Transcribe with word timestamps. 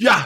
Ja, 0.00 0.24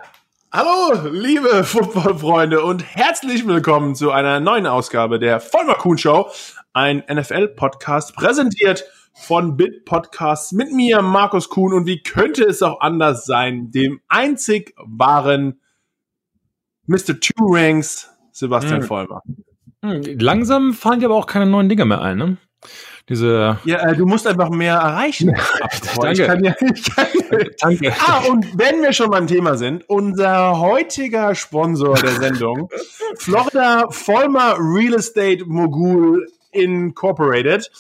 hallo, 0.50 1.08
liebe 1.10 1.62
Footballfreunde 1.62 2.62
und 2.62 2.82
herzlich 2.96 3.46
willkommen 3.46 3.94
zu 3.94 4.10
einer 4.10 4.40
neuen 4.40 4.66
Ausgabe 4.66 5.18
der 5.18 5.40
Vollmer 5.40 5.74
Kuhn 5.74 5.98
Show, 5.98 6.30
ein 6.72 7.02
NFL-Podcast 7.06 8.14
präsentiert 8.16 8.84
von 9.12 9.58
Bit 9.58 9.84
Podcasts 9.84 10.52
mit 10.52 10.72
mir, 10.72 11.02
Markus 11.02 11.50
Kuhn. 11.50 11.74
Und 11.74 11.84
wie 11.86 12.02
könnte 12.02 12.44
es 12.44 12.62
auch 12.62 12.80
anders 12.80 13.26
sein, 13.26 13.70
dem 13.70 14.00
einzig 14.08 14.74
wahren 14.78 15.60
Mr. 16.86 17.20
Two 17.20 17.34
Ranks, 17.52 18.10
Sebastian 18.32 18.80
Mhm. 18.80 18.84
Vollmer. 18.84 19.22
Hm, 19.84 20.02
Langsam 20.18 20.72
fallen 20.72 21.00
dir 21.00 21.06
aber 21.06 21.16
auch 21.16 21.26
keine 21.26 21.44
neuen 21.46 21.68
Dinge 21.68 21.84
mehr 21.84 22.00
ein, 22.00 22.16
ne? 22.16 22.36
Diese. 23.08 23.58
Ja, 23.64 23.88
äh, 23.88 23.96
du 23.96 24.04
musst 24.04 24.26
einfach 24.26 24.50
mehr 24.50 24.74
erreichen. 24.74 25.34
Boah, 25.94 26.10
ich 26.10 26.18
Danke. 26.18 26.26
kann 26.26 26.44
ja, 26.44 26.54
ich 26.60 26.94
kann, 26.94 27.06
Danke. 27.60 27.94
Ah, 28.06 28.22
und 28.28 28.58
wenn 28.58 28.82
wir 28.82 28.92
schon 28.92 29.10
beim 29.10 29.26
Thema 29.26 29.56
sind, 29.56 29.88
unser 29.88 30.58
heutiger 30.58 31.34
Sponsor 31.34 31.94
der 31.94 32.10
Sendung, 32.12 32.68
Florida 33.16 33.86
Vollmer 33.90 34.56
Real 34.58 34.94
Estate 34.94 35.44
Mogul 35.46 36.26
Incorporated, 36.52 37.70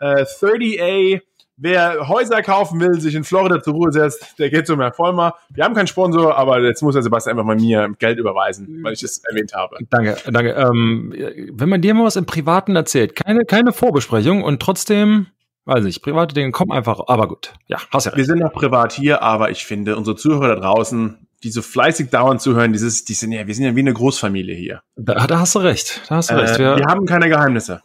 äh, 0.00 0.24
30A. 0.24 1.20
Wer 1.60 2.06
Häuser 2.08 2.40
kaufen 2.42 2.78
will, 2.80 3.00
sich 3.00 3.16
in 3.16 3.24
Florida 3.24 3.60
zur 3.60 3.74
Ruhe 3.74 3.90
setzt, 3.90 4.38
der 4.38 4.48
geht 4.48 4.68
zum 4.68 4.78
Herrn 4.80 4.92
Vollmer. 4.92 5.34
Wir 5.50 5.64
haben 5.64 5.74
keinen 5.74 5.88
Sponsor, 5.88 6.36
aber 6.36 6.60
jetzt 6.62 6.82
muss 6.82 6.94
der 6.94 7.02
Sebastian 7.02 7.32
einfach 7.36 7.44
mal 7.46 7.56
mir 7.56 7.90
Geld 7.98 8.18
überweisen, 8.18 8.78
weil 8.84 8.92
ich 8.92 9.00
das 9.00 9.18
erwähnt 9.24 9.52
habe. 9.54 9.76
Danke, 9.90 10.16
danke. 10.30 10.50
Ähm, 10.52 11.12
wenn 11.52 11.68
man 11.68 11.80
dir 11.82 11.94
mal 11.94 12.04
was 12.04 12.14
im 12.14 12.26
Privaten 12.26 12.76
erzählt, 12.76 13.16
keine, 13.16 13.44
keine 13.44 13.72
Vorbesprechung 13.72 14.44
und 14.44 14.62
trotzdem, 14.62 15.26
weiß 15.64 15.82
nicht, 15.82 16.00
private 16.00 16.32
Dinge 16.32 16.52
kommen 16.52 16.70
einfach, 16.70 17.00
aber 17.08 17.26
gut. 17.26 17.52
Ja, 17.66 17.78
hast 17.90 18.04
ja 18.06 18.12
Wir 18.12 18.18
recht. 18.18 18.26
sind 18.28 18.38
noch 18.38 18.52
privat 18.52 18.92
hier, 18.92 19.22
aber 19.22 19.50
ich 19.50 19.66
finde, 19.66 19.96
unsere 19.96 20.14
Zuhörer 20.16 20.54
da 20.54 20.60
draußen, 20.60 21.26
die 21.42 21.50
so 21.50 21.60
fleißig 21.62 22.10
dauernd 22.10 22.40
zuhören, 22.40 22.72
dieses, 22.72 23.04
die 23.04 23.14
sind 23.14 23.32
ja, 23.32 23.46
wir 23.48 23.54
sind 23.56 23.64
ja 23.64 23.74
wie 23.74 23.80
eine 23.80 23.92
Großfamilie 23.94 24.54
hier. 24.54 24.82
Da, 24.94 25.26
da 25.26 25.40
hast 25.40 25.56
du 25.56 25.58
recht. 25.58 26.02
Da 26.08 26.16
hast 26.16 26.30
du 26.30 26.34
Äh, 26.34 26.38
recht. 26.38 26.58
wir 26.60 26.76
Wir, 26.76 26.86
haben 26.86 27.04
keine 27.04 27.28
Geheimnisse. 27.28 27.82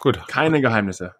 gut. 0.00 0.18
Keine 0.28 0.62
Geheimnisse. 0.62 1.14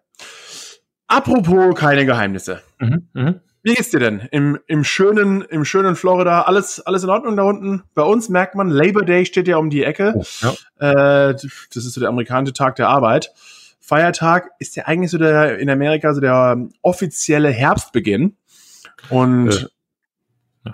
Apropos 1.11 1.75
keine 1.75 2.05
Geheimnisse. 2.05 2.61
Mhm, 2.79 3.07
mhm. 3.13 3.39
Wie 3.63 3.73
geht's 3.75 3.89
dir 3.89 3.99
denn? 3.99 4.27
Im, 4.31 4.57
im 4.65 4.83
schönen, 4.83 5.41
im 5.41 5.65
schönen 5.65 5.95
Florida, 5.95 6.43
alles, 6.43 6.79
alles 6.79 7.03
in 7.03 7.09
Ordnung 7.09 7.35
da 7.35 7.43
unten? 7.43 7.83
Bei 7.93 8.01
uns 8.01 8.29
merkt 8.29 8.55
man, 8.55 8.69
Labor 8.69 9.03
Day 9.03 9.25
steht 9.25 9.47
ja 9.47 9.57
um 9.57 9.69
die 9.69 9.83
Ecke. 9.83 10.13
Oh, 10.15 10.23
ja. 10.79 11.29
Äh, 11.29 11.33
das 11.33 11.75
ist 11.75 11.93
so 11.93 11.99
der 11.99 12.09
amerikanische 12.09 12.53
Tag 12.53 12.77
der 12.77 12.87
Arbeit. 12.87 13.31
Feiertag 13.79 14.51
ist 14.59 14.77
ja 14.77 14.85
eigentlich 14.85 15.11
so 15.11 15.17
der, 15.17 15.59
in 15.59 15.69
Amerika 15.69 16.13
so 16.13 16.21
der 16.21 16.57
offizielle 16.81 17.49
Herbstbeginn. 17.49 18.37
Und, 19.09 19.69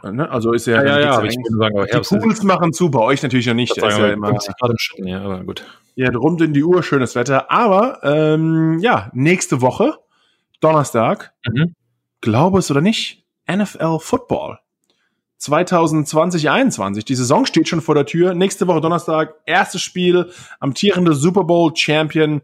ne, 0.03 0.29
also 0.29 0.53
ist 0.53 0.67
ja, 0.67 0.83
Ja, 0.83 0.85
ja, 0.85 0.99
ja, 0.99 1.11
aber 1.17 1.25
ich 1.25 1.33
sagen, 1.33 1.75
aber 1.75 1.87
die 1.87 1.93
Herbst 1.93 2.11
Kugels 2.11 2.43
machen 2.43 2.73
zu, 2.73 2.91
bei 2.91 2.99
euch 2.99 3.23
natürlich 3.23 3.47
noch 3.47 3.55
nicht. 3.55 3.75
ich 3.75 3.81
Da 3.81 3.89
ist 3.89 3.97
ja 3.97 4.09
immer, 4.09 4.27
50 4.27 4.55
Grad 4.55 4.69
im 4.69 4.77
Schatten, 4.77 5.07
ja, 5.07 5.21
aber 5.21 5.43
gut. 5.43 5.65
ja, 5.95 6.11
rund 6.11 6.41
in 6.41 6.53
die 6.53 6.63
Uhr, 6.63 6.83
schönes 6.83 7.15
Wetter. 7.15 7.51
Aber 7.51 7.99
ähm, 8.03 8.77
ja, 8.79 9.09
nächste 9.13 9.61
Woche, 9.61 9.95
Donnerstag, 10.59 11.33
Mhm. 11.47 11.75
glaube 12.21 12.59
es 12.59 12.71
oder 12.71 12.81
nicht, 12.81 13.25
NFL 13.47 13.99
Football. 13.99 14.59
2020, 15.37 16.49
21. 16.49 17.05
Die 17.05 17.15
Saison 17.15 17.45
steht 17.45 17.67
schon 17.67 17.81
vor 17.81 17.95
der 17.95 18.05
Tür. 18.05 18.33
Nächste 18.33 18.67
Woche 18.67 18.81
Donnerstag, 18.81 19.35
erstes 19.45 19.81
Spiel, 19.81 20.31
amtierende 20.59 21.13
Super 21.13 21.43
Bowl 21.43 21.71
Champion, 21.75 22.41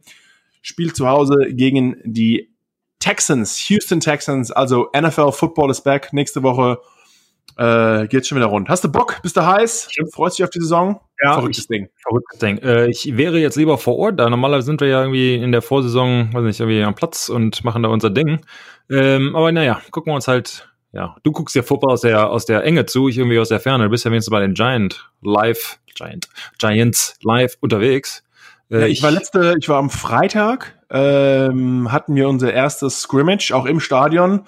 spielt 0.62 0.96
zu 0.96 1.08
Hause 1.08 1.36
gegen 1.50 1.98
die 2.04 2.54
Texans, 3.00 3.68
Houston 3.70 4.00
Texans. 4.00 4.52
Also 4.52 4.90
NFL 4.96 5.32
Football 5.32 5.72
ist 5.72 5.82
back. 5.82 6.14
Nächste 6.14 6.44
Woche 6.44 6.80
äh, 7.58 8.08
geht's 8.08 8.28
schon 8.28 8.38
wieder 8.38 8.48
rund. 8.48 8.70
Hast 8.70 8.84
du 8.84 8.92
Bock? 8.92 9.20
Bist 9.22 9.38
du 9.38 9.46
heiß? 9.46 9.90
Freust 10.12 10.38
dich 10.40 10.44
auf 10.44 10.50
die 10.50 10.60
Saison? 10.60 11.00
Ja, 11.22 11.34
Verrücktes 11.36 11.68
Ding. 11.68 11.88
Verrücktes 12.02 12.40
Ding. 12.40 12.58
Äh, 12.60 12.88
ich 12.90 13.16
wäre 13.16 13.38
jetzt 13.40 13.56
lieber 13.56 13.78
vor 13.78 13.98
Ort, 13.98 14.20
da 14.20 14.30
normalerweise 14.30 14.66
sind 14.66 14.82
wir 14.82 14.88
ja 14.88 15.02
irgendwie 15.02 15.36
in 15.36 15.52
der 15.52 15.62
Vorsaison, 15.62 16.34
weiß 16.34 16.44
nicht, 16.44 16.60
irgendwie 16.60 16.84
am 16.84 16.96
Platz 16.96 17.30
und 17.30 17.64
machen 17.64 17.84
da 17.84 17.90
unser 17.90 18.10
Ding. 18.10 18.42
Ähm, 18.90 19.36
aber 19.36 19.52
naja, 19.52 19.82
gucken 19.92 20.12
wir 20.12 20.16
uns 20.16 20.28
halt, 20.28 20.70
ja, 20.92 21.16
du 21.24 21.32
guckst 21.32 21.56
ja 21.56 21.64
Football 21.64 21.92
aus 21.94 22.02
der, 22.02 22.30
aus 22.30 22.46
der 22.46 22.64
Enge 22.64 22.86
zu, 22.86 23.08
ich 23.08 23.18
irgendwie 23.18 23.40
aus 23.40 23.50
der 23.50 23.60
Ferne. 23.60 23.86
Du 23.86 23.90
bist 23.92 24.04
ja 24.04 24.12
wenigstens 24.12 24.32
bei 24.32 24.42
den 24.42 24.54
Giant 24.56 25.10
live, 25.22 25.80
Giant, 25.96 26.28
Giants 26.60 27.18
live 27.24 27.56
unterwegs. 27.62 28.24
Äh, 28.70 28.82
Ja, 28.82 28.88
ich 28.88 29.02
war 29.04 29.12
letzte, 29.12 29.56
ich 29.60 29.70
war 29.70 29.78
am 29.78 29.90
Freitag, 29.90 30.78
ähm, 30.94 31.92
hatten 31.92 32.16
wir 32.16 32.30
unser 32.30 32.54
erstes 32.54 33.02
Scrimmage, 33.02 33.52
auch 33.52 33.66
im 33.66 33.80
Stadion. 33.80 34.44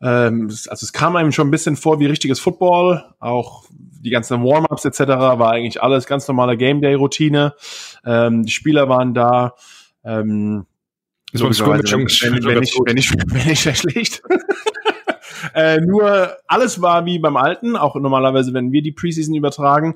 Ähm, 0.00 0.48
also 0.48 0.84
es 0.84 0.92
kam 0.92 1.16
einem 1.16 1.32
schon 1.32 1.48
ein 1.48 1.50
bisschen 1.50 1.76
vor 1.76 2.00
wie 2.00 2.06
richtiges 2.06 2.40
Football, 2.40 3.04
auch 3.20 3.64
die 3.70 4.10
ganzen 4.10 4.42
Warm-ups 4.42 4.86
etc. 4.86 5.00
war 5.00 5.52
eigentlich 5.52 5.82
alles 5.82 6.06
ganz 6.06 6.26
normale 6.26 6.56
Game 6.56 6.80
Day 6.80 6.94
Routine. 6.94 7.54
Ähm, 8.04 8.44
die 8.44 8.50
Spieler 8.50 8.88
waren 8.88 9.12
da. 9.12 9.54
Ähm, 10.02 10.66
beim 11.32 11.42
logischerweise, 11.42 11.86
Scrimmage 11.86 12.22
wenn, 12.22 12.44
wenn, 12.44 12.54
wenn, 12.56 12.64
gut. 12.64 12.88
wenn, 12.88 12.94
nicht, 12.94 13.14
wenn 13.26 13.46
nicht 13.46 13.78
schlecht. 13.78 14.22
äh, 15.54 15.78
nur 15.80 16.36
alles 16.46 16.80
war 16.80 17.04
wie 17.04 17.18
beim 17.18 17.36
Alten, 17.36 17.76
auch 17.76 17.96
normalerweise, 17.96 18.54
wenn 18.54 18.72
wir 18.72 18.82
die 18.82 18.92
Preseason 18.92 19.34
übertragen. 19.34 19.94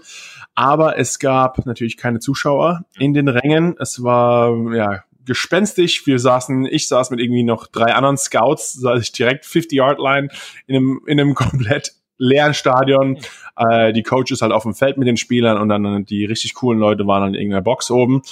Aber 0.55 0.99
es 0.99 1.19
gab 1.19 1.65
natürlich 1.67 1.97
keine 1.97 2.21
Zuschauer 2.21 2.85
in 2.99 3.15
den 3.15 3.29
Rängen. 3.29 3.77
Es 3.79 4.03
war 4.03 4.55
ja 4.75 5.03
gespenstig. 5.27 6.07
Wir 6.07 6.19
saßen, 6.19 6.65
ich 6.67 6.89
saß 6.89 7.11
mit 7.11 7.21
irgendwie 7.21 7.43
noch 7.43 7.67
drei 7.67 7.93
anderen 7.95 8.17
Scouts, 8.17 8.73
saß 8.75 9.03
ich 9.03 9.13
direkt 9.13 9.45
50-Yard-Line 9.45 10.29
in 10.67 10.77
einem, 10.77 11.01
in 11.07 11.21
einem 11.21 11.35
komplett 11.37 11.93
leeren 12.19 12.55
Stadion. 12.55 13.19
Äh, 13.57 13.93
die 13.93 14.03
Coaches 14.03 14.41
halt 14.41 14.53
auf 14.53 14.63
dem 14.63 14.75
Feld 14.75 14.97
mit 14.97 15.07
den 15.07 15.17
Spielern 15.19 15.59
und 15.61 15.69
dann 15.69 16.05
die 16.07 16.25
richtig 16.25 16.55
coolen 16.55 16.79
Leute 16.79 17.07
waren 17.07 17.23
dann 17.23 17.35
in 17.35 17.41
irgendeiner 17.41 17.63
Box 17.63 17.91
oben. 17.91 18.23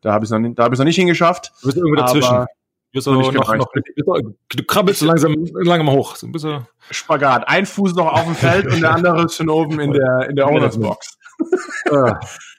Da 0.00 0.12
habe 0.12 0.24
ich 0.24 0.30
noch, 0.30 0.38
nicht- 0.38 0.58
da 0.58 0.64
hab 0.64 0.72
ich 0.72 0.78
noch 0.78 0.86
nicht 0.86 0.96
hingeschafft. 0.96 1.52
Du 1.60 1.66
bist 1.66 1.76
irgendwo 1.76 1.96
dazwischen. 2.00 2.34
Du, 2.36 2.46
bist 2.92 3.06
noch 3.06 3.14
noch, 3.14 3.20
nicht 3.22 3.32
noch, 3.34 3.48
noch, 3.56 3.74
noch, 4.06 4.22
du 4.50 4.64
krabbelst 4.64 5.00
so 5.00 5.06
langsam, 5.06 5.34
langsam 5.54 5.90
hoch. 5.90 6.14
So 6.14 6.26
ein 6.28 6.32
bisschen. 6.32 6.66
Spagat. 6.90 7.48
Ein 7.48 7.66
Fuß 7.66 7.94
noch 7.94 8.06
auf 8.12 8.24
dem 8.24 8.36
Feld 8.36 8.66
und 8.66 8.80
der 8.80 8.92
andere 8.94 9.24
ist 9.24 9.34
schon 9.36 9.48
oben 9.48 9.80
in 9.80 9.92
der, 9.92 10.28
in 10.30 10.36
der 10.36 10.46
Owners 10.50 10.78
Box. 10.78 11.18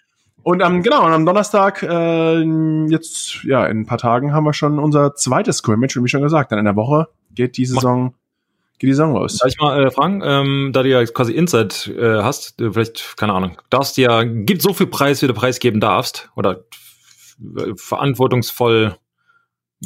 Und 0.46 0.62
am, 0.62 0.84
genau, 0.84 1.04
und 1.04 1.12
am 1.12 1.26
Donnerstag, 1.26 1.82
äh, 1.82 2.40
jetzt, 2.92 3.44
ja, 3.46 3.66
in 3.66 3.80
ein 3.80 3.86
paar 3.88 3.98
Tagen 3.98 4.32
haben 4.32 4.44
wir 4.44 4.54
schon 4.54 4.78
unser 4.78 5.16
zweites 5.16 5.58
Scrimmage, 5.58 5.98
und 5.98 6.04
wie 6.04 6.08
schon 6.08 6.22
gesagt, 6.22 6.52
dann 6.52 6.60
in 6.60 6.66
der 6.66 6.76
Woche 6.76 7.08
geht 7.32 7.58
die 7.58 7.66
Saison, 7.66 8.14
geht 8.78 8.90
die 8.90 8.94
Saison 8.94 9.16
los. 9.16 9.40
Darf 9.40 9.50
ich 9.50 9.60
mal 9.60 9.88
äh, 9.88 9.90
fragen, 9.90 10.22
ähm, 10.24 10.70
da 10.72 10.84
du 10.84 10.90
ja 10.90 11.04
quasi 11.04 11.34
Insight 11.34 11.88
äh, 11.88 12.22
hast, 12.22 12.62
äh, 12.62 12.72
vielleicht, 12.72 13.18
keine 13.18 13.34
Ahnung, 13.34 13.58
darfst 13.72 13.98
ja, 13.98 14.22
gibt 14.22 14.62
so 14.62 14.72
viel 14.76 14.86
Preis, 14.86 15.24
wie 15.24 15.28
du 15.28 15.34
preisgeben 15.34 15.82
darfst, 15.82 16.30
oder 16.36 16.66
äh, 17.58 17.74
verantwortungsvoll 17.76 18.96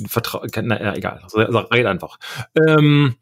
Vertra 0.07 0.41
na, 0.61 0.83
ja, 0.83 0.93
egal, 0.93 1.21
also, 1.23 1.37
also 1.37 1.59
red 1.59 1.85
einfach. 1.85 2.19
Ähm, 2.67 3.15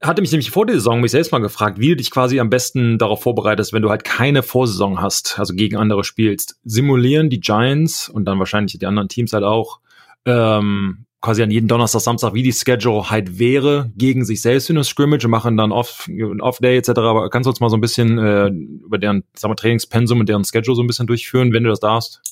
hatte 0.00 0.20
mich 0.20 0.30
nämlich 0.30 0.50
vor 0.50 0.66
der 0.66 0.76
Saison 0.76 1.00
mich 1.00 1.10
selbst 1.10 1.32
mal 1.32 1.38
gefragt, 1.38 1.78
wie 1.78 1.88
du 1.88 1.96
dich 1.96 2.10
quasi 2.10 2.40
am 2.40 2.50
besten 2.50 2.98
darauf 2.98 3.22
vorbereitest, 3.22 3.72
wenn 3.72 3.82
du 3.82 3.90
halt 3.90 4.04
keine 4.04 4.42
Vorsaison 4.42 5.00
hast, 5.00 5.38
also 5.38 5.54
gegen 5.54 5.76
andere 5.76 6.04
spielst. 6.04 6.56
Simulieren 6.64 7.30
die 7.30 7.40
Giants 7.40 8.08
und 8.08 8.24
dann 8.24 8.38
wahrscheinlich 8.38 8.78
die 8.78 8.86
anderen 8.86 9.08
Teams 9.08 9.32
halt 9.32 9.44
auch 9.44 9.80
ähm, 10.24 11.06
quasi 11.20 11.42
an 11.42 11.50
jeden 11.50 11.68
Donnerstag, 11.68 12.00
Samstag, 12.00 12.34
wie 12.34 12.42
die 12.42 12.52
Schedule 12.52 13.10
halt 13.10 13.38
wäre, 13.38 13.92
gegen 13.96 14.24
sich 14.24 14.40
selbst 14.40 14.70
in 14.70 14.76
das 14.76 14.88
Scrimmage 14.88 15.24
und 15.24 15.30
machen 15.30 15.56
dann 15.56 15.72
Off, 15.72 16.08
Off-Day 16.40 16.78
etc. 16.78 16.90
Aber 16.90 17.28
kannst 17.28 17.46
du 17.46 17.50
uns 17.50 17.60
mal 17.60 17.68
so 17.68 17.76
ein 17.76 17.80
bisschen 17.80 18.18
äh, 18.18 18.48
über 18.48 18.98
deren 18.98 19.24
sagen 19.34 19.52
wir, 19.52 19.56
Trainingspensum 19.56 20.20
und 20.20 20.28
deren 20.28 20.44
Schedule 20.44 20.74
so 20.74 20.82
ein 20.82 20.86
bisschen 20.86 21.06
durchführen, 21.06 21.52
wenn 21.52 21.64
du 21.64 21.70
das 21.70 21.80
darfst? 21.80 22.22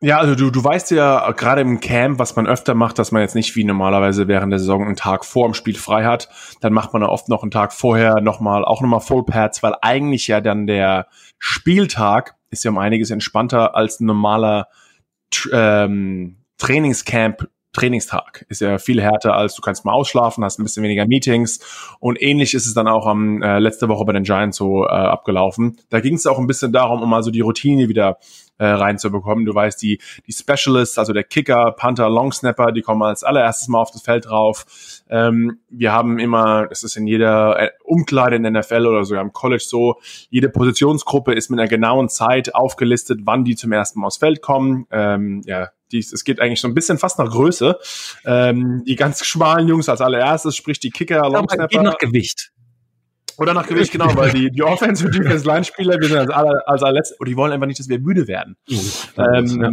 Ja, 0.00 0.18
also 0.18 0.36
du, 0.36 0.50
du 0.50 0.62
weißt 0.62 0.92
ja 0.92 1.32
gerade 1.32 1.60
im 1.60 1.80
Camp, 1.80 2.20
was 2.20 2.36
man 2.36 2.46
öfter 2.46 2.74
macht, 2.74 3.00
dass 3.00 3.10
man 3.10 3.20
jetzt 3.22 3.34
nicht 3.34 3.56
wie 3.56 3.64
normalerweise 3.64 4.28
während 4.28 4.52
der 4.52 4.60
Saison 4.60 4.84
einen 4.84 4.94
Tag 4.94 5.24
vor 5.24 5.48
dem 5.48 5.54
Spiel 5.54 5.74
frei 5.74 6.04
hat. 6.04 6.28
Dann 6.60 6.72
macht 6.72 6.92
man 6.92 7.02
oft 7.02 7.28
noch 7.28 7.42
einen 7.42 7.50
Tag 7.50 7.72
vorher 7.72 8.20
nochmal, 8.20 8.64
auch 8.64 8.80
nochmal 8.80 9.00
Full 9.00 9.24
Pads, 9.24 9.60
weil 9.64 9.74
eigentlich 9.82 10.28
ja 10.28 10.40
dann 10.40 10.68
der 10.68 11.08
Spieltag 11.40 12.36
ist 12.50 12.62
ja 12.62 12.70
um 12.70 12.78
einiges 12.78 13.10
entspannter 13.10 13.74
als 13.74 13.98
ein 13.98 14.06
normaler 14.06 14.68
ähm, 15.52 16.36
Trainingscamp. 16.58 17.48
Trainingstag 17.72 18.46
ist 18.48 18.60
ja 18.60 18.78
viel 18.78 19.00
härter 19.00 19.34
als 19.34 19.54
du 19.54 19.62
kannst 19.62 19.84
mal 19.84 19.92
ausschlafen, 19.92 20.42
hast 20.42 20.58
ein 20.58 20.62
bisschen 20.62 20.82
weniger 20.82 21.06
Meetings 21.06 21.60
und 22.00 22.20
ähnlich 22.20 22.54
ist 22.54 22.66
es 22.66 22.74
dann 22.74 22.88
auch 22.88 23.06
am 23.06 23.42
äh, 23.42 23.58
letzte 23.58 23.88
Woche 23.88 24.04
bei 24.04 24.14
den 24.14 24.22
Giants 24.22 24.56
so 24.56 24.84
äh, 24.84 24.88
abgelaufen. 24.88 25.76
Da 25.90 26.00
ging 26.00 26.14
es 26.14 26.26
auch 26.26 26.38
ein 26.38 26.46
bisschen 26.46 26.72
darum, 26.72 27.02
um 27.02 27.12
also 27.12 27.30
die 27.30 27.42
Routine 27.42 27.88
wieder 27.88 28.18
äh, 28.58 28.66
reinzubekommen. 28.66 29.44
Du 29.44 29.54
weißt, 29.54 29.80
die, 29.80 30.00
die 30.26 30.32
Specialists, 30.32 30.98
also 30.98 31.12
der 31.12 31.24
Kicker, 31.24 31.72
Panther, 31.72 32.10
Longsnapper, 32.10 32.72
die 32.72 32.82
kommen 32.82 33.02
als 33.02 33.24
allererstes 33.24 33.68
mal 33.68 33.80
auf 33.80 33.90
das 33.90 34.02
Feld 34.02 34.26
drauf. 34.26 34.66
Ähm, 35.08 35.58
wir 35.70 35.92
haben 35.92 36.18
immer, 36.18 36.66
das 36.66 36.82
ist 36.82 36.96
in 36.96 37.06
jeder 37.06 37.58
äh, 37.58 37.70
Umkleide 37.84 38.36
in 38.36 38.42
der 38.42 38.52
NFL 38.52 38.86
oder 38.86 39.04
sogar 39.04 39.22
im 39.22 39.32
College 39.32 39.64
so, 39.66 39.96
jede 40.30 40.48
Positionsgruppe 40.48 41.32
ist 41.32 41.50
mit 41.50 41.58
einer 41.58 41.68
genauen 41.68 42.08
Zeit 42.08 42.54
aufgelistet, 42.54 43.20
wann 43.24 43.44
die 43.44 43.56
zum 43.56 43.72
ersten 43.72 44.00
Mal 44.00 44.08
aufs 44.08 44.18
Feld 44.18 44.42
kommen. 44.42 44.86
Ähm, 44.90 45.42
ja, 45.46 45.68
die, 45.92 45.98
es 45.98 46.24
geht 46.24 46.40
eigentlich 46.40 46.60
so 46.60 46.68
ein 46.68 46.74
bisschen 46.74 46.98
fast 46.98 47.18
nach 47.18 47.30
Größe. 47.30 47.78
Ähm, 48.26 48.82
die 48.86 48.96
ganz 48.96 49.24
schmalen 49.24 49.68
Jungs 49.68 49.88
als 49.88 50.00
allererstes, 50.00 50.56
sprich 50.56 50.80
die 50.80 50.90
Kicker, 50.90 51.18
Aber 51.18 51.28
geht 51.28 51.58
Longsnapper. 51.58 51.82
nach 51.82 51.98
Gewicht. 51.98 52.52
Oder 53.38 53.54
nach 53.54 53.66
Gewicht, 53.66 53.92
genau, 53.92 54.14
weil 54.16 54.32
die, 54.32 54.50
die 54.50 54.62
Offense- 54.62 55.06
und 55.06 55.14
Defense-Line-Spieler, 55.14 56.00
wir 56.00 56.08
sind 56.08 56.18
als, 56.18 56.30
aller, 56.30 56.62
als 56.66 56.82
allerletzt, 56.82 57.20
und 57.20 57.28
die 57.28 57.36
wollen 57.36 57.52
einfach 57.52 57.66
nicht, 57.66 57.78
dass 57.78 57.88
wir 57.88 58.00
müde 58.00 58.26
werden. 58.26 58.56
ähm, 59.16 59.62
ja. 59.62 59.72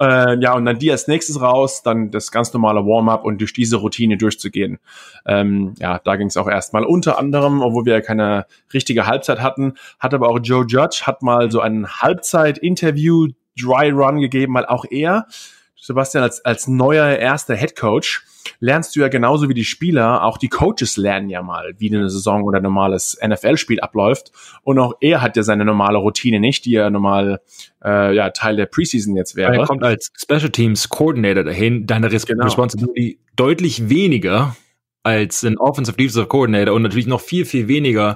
Äh, 0.00 0.38
ja, 0.40 0.54
und 0.54 0.64
dann 0.64 0.78
die 0.78 0.92
als 0.92 1.08
nächstes 1.08 1.40
raus, 1.40 1.82
dann 1.82 2.12
das 2.12 2.30
ganz 2.30 2.52
normale 2.52 2.80
Warm-up 2.80 3.24
und 3.24 3.40
durch 3.40 3.52
diese 3.52 3.76
Routine 3.76 4.16
durchzugehen. 4.16 4.78
Ähm, 5.26 5.74
ja, 5.78 5.98
da 5.98 6.16
ging 6.16 6.28
es 6.28 6.36
auch 6.36 6.48
erstmal 6.48 6.84
unter 6.84 7.18
anderem, 7.18 7.62
obwohl 7.62 7.84
wir 7.84 7.94
ja 7.94 8.00
keine 8.00 8.46
richtige 8.72 9.06
Halbzeit 9.06 9.40
hatten, 9.40 9.74
hat 9.98 10.14
aber 10.14 10.28
auch 10.28 10.38
Joe 10.40 10.64
Judge, 10.68 11.02
hat 11.04 11.22
mal 11.22 11.50
so 11.50 11.60
ein 11.60 11.88
Halbzeit-Interview, 11.88 13.28
Dry 13.60 13.90
Run 13.90 14.20
gegeben, 14.20 14.54
weil 14.54 14.66
auch 14.66 14.84
er, 14.88 15.26
Sebastian, 15.74 16.22
als, 16.22 16.44
als 16.44 16.68
neuer 16.68 17.16
erster 17.16 17.56
Head 17.56 17.74
Coach, 17.74 18.24
lernst 18.60 18.94
du 18.96 19.00
ja 19.00 19.08
genauso 19.08 19.48
wie 19.48 19.54
die 19.54 19.64
Spieler, 19.64 20.24
auch 20.24 20.38
die 20.38 20.48
Coaches 20.48 20.96
lernen 20.96 21.28
ja 21.28 21.42
mal, 21.42 21.74
wie 21.78 21.94
eine 21.94 22.08
Saison 22.08 22.42
oder 22.42 22.58
ein 22.58 22.62
normales 22.62 23.18
NFL-Spiel 23.24 23.80
abläuft. 23.80 24.32
Und 24.62 24.78
auch 24.78 24.94
er 25.00 25.22
hat 25.22 25.36
ja 25.36 25.42
seine 25.42 25.64
normale 25.64 25.98
Routine 25.98 26.40
nicht, 26.40 26.64
die 26.64 26.72
ja 26.72 26.90
normal 26.90 27.40
äh, 27.84 28.14
ja, 28.14 28.30
Teil 28.30 28.56
der 28.56 28.66
Preseason 28.66 29.16
jetzt 29.16 29.36
wäre. 29.36 29.54
Er 29.54 29.66
kommt 29.66 29.82
als 29.82 30.10
Special 30.16 30.50
Teams 30.50 30.88
Coordinator 30.88 31.44
dahin, 31.44 31.86
deine 31.86 32.10
Res 32.10 32.26
genau. 32.26 32.44
Responsibility 32.44 33.18
deutlich 33.36 33.88
weniger 33.88 34.56
als 35.02 35.42
ein 35.44 35.58
Offensive 35.58 35.96
Defensive 35.96 36.26
Coordinator 36.26 36.74
und 36.74 36.82
natürlich 36.82 37.06
noch 37.06 37.20
viel, 37.20 37.44
viel 37.44 37.68
weniger 37.68 38.14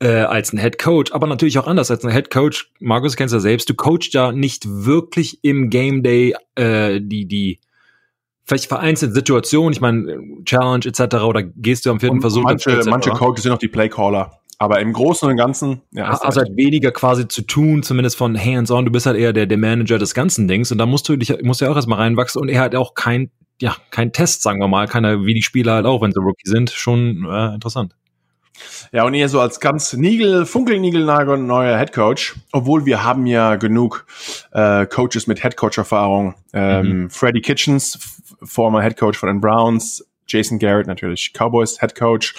äh, 0.00 0.08
als 0.08 0.52
ein 0.52 0.58
Head 0.58 0.78
Coach, 0.78 1.12
aber 1.12 1.26
natürlich 1.26 1.58
auch 1.58 1.66
anders 1.66 1.90
als 1.90 2.04
ein 2.04 2.12
Head 2.12 2.30
Coach. 2.30 2.72
Markus 2.80 3.16
kennst 3.16 3.32
ja 3.32 3.40
selbst, 3.40 3.70
du 3.70 3.74
coachst 3.74 4.12
ja 4.14 4.32
nicht 4.32 4.64
wirklich 4.66 5.42
im 5.42 5.70
Game 5.70 6.02
Day 6.02 6.34
äh, 6.56 7.00
die, 7.00 7.26
die 7.26 7.60
vielleicht 8.44 8.66
vereinzelt 8.66 9.14
Situationen, 9.14 9.72
ich 9.72 9.80
meine, 9.80 10.18
Challenge 10.44 10.84
etc. 10.84 11.16
oder 11.16 11.42
gehst 11.42 11.86
du 11.86 11.90
am 11.90 12.00
vierten 12.00 12.16
und 12.16 12.20
Versuch? 12.20 12.42
Manche, 12.42 12.80
manche 12.86 13.10
Coaches 13.10 13.42
sind 13.42 13.52
auch 13.52 13.58
die 13.58 13.68
Playcaller. 13.68 14.40
Aber 14.58 14.80
im 14.80 14.92
Großen 14.92 15.28
und 15.28 15.36
Ganzen, 15.36 15.82
ja. 15.90 16.08
Hast 16.08 16.24
also 16.24 16.40
halt 16.40 16.56
weniger 16.56 16.92
quasi 16.92 17.26
zu 17.26 17.42
tun, 17.42 17.82
zumindest 17.82 18.16
von 18.16 18.38
hands-on. 18.38 18.84
Du 18.84 18.92
bist 18.92 19.04
halt 19.06 19.18
eher 19.18 19.32
der, 19.32 19.46
der 19.46 19.58
Manager 19.58 19.98
des 19.98 20.14
ganzen 20.14 20.46
Dings 20.46 20.70
und 20.70 20.78
da 20.78 20.86
musst 20.86 21.08
du 21.08 21.16
dich, 21.16 21.34
musst 21.42 21.60
du 21.60 21.64
ja 21.64 21.72
auch 21.72 21.76
erstmal 21.76 21.98
reinwachsen 21.98 22.40
und 22.40 22.48
er 22.48 22.60
hat 22.60 22.74
auch 22.74 22.94
kein, 22.94 23.30
ja, 23.60 23.76
kein 23.90 24.12
Test, 24.12 24.42
sagen 24.42 24.60
wir 24.60 24.68
mal, 24.68 24.86
keiner, 24.86 25.24
wie 25.24 25.34
die 25.34 25.42
Spieler 25.42 25.74
halt 25.74 25.86
auch, 25.86 26.02
wenn 26.02 26.12
sie 26.12 26.20
Rookie 26.20 26.48
sind, 26.48 26.70
schon 26.70 27.26
äh, 27.28 27.54
interessant. 27.54 27.94
Ja, 28.92 29.04
und 29.04 29.14
ihr 29.14 29.28
so 29.28 29.40
als 29.40 29.58
ganz 29.58 29.92
Nigel, 29.94 30.46
Funkelnigelnagel 30.46 31.38
neuer 31.38 31.76
Head 31.76 31.92
Coach, 31.92 32.36
obwohl 32.52 32.86
wir 32.86 33.02
haben 33.02 33.26
ja 33.26 33.56
genug 33.56 34.06
äh, 34.52 34.86
Coaches 34.86 35.26
mit 35.26 35.42
Head 35.42 35.56
Coach 35.56 35.78
Erfahrung. 35.78 36.34
Ähm, 36.52 37.02
mhm. 37.02 37.10
Freddie 37.10 37.40
Kitchens, 37.40 38.22
former 38.44 38.82
Head 38.82 38.96
Coach 38.96 39.18
von 39.18 39.28
den 39.28 39.40
Browns, 39.40 40.06
Jason 40.26 40.58
Garrett 40.58 40.86
natürlich 40.86 41.32
Cowboys 41.32 41.80
Head 41.80 41.94
Coach. 41.94 42.34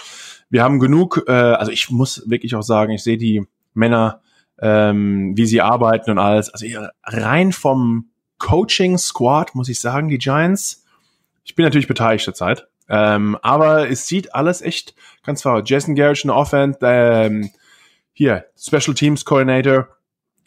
Wir 0.49 0.63
haben 0.63 0.79
genug, 0.79 1.23
äh, 1.27 1.31
also 1.31 1.71
ich 1.71 1.89
muss 1.89 2.23
wirklich 2.29 2.55
auch 2.55 2.63
sagen, 2.63 2.91
ich 2.91 3.03
sehe 3.03 3.17
die 3.17 3.45
Männer, 3.73 4.21
ähm, 4.59 5.35
wie 5.35 5.45
sie 5.45 5.61
arbeiten 5.61 6.11
und 6.11 6.19
alles. 6.19 6.49
Also 6.49 6.65
rein 7.03 7.51
vom 7.51 8.09
Coaching 8.37 8.97
Squad 8.97 9.55
muss 9.55 9.69
ich 9.69 9.79
sagen, 9.79 10.09
die 10.09 10.17
Giants. 10.17 10.85
Ich 11.43 11.55
bin 11.55 11.63
natürlich 11.63 11.87
beteiligt 11.87 12.25
zur 12.25 12.33
Zeit. 12.33 12.67
Ähm, 12.87 13.37
aber 13.41 13.89
es 13.89 14.07
sieht 14.07 14.35
alles 14.35 14.61
echt 14.61 14.93
ganz 15.23 15.41
klar. 15.41 15.63
Jason 15.65 15.95
Garrett 15.95 16.23
in 16.23 16.29
Offense, 16.29 16.79
ähm, 16.81 17.49
hier, 18.13 18.45
Special 18.57 18.93
Teams 18.93 19.25
Coordinator, 19.25 19.87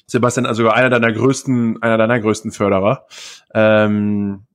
Sebastian, 0.07 0.47
also 0.47 0.69
einer 0.71 0.91
deiner 0.91 1.13
größten, 1.13 1.83
einer 1.83 1.99
deiner 1.99 2.21
größten 2.21 2.53
Förderer. 2.53 3.07
Ähm, 3.53 4.47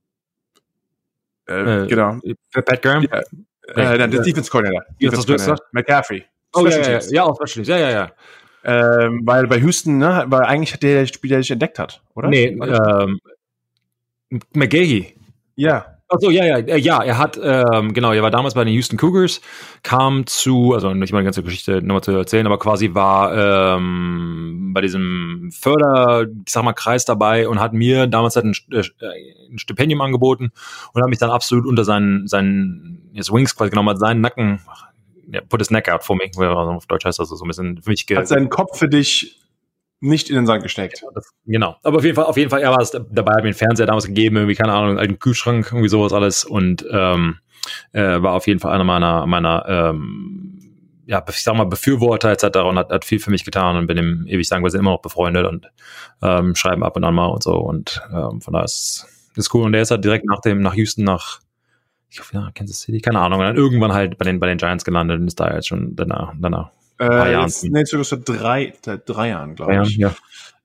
äh, 1.48 1.84
äh, 1.84 1.86
genau. 1.86 2.20
Pat 2.52 2.82
Graham? 2.82 3.06
Ja, 3.10 3.18
äh, 3.76 3.98
nein, 3.98 4.10
der 4.10 4.22
Defense 4.22 4.50
Coordinator. 4.50 4.84
Defense 5.00 5.26
Coordinator. 5.26 5.66
McCaffrey. 5.72 6.24
Oh, 6.54 6.66
ja, 6.66 6.78
ja, 6.78 7.00
ja, 7.10 7.24
auch 7.24 7.38
Special. 7.46 7.66
Ja, 7.66 7.78
ja, 7.78 7.90
ja. 7.90 8.10
Ähm, 8.64 9.20
weil 9.24 9.46
bei 9.46 9.58
Houston, 9.58 9.98
ne, 9.98 10.24
weil 10.28 10.42
eigentlich 10.44 10.72
hat 10.72 10.82
der 10.82 11.06
Spieler 11.06 11.38
dich 11.38 11.50
entdeckt 11.50 11.78
hat, 11.78 12.02
oder? 12.14 12.28
Nee, 12.28 12.46
ähm, 12.46 13.20
McGahey. 14.54 15.14
Ja. 15.56 15.93
Achso, 16.14 16.30
ja, 16.30 16.44
ja, 16.44 16.58
äh, 16.58 16.78
ja, 16.78 17.02
er 17.02 17.18
hat, 17.18 17.38
ähm, 17.42 17.92
genau, 17.92 18.12
er 18.12 18.22
war 18.22 18.30
damals 18.30 18.54
bei 18.54 18.64
den 18.64 18.72
Houston 18.72 18.96
Cougars, 18.96 19.40
kam 19.82 20.26
zu, 20.26 20.74
also 20.74 20.94
nicht 20.94 21.12
mal 21.12 21.20
die 21.20 21.24
ganze 21.24 21.42
Geschichte 21.42 21.82
nochmal 21.82 22.02
zu 22.02 22.12
erzählen, 22.12 22.46
aber 22.46 22.58
quasi 22.58 22.94
war 22.94 23.76
ähm, 23.76 24.72
bei 24.72 24.80
diesem 24.80 25.50
Förder, 25.52 26.26
ich 26.46 26.52
sag 26.52 26.62
mal, 26.62 26.72
Kreis 26.72 27.04
dabei 27.04 27.48
und 27.48 27.60
hat 27.60 27.72
mir 27.72 28.06
damals 28.06 28.36
halt 28.36 28.46
ein, 28.46 28.54
äh, 28.70 28.82
ein 29.50 29.58
Stipendium 29.58 30.00
angeboten 30.00 30.52
und 30.92 31.02
hat 31.02 31.08
mich 31.08 31.18
dann 31.18 31.30
absolut 31.30 31.66
unter 31.66 31.84
seinen, 31.84 32.28
seinen 32.28 33.10
jetzt 33.12 33.32
Wings 33.32 33.56
quasi 33.56 33.70
genommen, 33.70 33.88
hat 33.90 33.98
seinen 33.98 34.20
Nacken, 34.20 34.60
ja, 35.30 35.40
put 35.40 35.60
his 35.60 35.70
neck 35.70 35.88
out 35.88 36.04
for 36.04 36.16
me, 36.16 36.30
auf 36.36 36.86
Deutsch 36.86 37.04
heißt 37.04 37.18
das 37.18 37.28
so 37.28 37.44
ein 37.44 37.48
bisschen 37.48 37.82
für 37.82 37.90
mich. 37.90 38.06
Hat 38.14 38.28
seinen 38.28 38.50
Kopf 38.50 38.78
für 38.78 38.88
dich 38.88 39.43
nicht 40.04 40.30
in 40.30 40.36
den 40.36 40.46
Sand 40.46 40.62
gesteckt. 40.62 41.02
Das, 41.14 41.32
genau. 41.46 41.76
Aber 41.82 41.98
auf 41.98 42.04
jeden 42.04 42.14
Fall, 42.14 42.24
auf 42.26 42.36
jeden 42.36 42.50
Fall, 42.50 42.60
er 42.60 42.70
war 42.70 42.80
es 42.80 42.90
dabei, 42.90 43.32
hat 43.32 43.38
mir 43.38 43.48
einen 43.48 43.54
Fernseher 43.54 43.86
damals 43.86 44.06
gegeben, 44.06 44.36
irgendwie, 44.36 44.54
keine 44.54 44.72
Ahnung, 44.72 44.98
einen 44.98 45.18
Kühlschrank, 45.18 45.66
irgendwie 45.70 45.88
sowas 45.88 46.12
alles 46.12 46.44
und 46.44 46.84
ähm, 46.90 47.38
äh, 47.92 48.22
war 48.22 48.34
auf 48.34 48.46
jeden 48.46 48.60
Fall 48.60 48.72
einer 48.72 48.84
meiner, 48.84 49.26
meiner 49.26 49.64
ähm, 49.68 50.60
ja, 51.06 51.22
ich 51.28 51.42
sag 51.42 51.54
mal, 51.56 51.64
Befürworter 51.64 52.30
etc. 52.30 52.58
und 52.58 52.78
hat, 52.78 52.90
hat 52.90 53.04
viel 53.04 53.18
für 53.18 53.30
mich 53.30 53.44
getan 53.44 53.76
und 53.76 53.86
bin 53.86 53.98
ihm 53.98 54.26
ewig 54.26 54.48
sagen, 54.48 54.62
wir 54.62 54.70
sind 54.70 54.80
immer 54.80 54.92
noch 54.92 55.02
befreundet 55.02 55.46
und 55.46 55.70
ähm, 56.22 56.54
schreiben 56.54 56.82
ab 56.82 56.96
und 56.96 57.04
an 57.04 57.14
mal 57.14 57.26
und 57.26 57.42
so 57.42 57.54
und 57.54 58.02
ähm, 58.12 58.40
von 58.40 58.52
daher 58.52 58.64
ist, 58.64 59.06
ist 59.36 59.52
cool. 59.54 59.64
Und 59.64 59.72
der 59.72 59.82
ist 59.82 59.90
halt 59.90 60.04
direkt 60.04 60.26
nach 60.26 60.40
dem, 60.40 60.60
nach 60.60 60.74
Houston, 60.74 61.04
nach 61.04 61.40
ich 62.08 62.20
hoffe, 62.20 62.36
ja, 62.36 62.50
Kansas 62.54 62.80
City, 62.80 63.00
keine 63.00 63.18
Ahnung, 63.18 63.40
und 63.40 63.46
dann 63.46 63.56
irgendwann 63.56 63.92
halt 63.92 64.18
bei 64.18 64.24
den, 64.24 64.38
bei 64.38 64.46
den 64.46 64.56
Giants 64.56 64.84
gelandet 64.84 65.20
und 65.20 65.26
ist 65.26 65.40
da 65.40 65.52
jetzt 65.52 65.66
schon 65.66 65.96
danach, 65.96 66.32
danach 66.38 66.70
äh, 67.00 67.32
Jahren. 67.32 67.46
Jetzt, 67.46 67.64
nee, 67.64 67.84
sogar 67.84 68.04
so 68.04 68.16
drei, 68.22 68.72
drei 68.82 69.28
Jahren, 69.30 69.54
glaube 69.54 69.82
ich. 69.84 69.96
Ja. 69.96 70.14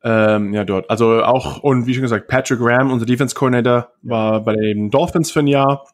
Ähm, 0.04 0.54
ja, 0.54 0.64
dort. 0.64 0.90
Also 0.90 1.24
auch, 1.24 1.62
und 1.62 1.86
wie 1.86 1.94
schon 1.94 2.04
gesagt, 2.04 2.28
Patrick 2.28 2.60
Graham, 2.60 2.92
unser 2.92 3.06
Defense 3.06 3.36
Coordinator, 3.36 3.90
war 4.02 4.42
bei 4.44 4.56
den 4.56 4.90
Dolphins 4.90 5.32
für 5.32 5.40
ein 5.40 5.48
Jahr. 5.48 5.86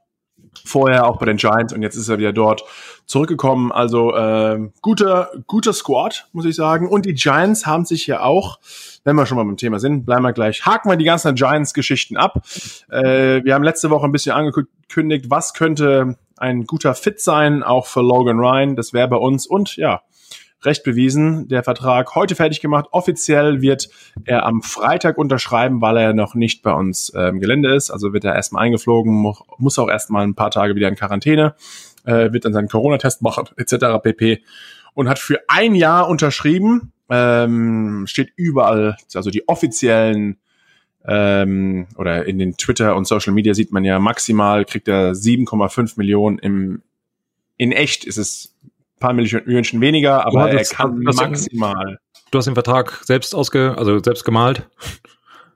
Vorher 0.64 1.06
auch 1.06 1.18
bei 1.18 1.26
den 1.26 1.38
Giants 1.38 1.74
und 1.74 1.82
jetzt 1.82 1.96
ist 1.96 2.08
er 2.08 2.18
wieder 2.18 2.32
dort 2.32 2.64
zurückgekommen. 3.06 3.72
Also 3.72 4.16
äh, 4.16 4.70
guter, 4.82 5.32
guter 5.48 5.74
Squad, 5.74 6.28
muss 6.32 6.46
ich 6.46 6.56
sagen. 6.56 6.88
Und 6.88 7.06
die 7.06 7.14
Giants 7.14 7.66
haben 7.66 7.86
sich 7.86 8.08
ja 8.08 8.22
auch, 8.22 8.60
wenn 9.04 9.16
wir 9.16 9.26
schon 9.26 9.38
mal 9.38 9.44
beim 9.44 9.58
Thema 9.58 9.80
sind, 9.80 10.06
bleiben 10.06 10.24
wir 10.24 10.34
gleich, 10.34 10.66
haken 10.66 10.90
wir 10.90 10.96
die 10.96 11.06
ganzen 11.06 11.36
Giants-Geschichten 11.36 12.16
ab. 12.16 12.42
Äh, 12.90 13.44
wir 13.44 13.54
haben 13.54 13.64
letzte 13.64 13.90
Woche 13.90 14.06
ein 14.06 14.12
bisschen 14.12 14.32
angekündigt, 14.32 15.26
was 15.30 15.54
könnte 15.54 16.16
ein 16.38 16.66
guter 16.66 16.96
Fit 16.96 17.20
sein, 17.22 17.62
auch 17.62 17.86
für 17.86 18.02
Logan 18.02 18.40
Ryan. 18.40 18.76
Das 18.76 18.94
wäre 18.94 19.08
bei 19.08 19.18
uns. 19.18 19.46
Und 19.46 19.76
ja, 19.76 20.02
recht 20.66 20.84
bewiesen. 20.84 21.48
Der 21.48 21.64
Vertrag 21.64 22.16
heute 22.16 22.36
fertig 22.36 22.62
gemacht. 22.62 22.88
Offiziell 22.92 23.62
wird 23.62 23.90
er 24.26 24.46
am 24.46 24.62
Freitag 24.62 25.18
unterschreiben, 25.18 25.82
weil 25.82 25.98
er 25.98 26.14
noch 26.14 26.36
nicht 26.36 26.64
bei 26.64 26.74
uns 26.74 27.10
äh, 27.10 27.30
im 27.30 27.40
Gelände 27.40 27.74
ist. 27.74 27.92
Also 27.92 28.14
wird 28.14 28.24
er 28.24 28.36
erstmal 28.36 28.66
eingeflogen, 28.66 29.34
muss 29.58 29.80
auch 29.80 29.90
erstmal 29.90 30.26
ein 30.26 30.36
paar 30.36 30.52
Tage 30.52 30.76
wieder 30.76 30.88
in 30.88 30.96
Quarantäne, 30.96 31.56
äh, 32.06 32.32
wird 32.32 32.46
dann 32.46 32.54
seinen 32.54 32.70
Corona-Test 32.70 33.22
machen, 33.22 33.50
etc. 33.58 34.02
pp. 34.02 34.44
Und 34.94 35.10
hat 35.10 35.20
für 35.20 35.42
ein 35.48 35.76
Jahr 35.76 36.08
unterschrieben. 36.08 36.94
Ähm, 37.10 38.06
steht 38.08 38.32
überall, 38.36 38.98
also 39.14 39.30
die 39.30 39.48
offiziellen 39.48 40.38
ähm, 41.08 41.88
oder 41.98 42.26
in 42.26 42.40
den 42.40 42.58
Twitter 42.58 42.96
und 42.96 43.08
Social 43.08 43.34
Media 43.34 43.54
sieht 43.54 43.72
man 43.72 43.84
ja 43.84 44.00
maximal 44.00 44.66
kriegt 44.66 44.88
er 44.88 45.14
7,5 45.14 45.94
Millionen 45.98 46.40
im 46.40 46.82
in 47.58 47.72
echt 47.72 48.06
ist 48.06 48.18
es 48.18 48.56
paar 49.00 49.14
Millionen 49.14 49.82
weniger, 49.82 50.26
aber 50.26 50.52
er 50.52 50.64
kann 50.64 51.00
maximal. 51.00 52.00
Du 52.32 52.38
hast 52.38 52.46
den 52.46 52.56
Vertrag 52.56 53.02
selbst 53.04 53.34
ausge, 53.36 53.76
also 53.78 54.00
selbst 54.00 54.26
gemalt? 54.26 54.68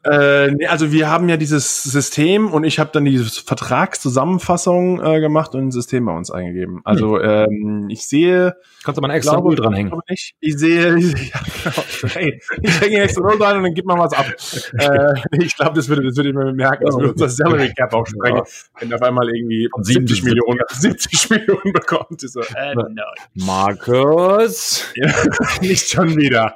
Äh, 0.06 0.51
nee, 0.51 0.65
also 0.65 0.94
wir 0.94 1.10
haben 1.10 1.27
ja 1.27 1.36
dieses 1.36 1.84
System 1.84 2.53
und 2.53 2.63
ich 2.63 2.79
habe 2.79 2.89
dann 2.94 3.03
die 3.03 3.18
Vertragszusammenfassung 3.18 5.03
äh, 5.03 5.20
gemacht 5.20 5.53
und 5.56 5.68
ein 5.68 5.72
System 5.72 6.06
bei 6.06 6.15
uns 6.15 6.32
eingegeben. 6.32 6.79
Also 6.86 7.20
hm. 7.20 7.29
ähm, 7.29 7.88
ich 7.89 8.08
sehe. 8.08 8.56
Kannst 8.86 8.98
du 8.98 9.01
mal 9.01 9.10
ein 9.10 9.18
extra 9.18 9.34
glaube, 9.34 9.50
Null 9.50 9.56
dranhängen? 9.58 10.00
Ich, 10.08 10.36
ich 10.39 10.58
sehe, 10.58 10.98
ich, 10.98 11.12
ja, 11.12 11.41
genau. 11.63 12.13
hey, 12.13 12.41
ich 12.62 12.82
hänge 12.82 13.01
extra 13.01 13.22
Null 13.24 13.38
dran 13.38 13.58
und 13.58 13.63
dann 13.63 13.74
gib 13.74 13.86
mal 13.86 14.00
was 14.00 14.13
ab. 14.13 14.25
äh, 14.77 15.44
ich 15.44 15.58
glaube, 15.58 15.75
das 15.75 15.89
würde, 15.89 16.03
das 16.03 16.15
würde 16.15 16.29
ich 16.29 16.36
mir 16.36 16.53
merken, 16.53 16.86
dass 16.86 16.98
wir 16.98 17.10
unser 17.10 17.27
Salary 17.27 17.74
Cap 17.74 17.94
auch 17.94 18.08
sprengen, 18.08 18.44
wenn 18.79 18.94
auf 18.94 19.01
einmal 19.01 19.29
irgendwie 19.36 19.68
70 19.82 20.24
Millionen, 20.24 20.62
70 20.70 21.29
Millionen 21.29 21.74
bekommt. 21.74 22.22
So, 22.22 22.39
äh, 22.39 22.74
no. 22.74 23.03
Markus, 23.34 24.86
ja, 24.96 25.12
nicht 25.62 25.89
schon 25.89 26.15
wieder. 26.15 26.56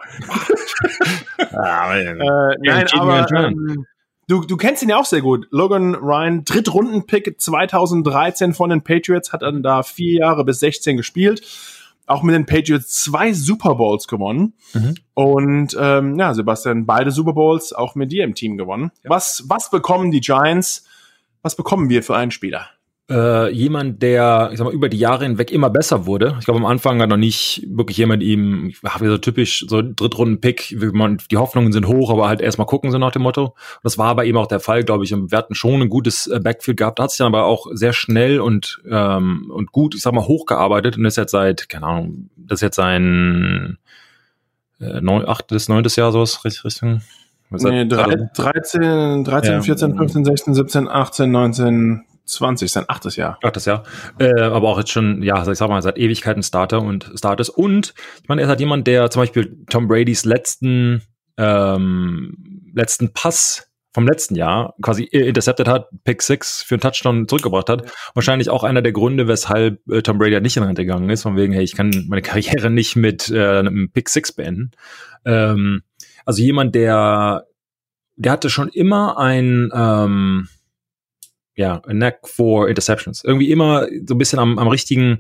ja, 1.51 1.93
äh, 1.93 2.13
nein, 2.61 2.87
aber 2.93 3.27
ähm, 3.43 3.85
du, 4.27 4.41
du 4.41 4.57
kennst 4.57 4.83
ihn 4.83 4.89
ja 4.89 4.97
auch 4.97 5.05
sehr 5.05 5.21
gut. 5.21 5.47
Logan 5.51 5.95
Ryan, 5.95 6.43
Drittrunden-Pick 6.45 7.39
2013 7.39 8.53
von 8.53 8.69
den 8.69 8.83
Patriots, 8.83 9.33
hat 9.33 9.41
dann 9.41 9.63
da 9.63 9.83
vier 9.83 10.19
Jahre 10.19 10.45
bis 10.45 10.59
16 10.59 10.97
gespielt. 10.97 11.41
Auch 12.05 12.21
mit 12.21 12.35
den 12.35 12.45
Patriots 12.45 13.03
zwei 13.03 13.31
Super 13.31 13.75
Bowls 13.75 14.07
gewonnen. 14.07 14.53
Mhm. 14.73 14.95
Und 15.13 15.77
ähm, 15.79 16.19
ja, 16.19 16.33
Sebastian, 16.33 16.85
beide 16.85 17.11
Super 17.11 17.33
Bowls 17.33 17.71
auch 17.71 17.95
mit 17.95 18.11
dir 18.11 18.25
im 18.25 18.35
Team 18.35 18.57
gewonnen. 18.57 18.91
Ja. 19.03 19.11
Was, 19.11 19.45
was 19.47 19.69
bekommen 19.69 20.11
die 20.11 20.19
Giants? 20.19 20.85
Was 21.41 21.55
bekommen 21.55 21.89
wir 21.89 22.03
für 22.03 22.15
einen 22.15 22.31
Spieler? 22.31 22.67
Äh, 23.13 23.51
jemand, 23.51 24.01
der, 24.01 24.49
ich 24.51 24.57
sag 24.57 24.65
mal, 24.65 24.73
über 24.73 24.89
die 24.89 24.97
Jahre 24.97 25.25
hinweg 25.25 25.51
immer 25.51 25.69
besser 25.69 26.07
wurde. 26.07 26.35
Ich 26.39 26.45
glaube, 26.45 26.59
am 26.59 26.65
Anfang 26.65 26.99
hat 26.99 27.09
noch 27.09 27.17
nicht 27.17 27.63
wirklich 27.69 27.97
jemand 27.97 28.23
ihm, 28.23 28.73
ach, 28.83 29.01
wie 29.01 29.05
so 29.05 29.19
typisch, 29.19 29.65
so 29.67 29.83
Drittrunden-Pick, 29.83 30.75
die 31.29 31.37
Hoffnungen 31.37 31.71
sind 31.71 31.87
hoch, 31.87 32.09
aber 32.09 32.27
halt 32.27 32.41
erstmal 32.41 32.65
gucken 32.65 32.91
sie 32.91 32.97
nach 32.97 33.11
dem 33.11 33.21
Motto. 33.21 33.45
Und 33.45 33.83
das 33.83 33.99
war 33.99 34.15
bei 34.15 34.25
ihm 34.25 34.35
auch 34.35 34.47
der 34.47 34.59
Fall, 34.59 34.83
glaube 34.83 35.03
ich. 35.03 35.13
Und 35.13 35.31
wir 35.31 35.37
hatten 35.37 35.53
schon 35.53 35.81
ein 35.81 35.89
gutes 35.89 36.25
äh, 36.25 36.39
Backfield 36.39 36.77
gehabt, 36.77 36.99
hat 36.99 37.11
sich 37.11 37.19
dann 37.19 37.27
aber 37.27 37.45
auch 37.45 37.67
sehr 37.73 37.93
schnell 37.93 38.39
und, 38.39 38.81
ähm, 38.89 39.51
und 39.53 39.71
gut, 39.71 39.93
ich 39.93 40.01
sag 40.01 40.13
mal, 40.13 40.25
hochgearbeitet 40.25 40.97
und 40.97 41.05
ist 41.05 41.17
jetzt 41.17 41.31
seit, 41.31 41.69
keine 41.69 41.85
Ahnung, 41.85 42.29
das 42.35 42.57
ist 42.57 42.61
jetzt 42.61 42.75
sein 42.77 43.77
äh, 44.79 45.01
neun, 45.01 45.27
achtes, 45.27 45.69
neuntes 45.69 45.95
Jahr 45.95 46.11
sowas, 46.11 46.43
richtig, 46.43 46.65
Richtung. 46.65 47.01
Nee, 47.51 47.85
13, 47.85 49.23
13, 49.23 49.51
ja. 49.53 49.61
14, 49.61 49.95
15, 49.95 50.25
16, 50.25 50.53
17, 50.55 50.87
18, 50.87 51.31
19, 51.31 52.05
20, 52.25 52.71
sein 52.71 52.85
achtes 52.87 53.15
Jahr. 53.15 53.37
Achtes 53.43 53.65
Jahr. 53.65 53.83
Äh, 54.19 54.41
aber 54.41 54.69
auch 54.69 54.77
jetzt 54.77 54.91
schon, 54.91 55.21
ja, 55.23 55.45
ich 55.49 55.57
sag 55.57 55.69
mal, 55.69 55.81
seit 55.81 55.97
Ewigkeiten 55.97 56.43
Starter 56.43 56.81
und 56.81 57.11
Starters. 57.15 57.49
Und 57.49 57.93
ich 58.21 58.29
meine, 58.29 58.41
er 58.41 58.45
ist 58.45 58.49
halt 58.49 58.59
jemand, 58.59 58.87
der 58.87 59.09
zum 59.09 59.21
Beispiel 59.21 59.57
Tom 59.69 59.87
Bradys 59.87 60.25
letzten, 60.25 61.01
ähm, 61.37 62.71
letzten 62.73 63.13
Pass 63.13 63.69
vom 63.93 64.07
letzten 64.07 64.35
Jahr 64.35 64.73
quasi 64.81 65.03
intercepted 65.03 65.67
hat, 65.67 65.89
Pick 66.03 66.21
6 66.21 66.63
für 66.63 66.75
einen 66.75 66.81
Touchdown 66.81 67.27
zurückgebracht 67.27 67.69
hat. 67.69 67.91
Wahrscheinlich 68.15 68.49
auch 68.49 68.63
einer 68.63 68.81
der 68.81 68.91
Gründe, 68.91 69.27
weshalb 69.27 69.87
äh, 69.87 70.01
Tom 70.01 70.17
Brady 70.17 70.33
halt 70.33 70.43
nicht 70.43 70.57
in 70.57 70.63
Rente 70.63 70.83
gegangen 70.83 71.09
ist, 71.09 71.21
von 71.21 71.37
wegen, 71.37 71.53
hey, 71.53 71.63
ich 71.63 71.75
kann 71.75 71.91
meine 72.09 72.23
Karriere 72.23 72.71
nicht 72.71 72.95
mit 72.95 73.29
äh, 73.29 73.59
einem 73.59 73.91
Pick 73.91 74.09
6 74.09 74.31
beenden. 74.31 74.71
Ähm, 75.25 75.83
also 76.25 76.41
jemand, 76.41 76.73
der, 76.73 77.45
der 78.15 78.31
hatte 78.31 78.49
schon 78.49 78.69
immer 78.69 79.19
ein, 79.19 79.69
ähm, 79.73 80.47
ja, 81.55 81.81
a 81.85 81.91
knack 81.91 82.27
for 82.27 82.67
interceptions. 82.67 83.23
Irgendwie 83.23 83.51
immer 83.51 83.87
so 84.05 84.15
ein 84.15 84.17
bisschen 84.17 84.39
am, 84.39 84.57
am 84.57 84.67
richtigen, 84.67 85.19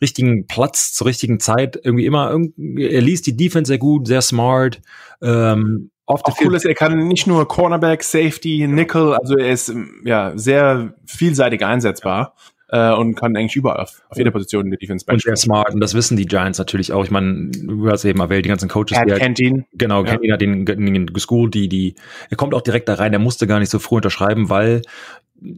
richtigen 0.00 0.46
Platz 0.46 0.92
zur 0.92 1.06
richtigen 1.06 1.40
Zeit. 1.40 1.78
Irgendwie 1.82 2.06
immer, 2.06 2.30
er 2.30 3.00
liest 3.00 3.26
die 3.26 3.36
Defense 3.36 3.68
sehr 3.68 3.78
gut, 3.78 4.06
sehr 4.06 4.22
smart. 4.22 4.80
Ähm, 5.22 5.90
auch 6.06 6.22
cool 6.42 6.54
ist, 6.54 6.66
er 6.66 6.74
kann 6.74 7.08
nicht 7.08 7.26
nur 7.26 7.48
Cornerback, 7.48 8.02
Safety, 8.02 8.66
Nickel, 8.66 9.14
also 9.14 9.36
er 9.38 9.50
ist 9.50 9.74
ja 10.04 10.32
sehr 10.36 10.94
vielseitig 11.06 11.64
einsetzbar 11.64 12.34
äh, 12.68 12.92
und 12.92 13.14
kann 13.14 13.34
eigentlich 13.36 13.56
überall 13.56 13.80
auf, 13.80 14.02
auf 14.10 14.18
jeder 14.18 14.30
Position 14.30 14.66
in 14.66 14.70
der 14.70 14.78
Defense 14.78 15.06
Und 15.08 15.22
sehr 15.22 15.36
smart 15.36 15.72
und 15.72 15.80
das 15.80 15.94
wissen 15.94 16.18
die 16.18 16.26
Giants 16.26 16.58
natürlich 16.58 16.92
auch. 16.92 17.04
Ich 17.04 17.10
meine, 17.10 17.50
du 17.52 17.88
hast 17.88 18.04
eben 18.04 18.20
erwähnt, 18.20 18.44
die 18.44 18.50
ganzen 18.50 18.68
Coaches. 18.68 18.98
Er 18.98 19.18
kennt 19.18 19.40
ihn. 19.40 19.64
Genau, 19.72 20.04
ja. 20.04 20.10
kennt 20.10 20.24
ihn, 20.24 20.32
hat 20.32 20.42
den, 20.42 20.66
den 20.66 21.06
geschoolt, 21.06 21.54
die, 21.54 21.68
die, 21.68 21.94
er 22.28 22.36
kommt 22.36 22.52
auch 22.52 22.62
direkt 22.62 22.88
da 22.90 22.94
rein, 22.94 23.14
er 23.14 23.18
musste 23.18 23.46
gar 23.46 23.58
nicht 23.58 23.70
so 23.70 23.78
früh 23.78 23.96
unterschreiben, 23.96 24.50
weil 24.50 24.82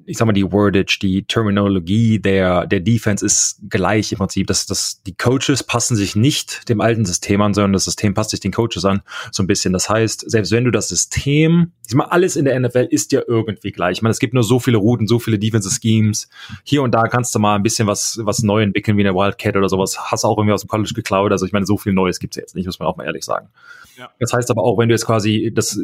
ich 0.05 0.19
sag 0.19 0.27
mal, 0.27 0.33
die 0.33 0.51
Wordage, 0.51 0.99
die 1.01 1.25
Terminologie 1.25 2.19
der, 2.19 2.67
der 2.67 2.81
Defense 2.81 3.25
ist 3.25 3.61
gleich 3.69 4.13
im 4.13 4.19
Prinzip. 4.19 4.47
dass 4.47 4.67
dass 4.67 5.03
die 5.03 5.17
Coaches 5.17 5.63
passen 5.63 5.97
sich 5.97 6.17
nicht 6.17 6.69
dem 6.69 6.81
alten 6.81 7.05
System 7.05 7.41
an, 7.41 7.55
sondern 7.55 7.73
das 7.73 7.85
System 7.85 8.15
passt 8.15 8.31
sich 8.31 8.41
den 8.41 8.53
Coaches 8.53 8.85
an, 8.85 9.03
so 9.31 9.43
ein 9.43 9.47
bisschen. 9.47 9.73
Das 9.73 9.89
heißt, 9.89 10.29
selbst 10.29 10.51
wenn 10.53 10.65
du 10.65 10.71
das 10.71 10.89
System, 10.89 11.73
ich 11.83 11.91
sag 11.91 11.99
mal, 11.99 12.07
alles 12.07 12.37
in 12.37 12.45
der 12.45 12.59
NFL 12.59 12.89
ist 12.91 13.13
ja 13.13 13.23
irgendwie 13.27 13.71
gleich. 13.71 13.99
Ich 13.99 14.03
meine, 14.03 14.11
es 14.13 14.19
gibt 14.19 14.35
nur 14.35 14.43
so 14.43 14.59
viele 14.59 14.79
Routen, 14.79 15.07
so 15.07 15.19
viele 15.19 15.39
Defensive 15.39 15.75
Schemes. 15.81 16.29
Hier 16.65 16.83
und 16.83 16.93
da 16.93 17.05
kannst 17.05 17.35
du 17.35 17.39
mal 17.39 17.55
ein 17.55 17.63
bisschen 17.63 17.87
was, 17.87 18.19
was 18.23 18.43
neu 18.43 18.63
entwickeln, 18.63 18.97
wie 18.97 19.07
eine 19.07 19.15
Wildcat 19.15 19.57
oder 19.57 19.69
sowas. 19.69 19.99
Hast 20.11 20.25
auch 20.25 20.37
irgendwie 20.37 20.55
aus 20.55 20.63
dem 20.63 20.69
College 20.69 20.93
geklaut. 20.95 21.33
Also 21.33 21.47
ich 21.47 21.53
meine, 21.53 21.67
so 21.67 21.77
viel 21.77 21.93
Neues 21.93 22.19
gibt's 22.19 22.37
ja 22.37 22.43
jetzt 22.43 22.57
nicht, 22.57 22.67
muss 22.67 22.79
man 22.79 22.89
auch 22.89 22.97
mal 22.97 23.05
ehrlich 23.05 23.25
sagen. 23.25 23.49
Ja. 23.97 24.11
Das 24.19 24.33
heißt 24.33 24.51
aber 24.51 24.63
auch, 24.63 24.79
wenn 24.79 24.89
du 24.89 24.95
jetzt 24.95 25.07
quasi 25.07 25.53
das, 25.55 25.79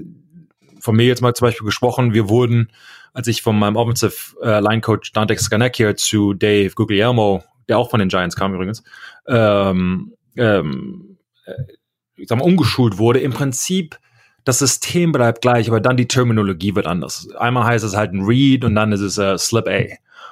von 0.80 0.97
mir 0.97 1.06
jetzt 1.06 1.23
mal 1.23 1.32
zum 1.35 1.47
Beispiel 1.47 1.64
gesprochen, 1.64 2.12
wir 2.14 2.28
wurden 2.28 2.68
als 3.12 3.28
ich 3.28 3.42
von 3.42 3.59
meinem 3.59 3.76
Offensive 3.76 4.37
äh, 4.42 4.61
Line 4.61 4.81
Coach 4.81 5.12
Dante 5.12 5.37
Scarnecchia 5.37 5.97
zu 5.97 6.35
Dave 6.35 6.73
Guglielmo, 6.75 7.42
der 7.69 7.78
auch 7.78 7.90
von 7.90 8.00
den 8.00 8.09
Giants 8.09 8.37
kam 8.37 8.54
übrigens, 8.54 8.83
ähm, 9.26 10.14
ähm, 10.37 11.19
äh, 11.47 11.52
ich 12.16 12.28
sag 12.28 12.38
mal, 12.38 12.45
umgeschult 12.45 12.99
wurde, 12.99 13.21
im 13.21 13.33
Prinzip 13.33 13.99
das 14.45 14.59
System 14.59 15.12
bleibt 15.12 15.42
gleich, 15.42 15.69
aber 15.69 15.81
dann 15.81 15.97
die 15.97 16.09
Terminologie 16.09 16.75
wird 16.75 16.87
anders. 16.87 17.28
Einmal 17.37 17.64
heißt 17.64 17.85
es 17.85 17.97
halt 17.97 18.12
ein 18.12 18.23
Read 18.23 18.64
und 18.64 18.75
dann 18.75 18.92
ist 18.92 19.00
es 19.00 19.19
uh, 19.19 19.37
Slip 19.38 19.69
A 19.69 19.85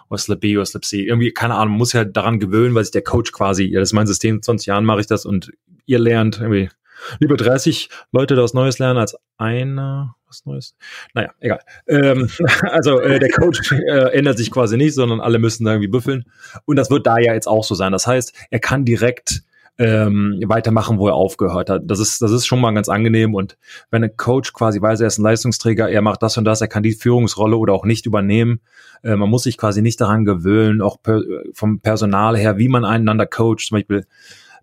oder 0.09 0.19
Slip 0.19 0.41
B 0.41 0.57
oder 0.57 0.67
Slip 0.67 0.85
C. 0.85 1.03
Irgendwie, 1.03 1.33
keine 1.33 1.55
Ahnung, 1.55 1.75
muss 1.75 1.93
ja 1.93 2.05
daran 2.05 2.41
gewöhnen, 2.41 2.75
weil 2.75 2.85
sich 2.85 2.93
der 2.93 3.03
Coach 3.03 3.31
quasi, 3.31 3.65
ja, 3.65 3.79
das 3.79 3.91
ist 3.91 3.93
mein 3.93 4.09
System, 4.09 4.43
20 4.43 4.67
Jahren 4.67 4.85
mache 4.85 5.01
ich 5.01 5.07
das 5.07 5.25
und 5.25 5.53
ihr 5.87 6.01
lernt 6.01 6.41
irgendwie 6.41 6.71
lieber 7.19 7.37
30 7.37 7.89
Leute 8.13 8.35
das 8.35 8.55
Neues 8.55 8.79
lernen 8.79 8.99
als 8.99 9.17
einer 9.39 10.17
was 10.31 10.47
Neues. 10.47 10.77
Naja, 11.13 11.33
egal. 11.41 11.61
Ähm, 11.87 12.31
also 12.63 13.01
äh, 13.01 13.19
der 13.19 13.31
Coach 13.31 13.73
äh, 13.73 14.13
ändert 14.17 14.39
sich 14.39 14.51
quasi 14.51 14.77
nicht, 14.77 14.95
sondern 14.95 15.21
alle 15.21 15.39
müssen 15.39 15.65
da 15.65 15.73
irgendwie 15.73 15.89
büffeln. 15.89 16.25
Und 16.65 16.77
das 16.77 16.91
wird 16.91 17.07
da 17.07 17.19
ja 17.19 17.35
jetzt 17.35 17.49
auch 17.49 17.65
so 17.65 17.75
sein. 17.75 17.93
Das 17.93 18.07
heißt, 18.07 18.33
er 18.51 18.61
kann 18.61 18.85
direkt 18.85 19.43
ähm, 19.79 20.39
weitermachen, 20.47 20.99
wo 20.99 21.09
er 21.09 21.15
aufgehört 21.15 21.71
hat. 21.71 21.83
Das 21.87 22.01
ist, 22.01 22.21
das 22.21 22.33
ist 22.33 22.47
schon 22.47 22.61
mal 22.61 22.73
ganz 22.73 22.89
angenehm. 22.89 23.35
Und 23.35 23.57
wenn 23.91 24.05
ein 24.05 24.17
Coach 24.17 24.53
quasi 24.53 24.81
weiß, 24.81 25.01
er 25.01 25.07
ist 25.07 25.19
ein 25.19 25.23
Leistungsträger, 25.23 25.89
er 25.89 26.03
macht 26.03 26.23
das 26.23 26.37
und 26.37 26.45
das, 26.45 26.61
er 26.61 26.69
kann 26.69 26.83
die 26.83 26.93
Führungsrolle 26.93 27.57
oder 27.57 27.73
auch 27.73 27.85
nicht 27.85 28.07
übernehmen. 28.07 28.61
Äh, 29.03 29.17
man 29.17 29.31
muss 29.31 29.45
sich 29.45 29.57
quasi 29.57 29.83
nicht 29.83 30.01
daran 30.01 30.25
gewöhnen, 30.25 30.83
auch 30.83 31.03
per, 31.03 31.23
vom 31.55 31.81
Personal 31.81 32.37
her, 32.37 32.59
wie 32.59 32.69
man 32.69 32.85
einander 32.85 33.27
coacht. 33.27 33.67
Zum 33.67 33.77
Beispiel, 33.77 34.07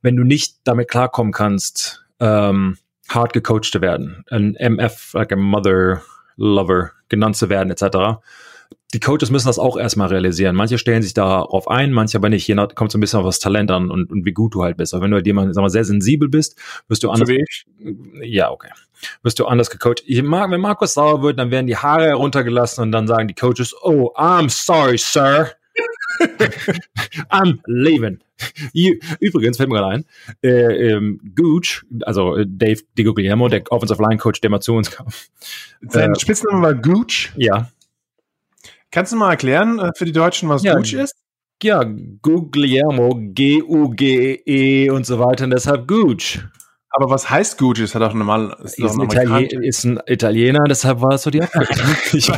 wenn 0.01 0.15
du 0.15 0.24
nicht 0.24 0.58
damit 0.63 0.88
klarkommen 0.88 1.34
kannst, 1.34 2.06
ähm, 2.19 2.77
hart 3.09 3.33
gecoacht 3.33 3.65
zu 3.65 3.81
werden, 3.81 4.24
ein 4.29 4.55
MF, 4.55 5.13
like 5.13 5.31
a 5.31 5.36
Mother 5.36 6.01
Lover 6.36 6.91
genannt 7.09 7.36
zu 7.36 7.50
werden, 7.50 7.71
etc. 7.71 8.19
Die 8.93 9.00
Coaches 9.01 9.31
müssen 9.31 9.47
das 9.47 9.59
auch 9.59 9.77
erstmal 9.77 10.07
realisieren. 10.07 10.55
Manche 10.55 10.77
stellen 10.77 11.01
sich 11.01 11.13
darauf 11.13 11.67
ein, 11.67 11.91
manche 11.91 12.17
aber 12.17 12.29
nicht. 12.29 12.47
Je 12.47 12.55
nach, 12.55 12.74
kommt 12.74 12.91
so 12.91 12.97
ein 12.97 13.01
bisschen 13.01 13.19
auf 13.19 13.25
das 13.25 13.39
Talent 13.39 13.69
an 13.69 13.91
und, 13.91 14.09
und 14.12 14.25
wie 14.25 14.31
gut 14.31 14.55
du 14.55 14.63
halt 14.63 14.77
bist. 14.77 14.93
Aber 14.93 15.03
wenn 15.03 15.12
du 15.12 15.15
halt 15.15 15.25
jemand, 15.25 15.53
sag 15.53 15.62
mal, 15.62 15.69
sehr 15.69 15.83
sensibel 15.83 16.29
bist, 16.29 16.57
wirst 16.88 17.03
du 17.03 17.09
anders. 17.09 17.29
Ja, 18.21 18.50
okay. 18.50 18.69
Wirst 19.24 19.39
du 19.39 19.45
anders 19.45 19.69
gecoacht. 19.69 20.03
Ich 20.05 20.24
mag, 20.24 20.50
wenn 20.51 20.62
Markus 20.62 20.93
sauer 20.93 21.21
wird, 21.21 21.38
dann 21.38 21.51
werden 21.51 21.67
die 21.67 21.75
Haare 21.75 22.05
heruntergelassen 22.05 22.81
und 22.81 22.91
dann 22.93 23.07
sagen 23.07 23.27
die 23.27 23.36
Coaches, 23.36 23.75
oh, 23.81 24.13
I'm 24.15 24.50
sorry, 24.50 24.97
sir. 24.97 25.51
I'm 27.29 27.59
leaving. 27.65 28.19
Übrigens 29.19 29.57
fällt 29.57 29.69
mir 29.69 29.75
gerade 29.75 29.95
ein, 29.95 30.05
äh, 30.43 30.91
ähm, 30.91 31.19
Gooch, 31.36 31.83
also 32.01 32.36
äh, 32.36 32.45
Dave 32.47 32.81
DiGuglielmo, 32.97 33.47
der 33.47 33.63
Offensive 33.71 34.01
Line 34.01 34.17
Coach, 34.17 34.41
der 34.41 34.50
mal 34.50 34.59
zu 34.59 34.74
uns 34.74 34.91
kam. 34.91 35.07
Sein 35.81 36.13
äh, 36.13 36.19
Spitzname 36.19 36.62
war 36.62 36.75
Gooch? 36.75 37.31
Ja. 37.36 37.69
Kannst 38.91 39.12
du 39.12 39.17
mal 39.17 39.31
erklären 39.31 39.79
äh, 39.79 39.91
für 39.95 40.05
die 40.05 40.12
Deutschen, 40.12 40.50
was 40.50 40.63
ja, 40.63 40.75
Gooch 40.75 40.93
ist? 40.93 41.15
Ja, 41.63 41.83
Guglielmo, 42.21 43.17
G-U-G-E 43.33 44.89
und 44.91 45.05
so 45.05 45.17
weiter 45.19 45.45
und 45.45 45.50
deshalb 45.50 45.88
Gooch. 45.88 46.39
Aber 46.97 47.12
was 47.12 47.29
heißt 47.29 47.57
Gucci? 47.59 47.83
Ist, 47.83 47.95
hat 47.95 48.01
auch 48.01 48.13
normal, 48.13 48.57
ist, 48.63 48.79
ist, 48.79 48.97
ein, 48.97 49.01
Italien, 49.01 49.63
ist 49.63 49.83
ein 49.83 50.00
Italiener, 50.07 50.63
deshalb 50.67 51.01
war 51.01 51.13
es 51.13 51.24
so 51.24 51.29
die 51.29 51.41
Abkürzung. 51.41 52.38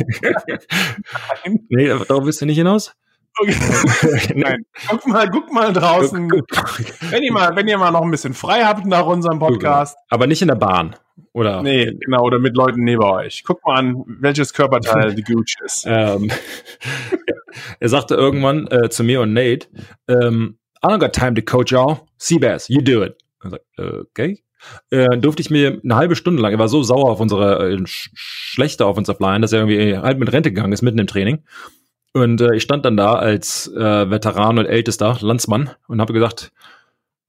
nee, 1.68 1.86
darauf 1.86 2.24
bist 2.24 2.42
du 2.42 2.46
nicht 2.46 2.58
hinaus? 2.58 2.94
Nein. 4.34 4.66
Guck 4.88 5.06
mal, 5.06 5.30
guck 5.30 5.52
mal 5.52 5.72
draußen. 5.72 6.30
wenn 6.30 7.22
ihr 7.22 7.32
mal, 7.32 7.56
wenn 7.56 7.68
ihr 7.68 7.78
mal 7.78 7.90
noch 7.90 8.02
ein 8.02 8.10
bisschen 8.10 8.34
frei 8.34 8.62
habt 8.62 8.86
nach 8.86 9.06
unserem 9.06 9.38
Podcast. 9.38 9.96
Aber 10.08 10.26
nicht 10.26 10.42
in 10.42 10.48
der 10.48 10.56
Bahn, 10.56 10.96
oder? 11.32 11.62
Nee, 11.62 11.92
genau, 12.00 12.22
oder 12.22 12.38
mit 12.38 12.54
Leuten 12.56 12.84
neben 12.84 13.02
euch. 13.02 13.42
Guck 13.44 13.64
mal 13.64 13.78
an, 13.78 14.04
welches 14.06 14.52
Körperteil 14.52 15.14
die 15.16 15.22
Gooch 15.22 15.56
ist. 15.64 15.84
Ähm, 15.86 16.30
er 17.80 17.88
sagte 17.88 18.14
irgendwann 18.14 18.66
äh, 18.68 18.90
zu 18.90 19.04
mir 19.04 19.20
und 19.20 19.32
Nate, 19.32 19.68
ähm, 20.08 20.58
I 20.84 20.88
don't 20.88 20.98
got 20.98 21.12
time 21.12 21.34
to 21.34 21.42
coach 21.42 21.72
y'all. 21.72 22.00
Seabass, 22.18 22.68
you 22.68 22.80
do 22.80 23.02
it. 23.02 23.16
Okay. 23.76 24.42
Äh, 24.90 25.16
durfte 25.18 25.40
ich 25.40 25.50
mir 25.50 25.80
eine 25.82 25.96
halbe 25.96 26.16
Stunde 26.16 26.42
lang, 26.42 26.52
er 26.52 26.58
war 26.58 26.68
so 26.68 26.82
sauer 26.82 27.10
auf 27.10 27.20
unsere 27.20 27.70
äh, 27.70 27.86
sch 27.86 28.10
schlechte 28.14 28.86
Offensive 28.86 29.16
Line, 29.20 29.40
dass 29.40 29.52
er 29.52 29.60
irgendwie 29.60 29.96
halt 29.96 30.18
mit 30.18 30.30
Rente 30.32 30.50
gegangen 30.50 30.72
ist, 30.72 30.82
mitten 30.82 30.98
im 30.98 31.06
Training. 31.06 31.42
Und 32.12 32.40
äh, 32.40 32.56
ich 32.56 32.62
stand 32.62 32.84
dann 32.84 32.96
da 32.96 33.14
als 33.14 33.68
äh, 33.68 34.10
Veteran 34.10 34.58
und 34.58 34.66
ältester 34.66 35.16
Landsmann 35.20 35.70
und 35.86 36.00
habe 36.00 36.12
gesagt, 36.12 36.52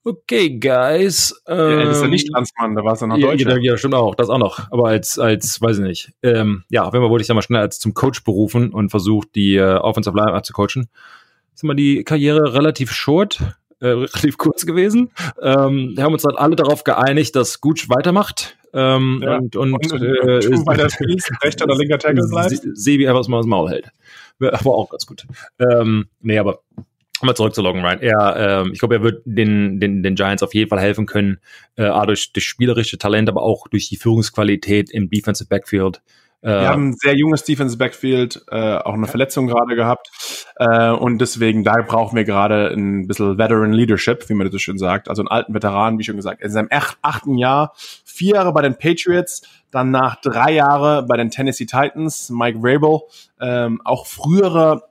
okay, 0.03 0.57
guys. 0.57 1.41
Ähm, 1.47 1.79
ja, 1.79 1.91
ist 1.91 2.01
ja 2.01 2.07
nicht 2.07 2.29
Landsmann, 2.29 2.75
da 2.75 2.83
war 2.83 2.93
es 2.93 3.01
ja 3.01 3.07
noch 3.07 3.17
ja, 3.17 3.27
Deutscher. 3.27 3.59
Ja, 3.61 3.77
stimmt 3.77 3.93
auch, 3.93 4.15
das 4.15 4.29
auch 4.29 4.37
noch. 4.37 4.71
Aber 4.71 4.87
als, 4.87 5.19
als, 5.19 5.61
weiß 5.61 5.79
ich 5.79 5.83
nicht. 5.83 6.11
Ähm, 6.23 6.63
ja, 6.69 6.83
auf 6.83 6.93
jeden 6.93 7.03
Fall 7.03 7.11
wurde 7.11 7.21
ich 7.21 7.27
dann 7.27 7.35
mal 7.35 7.41
schnell 7.41 7.61
als 7.61 7.79
zum 7.79 7.93
Coach 7.93 8.23
berufen 8.23 8.71
und 8.71 8.89
versucht, 8.89 9.35
die 9.35 9.55
äh, 9.55 9.75
Offensive 9.75 10.15
Line 10.15 10.41
zu 10.41 10.53
coachen. 10.53 10.89
Ist 11.53 11.63
mal 11.63 11.75
die 11.75 12.03
Karriere 12.03 12.53
relativ 12.53 12.91
short, 12.91 13.39
äh, 13.79 13.87
relativ 13.87 14.37
kurz 14.37 14.65
gewesen. 14.65 15.11
Ähm, 15.41 15.93
wir 15.95 16.03
haben 16.03 16.13
uns 16.13 16.23
dann 16.23 16.35
alle 16.35 16.55
darauf 16.55 16.83
geeinigt, 16.83 17.35
dass 17.35 17.61
Gutsch 17.61 17.89
weitermacht. 17.89 18.57
Ähm, 18.73 19.21
ja. 19.23 19.37
Und, 19.37 19.55
und, 19.55 19.73
und, 19.73 19.93
und 19.93 20.01
äh, 20.01 20.65
weiter 20.65 20.89
spielst, 20.89 21.31
rechter 21.43 21.65
oder 21.65 21.75
linker 21.75 21.99
Tackle 21.99 22.27
bleibt. 22.27 22.61
Sebi 22.73 23.07
einfach 23.07 23.27
mal 23.27 23.37
das 23.37 23.45
Maul 23.45 23.69
hält. 23.69 23.91
Aber 24.39 24.75
auch 24.75 24.89
ganz 24.89 25.05
gut. 25.05 25.25
Ähm, 25.59 26.07
nee, 26.21 26.37
aber 26.39 26.61
mal 27.21 27.35
zurück 27.35 27.53
zu 27.53 27.61
Logan 27.61 27.83
Ryan. 27.83 27.99
Er, 28.01 28.35
ähm, 28.37 28.71
ich 28.73 28.79
glaube, 28.79 28.95
er 28.95 29.03
wird 29.03 29.21
den, 29.25 29.79
den, 29.79 30.03
den 30.03 30.15
Giants 30.15 30.43
auf 30.43 30.53
jeden 30.53 30.69
Fall 30.69 30.79
helfen 30.79 31.05
können, 31.05 31.39
äh, 31.75 31.89
durch, 32.05 32.33
durch 32.33 32.45
spielerische 32.45 32.97
Talent, 32.97 33.29
aber 33.29 33.43
auch 33.43 33.67
durch 33.67 33.89
die 33.89 33.97
Führungsqualität 33.97 34.89
im 34.89 35.09
Defensive 35.09 35.47
Backfield. 35.47 36.01
Wir 36.43 36.69
haben 36.69 36.89
ein 36.89 36.95
sehr 36.97 37.15
junges 37.15 37.43
Defense 37.43 37.77
Backfield, 37.77 38.43
äh, 38.49 38.77
auch 38.77 38.95
eine 38.95 39.05
Verletzung 39.05 39.45
gerade 39.45 39.75
gehabt. 39.75 40.09
Äh, 40.55 40.89
und 40.89 41.19
deswegen, 41.19 41.63
da 41.63 41.75
brauchen 41.87 42.15
wir 42.15 42.23
gerade 42.23 42.69
ein 42.69 43.07
bisschen 43.07 43.37
Veteran 43.37 43.73
Leadership, 43.73 44.27
wie 44.27 44.33
man 44.33 44.47
das 44.47 44.53
so 44.53 44.57
schön 44.57 44.79
sagt. 44.79 45.07
Also 45.07 45.21
einen 45.21 45.27
alten 45.27 45.53
Veteran, 45.53 45.99
wie 45.99 46.03
schon 46.03 46.15
gesagt, 46.15 46.41
in 46.41 46.49
seinem 46.49 46.69
achten 47.01 47.37
Jahr, 47.37 47.73
vier 48.03 48.35
Jahre 48.35 48.53
bei 48.53 48.63
den 48.63 48.75
Patriots, 48.75 49.43
dann 49.69 49.91
nach 49.91 50.19
drei 50.21 50.53
Jahre 50.53 51.03
bei 51.03 51.15
den 51.15 51.29
Tennessee 51.29 51.65
Titans, 51.65 52.31
Mike 52.31 52.59
Vrabel, 52.59 53.01
ähm, 53.39 53.79
auch 53.83 54.07
frühere 54.07 54.83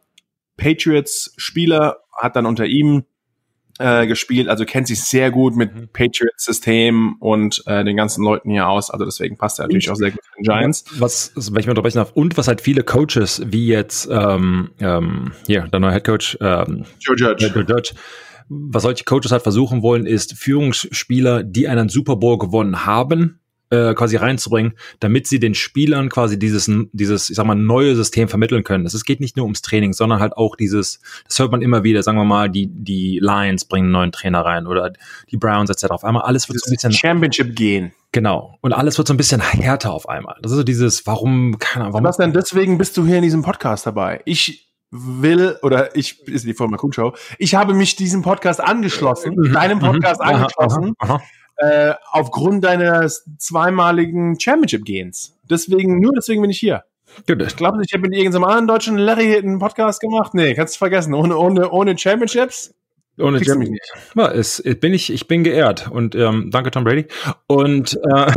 Patriots-Spieler, 0.56 1.98
hat 2.16 2.36
dann 2.36 2.46
unter 2.46 2.66
ihm 2.66 3.04
äh, 3.80 4.06
gespielt, 4.06 4.48
also 4.48 4.64
kennt 4.64 4.86
sich 4.86 5.02
sehr 5.02 5.30
gut 5.30 5.56
mit 5.56 5.74
mhm. 5.74 5.88
Patriots-System 5.92 7.16
und 7.18 7.62
äh, 7.66 7.82
den 7.84 7.96
ganzen 7.96 8.22
Leuten 8.24 8.50
hier 8.50 8.68
aus. 8.68 8.90
Also 8.90 9.04
deswegen 9.04 9.36
passt 9.36 9.58
er 9.58 9.64
natürlich 9.64 9.90
auch 9.90 9.96
sehr 9.96 10.10
gut 10.10 10.22
zu 10.22 10.30
den 10.36 10.44
Giants. 10.44 10.84
Was, 10.98 11.32
wenn 11.34 11.60
ich 11.60 11.66
mal 11.66 11.70
unterbrechen 11.70 11.98
darf, 11.98 12.12
und 12.12 12.36
was 12.36 12.46
halt 12.46 12.60
viele 12.60 12.82
Coaches, 12.82 13.42
wie 13.46 13.66
jetzt 13.66 14.08
ähm, 14.10 14.70
ähm, 14.80 15.32
hier, 15.46 15.62
der 15.62 15.80
neue 15.80 15.92
Head 15.92 16.04
Coach 16.04 16.38
ähm, 16.40 16.84
Joe 17.00 17.16
Judge. 17.16 17.46
Joe 17.46 17.64
Judge 17.64 17.94
was 18.52 18.82
solche 18.82 19.04
Coaches 19.04 19.30
halt 19.30 19.42
versuchen 19.42 19.80
wollen, 19.82 20.06
ist 20.06 20.36
Führungsspieler, 20.36 21.44
die 21.44 21.68
einen 21.68 21.88
Super 21.88 22.16
Bowl 22.16 22.36
gewonnen 22.36 22.84
haben, 22.84 23.39
äh, 23.70 23.94
quasi 23.94 24.16
reinzubringen, 24.16 24.74
damit 24.98 25.26
sie 25.26 25.38
den 25.38 25.54
Spielern 25.54 26.08
quasi 26.08 26.38
dieses, 26.38 26.70
dieses, 26.92 27.30
ich 27.30 27.36
sag 27.36 27.46
mal, 27.46 27.54
neue 27.54 27.94
System 27.94 28.28
vermitteln 28.28 28.64
können. 28.64 28.84
Es 28.84 29.04
geht 29.04 29.20
nicht 29.20 29.36
nur 29.36 29.44
ums 29.44 29.62
Training, 29.62 29.92
sondern 29.92 30.20
halt 30.20 30.36
auch 30.36 30.56
dieses, 30.56 31.00
das 31.26 31.38
hört 31.38 31.52
man 31.52 31.62
immer 31.62 31.84
wieder, 31.84 32.02
sagen 32.02 32.18
wir 32.18 32.24
mal, 32.24 32.50
die, 32.50 32.66
die 32.66 33.20
Lions 33.20 33.64
bringen 33.64 33.86
einen 33.86 33.92
neuen 33.92 34.12
Trainer 34.12 34.44
rein 34.44 34.66
oder 34.66 34.92
die 35.30 35.36
Browns 35.36 35.70
etc. 35.70 35.90
Auf 35.90 36.04
einmal 36.04 36.22
alles 36.22 36.48
wird 36.48 36.60
so 36.60 36.68
ein 36.68 36.72
bisschen. 36.72 36.92
Championship 36.92 37.54
gehen. 37.54 37.92
Genau. 38.12 38.58
Und 38.60 38.72
alles 38.72 38.98
wird 38.98 39.06
so 39.06 39.14
ein 39.14 39.16
bisschen 39.16 39.40
härter 39.40 39.92
auf 39.92 40.08
einmal. 40.08 40.36
Das 40.42 40.50
ist 40.50 40.58
so 40.58 40.64
dieses, 40.64 41.06
warum, 41.06 41.58
keine 41.58 41.86
Ahnung. 41.86 42.02
Was 42.02 42.16
denn 42.16 42.32
deswegen 42.32 42.76
bist 42.76 42.96
du 42.96 43.06
hier 43.06 43.16
in 43.16 43.22
diesem 43.22 43.42
Podcast 43.42 43.86
dabei? 43.86 44.20
Ich 44.24 44.68
will, 44.90 45.56
oder 45.62 45.94
ich, 45.94 46.26
ist 46.26 46.44
die 46.44 46.54
Firma 46.54 46.76
Kuhschau, 46.76 47.14
ich 47.38 47.54
habe 47.54 47.74
mich 47.74 47.94
diesem 47.94 48.22
Podcast 48.22 48.60
angeschlossen, 48.60 49.36
mhm. 49.36 49.52
deinem 49.52 49.78
Podcast 49.78 50.20
mhm. 50.20 50.28
angeschlossen. 50.28 50.94
Aha, 50.98 51.14
aha 51.14 51.22
äh, 51.60 51.94
aufgrund 52.10 52.64
deines 52.64 53.24
zweimaligen 53.38 54.38
Championship-Gehens. 54.38 55.36
Deswegen, 55.48 56.00
nur 56.00 56.12
deswegen 56.12 56.42
bin 56.42 56.50
ich 56.50 56.58
hier. 56.58 56.84
Gut. 57.26 57.42
Ich 57.42 57.56
glaube, 57.56 57.82
ich 57.84 57.92
habe 57.92 58.02
mit 58.02 58.14
irgendeinem 58.14 58.44
anderen 58.44 58.68
deutschen 58.68 58.96
Larry 58.96 59.36
einen 59.36 59.58
Podcast 59.58 60.00
gemacht. 60.00 60.34
Nee, 60.34 60.54
kannst 60.54 60.76
du 60.76 60.78
vergessen. 60.78 61.14
Ohne, 61.14 61.36
ohne, 61.36 61.70
ohne 61.70 61.98
Championships 61.98 62.72
ohne. 63.20 63.38
Mich 63.38 63.70
nicht. 63.70 63.92
Ja, 64.14 64.30
es, 64.30 64.62
bin 64.80 64.94
ich, 64.94 65.12
ich 65.12 65.28
bin 65.28 65.44
geehrt 65.44 65.90
und 65.90 66.14
ähm, 66.14 66.50
danke 66.50 66.70
Tom 66.70 66.84
Brady. 66.84 67.06
Und 67.46 67.98
äh, 68.10 68.32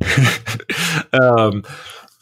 ähm, 1.13 1.63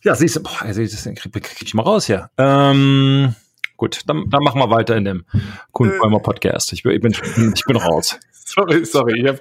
ja, 0.04 0.16
siehst 0.16 0.38
du, 0.38 0.44
boah, 0.44 0.62
also 0.62 0.82
das 0.82 1.04
krieg, 1.04 1.34
krieg 1.34 1.62
ich 1.62 1.74
mal 1.74 1.84
raus 1.84 2.06
hier. 2.06 2.30
Ähm, 2.38 3.36
gut, 3.82 4.02
dann, 4.06 4.30
dann 4.30 4.44
machen 4.44 4.62
wir 4.62 4.70
weiter 4.70 4.96
in 4.96 5.06
dem 5.06 5.26
Kundenbäumer 5.72 6.20
Podcast. 6.20 6.72
Ich, 6.72 6.86
ich, 6.86 7.02
bin, 7.02 7.16
ich 7.56 7.66
bin 7.66 7.78
raus. 7.78 8.20
sorry, 8.32 8.86
sorry. 8.86 9.24
Hab, 9.28 9.40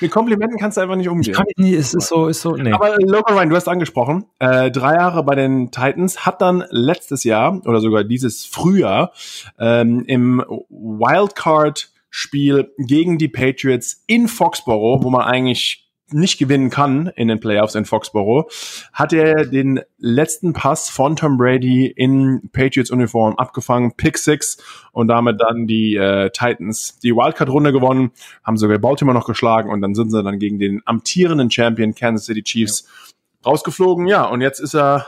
mit 0.00 0.10
Komplimenten 0.10 0.58
kannst 0.58 0.78
du 0.78 0.80
einfach 0.80 0.96
nicht 0.96 1.10
umgehen. 1.10 1.32
Ich 1.32 1.36
kann 1.36 1.44
nicht, 1.56 1.74
es 1.74 1.92
ist 1.92 2.08
so, 2.08 2.28
ist 2.28 2.40
so, 2.40 2.56
nee. 2.56 2.72
Aber 2.72 2.96
Logan 2.98 3.36
Ryan, 3.36 3.50
du 3.50 3.56
hast 3.56 3.68
angesprochen, 3.68 4.24
äh, 4.38 4.70
drei 4.70 4.94
Jahre 4.94 5.22
bei 5.24 5.34
den 5.34 5.70
Titans, 5.70 6.24
hat 6.24 6.40
dann 6.40 6.64
letztes 6.70 7.24
Jahr 7.24 7.60
oder 7.66 7.80
sogar 7.80 8.02
dieses 8.02 8.46
Frühjahr 8.46 9.12
ähm, 9.58 10.04
im 10.06 10.42
Wildcard-Spiel 10.70 12.72
gegen 12.78 13.18
die 13.18 13.28
Patriots 13.28 14.04
in 14.06 14.26
Foxborough, 14.26 15.04
wo 15.04 15.10
man 15.10 15.20
eigentlich 15.20 15.81
nicht 16.12 16.38
gewinnen 16.38 16.70
kann 16.70 17.08
in 17.16 17.28
den 17.28 17.40
Playoffs 17.40 17.74
in 17.74 17.84
Foxborough, 17.84 18.46
hat 18.92 19.12
er 19.12 19.46
den 19.46 19.80
letzten 19.98 20.52
Pass 20.52 20.88
von 20.88 21.16
Tom 21.16 21.36
Brady 21.36 21.86
in 21.86 22.50
Patriots 22.52 22.90
Uniform 22.90 23.36
abgefangen, 23.36 23.92
Pick 23.96 24.18
Six 24.18 24.58
und 24.92 25.08
damit 25.08 25.40
dann 25.40 25.66
die 25.66 25.96
äh, 25.96 26.30
Titans 26.30 26.98
die 26.98 27.14
Wildcard-Runde 27.14 27.72
gewonnen, 27.72 28.12
haben 28.44 28.56
sogar 28.56 28.78
Baltimore 28.78 29.16
noch 29.16 29.26
geschlagen 29.26 29.70
und 29.70 29.80
dann 29.80 29.94
sind 29.94 30.10
sie 30.10 30.22
dann 30.22 30.38
gegen 30.38 30.58
den 30.58 30.82
amtierenden 30.84 31.50
Champion 31.50 31.94
Kansas 31.94 32.26
City 32.26 32.42
Chiefs 32.42 32.84
ja. 32.84 33.50
rausgeflogen. 33.50 34.06
Ja, 34.06 34.24
und 34.24 34.40
jetzt 34.40 34.60
ist 34.60 34.74
er 34.74 35.06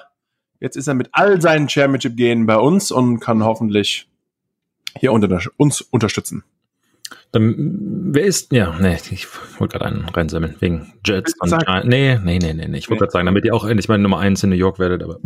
jetzt 0.60 0.76
ist 0.76 0.88
er 0.88 0.94
mit 0.94 1.10
all 1.12 1.40
seinen 1.40 1.68
Championship-Genen 1.68 2.46
bei 2.46 2.56
uns 2.56 2.90
und 2.90 3.20
kann 3.20 3.44
hoffentlich 3.44 4.08
hier 4.98 5.12
unter, 5.12 5.40
uns 5.56 5.80
unterstützen. 5.80 6.44
Dann, 7.34 8.12
wer 8.12 8.22
ist, 8.22 8.52
ja, 8.52 8.76
nee, 8.80 8.96
ich 9.10 9.26
wollte 9.58 9.76
gerade 9.76 9.86
einen 9.86 10.08
reinsammeln, 10.08 10.54
wegen 10.60 10.92
Jets 11.04 11.34
und 11.40 11.50
Giants. 11.50 11.88
Nee, 11.88 12.16
nee, 12.22 12.38
nee, 12.38 12.54
nee, 12.54 12.68
nee. 12.68 12.78
ich 12.78 12.88
wollte 12.88 13.00
gerade 13.00 13.10
sagen, 13.10 13.26
damit 13.26 13.44
ihr 13.44 13.52
auch 13.52 13.64
endlich 13.64 13.88
mal 13.88 13.98
Nummer 13.98 14.20
eins 14.20 14.44
in 14.44 14.50
New 14.50 14.56
York 14.56 14.78
werdet, 14.78 15.02
aber 15.02 15.18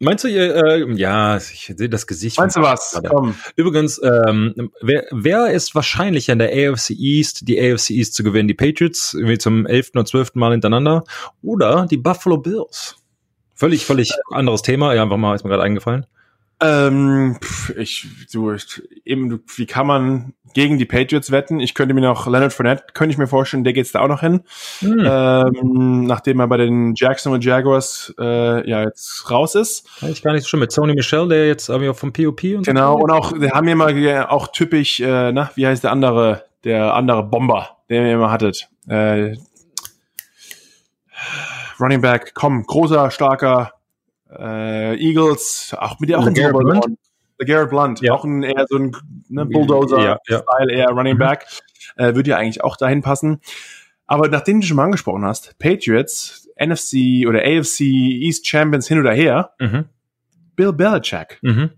Meinst 0.00 0.24
du, 0.24 0.28
ihr, 0.28 0.56
äh, 0.56 0.92
ja, 0.94 1.36
ich 1.36 1.72
sehe 1.76 1.88
das 1.88 2.08
Gesicht. 2.08 2.36
Meinst 2.36 2.56
du 2.56 2.62
was? 2.62 3.00
Komm. 3.08 3.36
Übrigens, 3.54 4.00
ähm, 4.02 4.72
wer, 4.80 5.04
wer 5.12 5.52
ist 5.52 5.76
wahrscheinlicher 5.76 6.32
in 6.32 6.40
der 6.40 6.48
AFC 6.48 6.90
East, 6.90 7.46
die 7.46 7.60
AFC 7.60 7.90
East 7.90 8.14
zu 8.14 8.24
gewinnen? 8.24 8.48
Die 8.48 8.54
Patriots, 8.54 9.14
irgendwie 9.14 9.38
zum 9.38 9.64
elften 9.64 9.98
oder 9.98 10.04
zwölften 10.04 10.40
Mal 10.40 10.50
hintereinander, 10.50 11.04
oder 11.40 11.86
die 11.88 11.98
Buffalo 11.98 12.38
Bills? 12.38 12.96
Völlig, 13.54 13.86
völlig 13.86 14.10
anderes 14.32 14.62
Thema, 14.62 14.92
ja, 14.92 15.04
einfach 15.04 15.18
mal, 15.18 15.36
ist 15.36 15.44
mir 15.44 15.50
gerade 15.50 15.62
eingefallen. 15.62 16.06
Ähm, 16.62 17.38
ich, 17.76 18.06
du, 18.32 18.56
eben, 19.04 19.42
wie 19.56 19.66
kann 19.66 19.86
man 19.86 20.34
gegen 20.54 20.78
die 20.78 20.84
Patriots 20.84 21.30
wetten? 21.30 21.60
Ich 21.60 21.74
könnte 21.74 21.94
mir 21.94 22.02
noch 22.02 22.26
Leonard 22.26 22.52
Fournette, 22.52 22.84
könnte 22.94 23.12
ich 23.12 23.18
mir 23.18 23.26
vorstellen, 23.26 23.64
der 23.64 23.72
geht's 23.72 23.92
da 23.92 24.00
auch 24.00 24.08
noch 24.08 24.20
hin. 24.20 24.42
Hm. 24.80 25.00
Ähm, 25.04 26.04
nachdem 26.04 26.40
er 26.40 26.46
bei 26.46 26.58
den 26.58 26.94
Jackson 26.94 27.32
und 27.32 27.44
Jaguars 27.44 28.14
äh, 28.18 28.68
ja 28.68 28.82
jetzt 28.82 29.30
raus 29.30 29.54
ist. 29.54 29.88
Eigentlich 30.00 30.22
gar 30.22 30.32
nicht 30.32 30.42
so 30.42 30.48
schlimm. 30.48 30.60
Mit 30.60 30.72
Sony 30.72 30.94
Michel, 30.94 31.28
der 31.28 31.48
jetzt 31.48 31.68
irgendwie 31.68 31.88
auch 31.88 31.96
vom 31.96 32.12
POP 32.12 32.44
und 32.56 32.66
Genau, 32.66 32.98
so. 32.98 33.04
und 33.04 33.10
auch, 33.10 33.32
wir 33.40 33.50
haben 33.50 33.66
ja 33.68 33.74
mal 33.74 34.26
auch 34.28 34.48
typisch, 34.48 35.00
äh, 35.00 35.32
na, 35.32 35.50
wie 35.54 35.66
heißt 35.66 35.82
der 35.84 35.92
andere, 35.92 36.44
der 36.64 36.94
andere 36.94 37.24
Bomber, 37.24 37.78
den 37.90 38.06
ihr 38.06 38.14
immer 38.14 38.30
hattet. 38.30 38.68
Äh, 38.88 39.34
Running 41.80 42.00
Back, 42.00 42.32
komm, 42.34 42.64
großer, 42.64 43.10
starker, 43.10 43.72
äh, 44.38 44.96
Eagles, 44.96 45.74
auch 45.78 46.00
mit 46.00 46.10
der 46.10 46.18
auch 46.18 46.26
ein 46.26 46.34
Garrett 46.34 46.56
Blunt. 46.56 46.98
Garrett 47.38 47.70
Blunt, 47.70 48.00
ja. 48.00 48.12
auch 48.12 48.24
ein 48.24 48.42
eher 48.42 48.66
so 48.68 48.76
ein 48.76 48.96
ne, 49.28 49.46
Bulldozer-Style, 49.46 50.18
ja, 50.28 50.42
ja. 50.68 50.68
eher 50.68 50.88
Running 50.90 51.14
mhm. 51.14 51.18
Back, 51.18 51.46
äh, 51.96 52.14
würde 52.14 52.30
ja 52.30 52.36
eigentlich 52.36 52.62
auch 52.62 52.76
dahin 52.76 53.02
passen. 53.02 53.40
Aber 54.06 54.28
nachdem 54.28 54.60
du 54.60 54.66
schon 54.66 54.76
mal 54.76 54.84
angesprochen 54.84 55.24
hast, 55.24 55.58
Patriots, 55.58 56.48
NFC 56.56 57.26
oder 57.26 57.40
AFC 57.40 57.80
East 57.80 58.46
Champions 58.46 58.86
hin 58.86 59.00
oder 59.00 59.12
her, 59.12 59.52
mhm. 59.58 59.86
Bill 60.54 60.72
Belichick 60.72 61.38
mhm. 61.42 61.70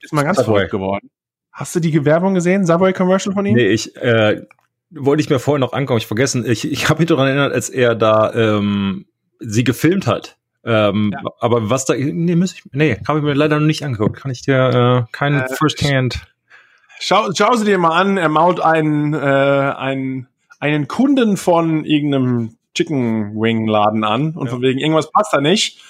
ist 0.00 0.12
mal 0.12 0.22
ganz 0.22 0.38
Subway. 0.38 0.54
verrückt 0.54 0.72
geworden. 0.72 1.10
Hast 1.52 1.76
du 1.76 1.80
die 1.80 2.04
Werbung 2.04 2.34
gesehen, 2.34 2.64
Subway 2.64 2.92
Commercial 2.92 3.34
von 3.34 3.44
ihm? 3.44 3.54
Nee, 3.54 3.68
ich 3.68 3.94
äh, 3.96 4.42
wollte 4.90 5.22
ich 5.22 5.30
mir 5.30 5.38
vorher 5.38 5.60
noch 5.60 5.72
ankommen, 5.72 5.98
ich 5.98 6.06
vergessen. 6.06 6.44
Ich, 6.46 6.70
ich 6.70 6.88
habe 6.88 7.00
mich 7.00 7.08
daran 7.08 7.26
erinnert, 7.26 7.52
als 7.52 7.68
er 7.68 7.94
da 7.94 8.32
ähm, 8.32 9.06
sie 9.38 9.64
gefilmt 9.64 10.06
hat. 10.06 10.38
Ähm, 10.64 11.10
ja. 11.12 11.30
Aber 11.40 11.70
was 11.70 11.84
da, 11.84 11.94
nee, 11.94 12.36
muss 12.36 12.54
ich, 12.54 12.62
nee, 12.72 12.96
habe 13.06 13.18
ich 13.18 13.24
mir 13.24 13.34
leider 13.34 13.58
noch 13.58 13.66
nicht 13.66 13.82
angeguckt. 13.82 14.20
Kann 14.20 14.30
ich 14.30 14.42
dir 14.42 15.06
äh, 15.08 15.12
keinen 15.12 15.42
äh, 15.42 15.48
First-Hand. 15.48 16.26
Schau, 17.00 17.30
schau 17.36 17.54
sie 17.54 17.64
dir 17.64 17.78
mal 17.78 18.00
an. 18.00 18.16
Er 18.16 18.28
maut 18.28 18.60
einen, 18.60 19.14
äh, 19.14 19.18
einen, 19.18 20.28
einen 20.60 20.86
Kunden 20.86 21.36
von 21.36 21.84
irgendeinem 21.84 22.56
Chicken 22.74 23.34
Wing 23.34 23.66
Laden 23.66 24.04
an 24.04 24.32
und 24.32 24.46
ja. 24.46 24.52
von 24.52 24.62
wegen 24.62 24.78
irgendwas 24.78 25.10
passt 25.10 25.32
da 25.32 25.40
nicht 25.40 25.80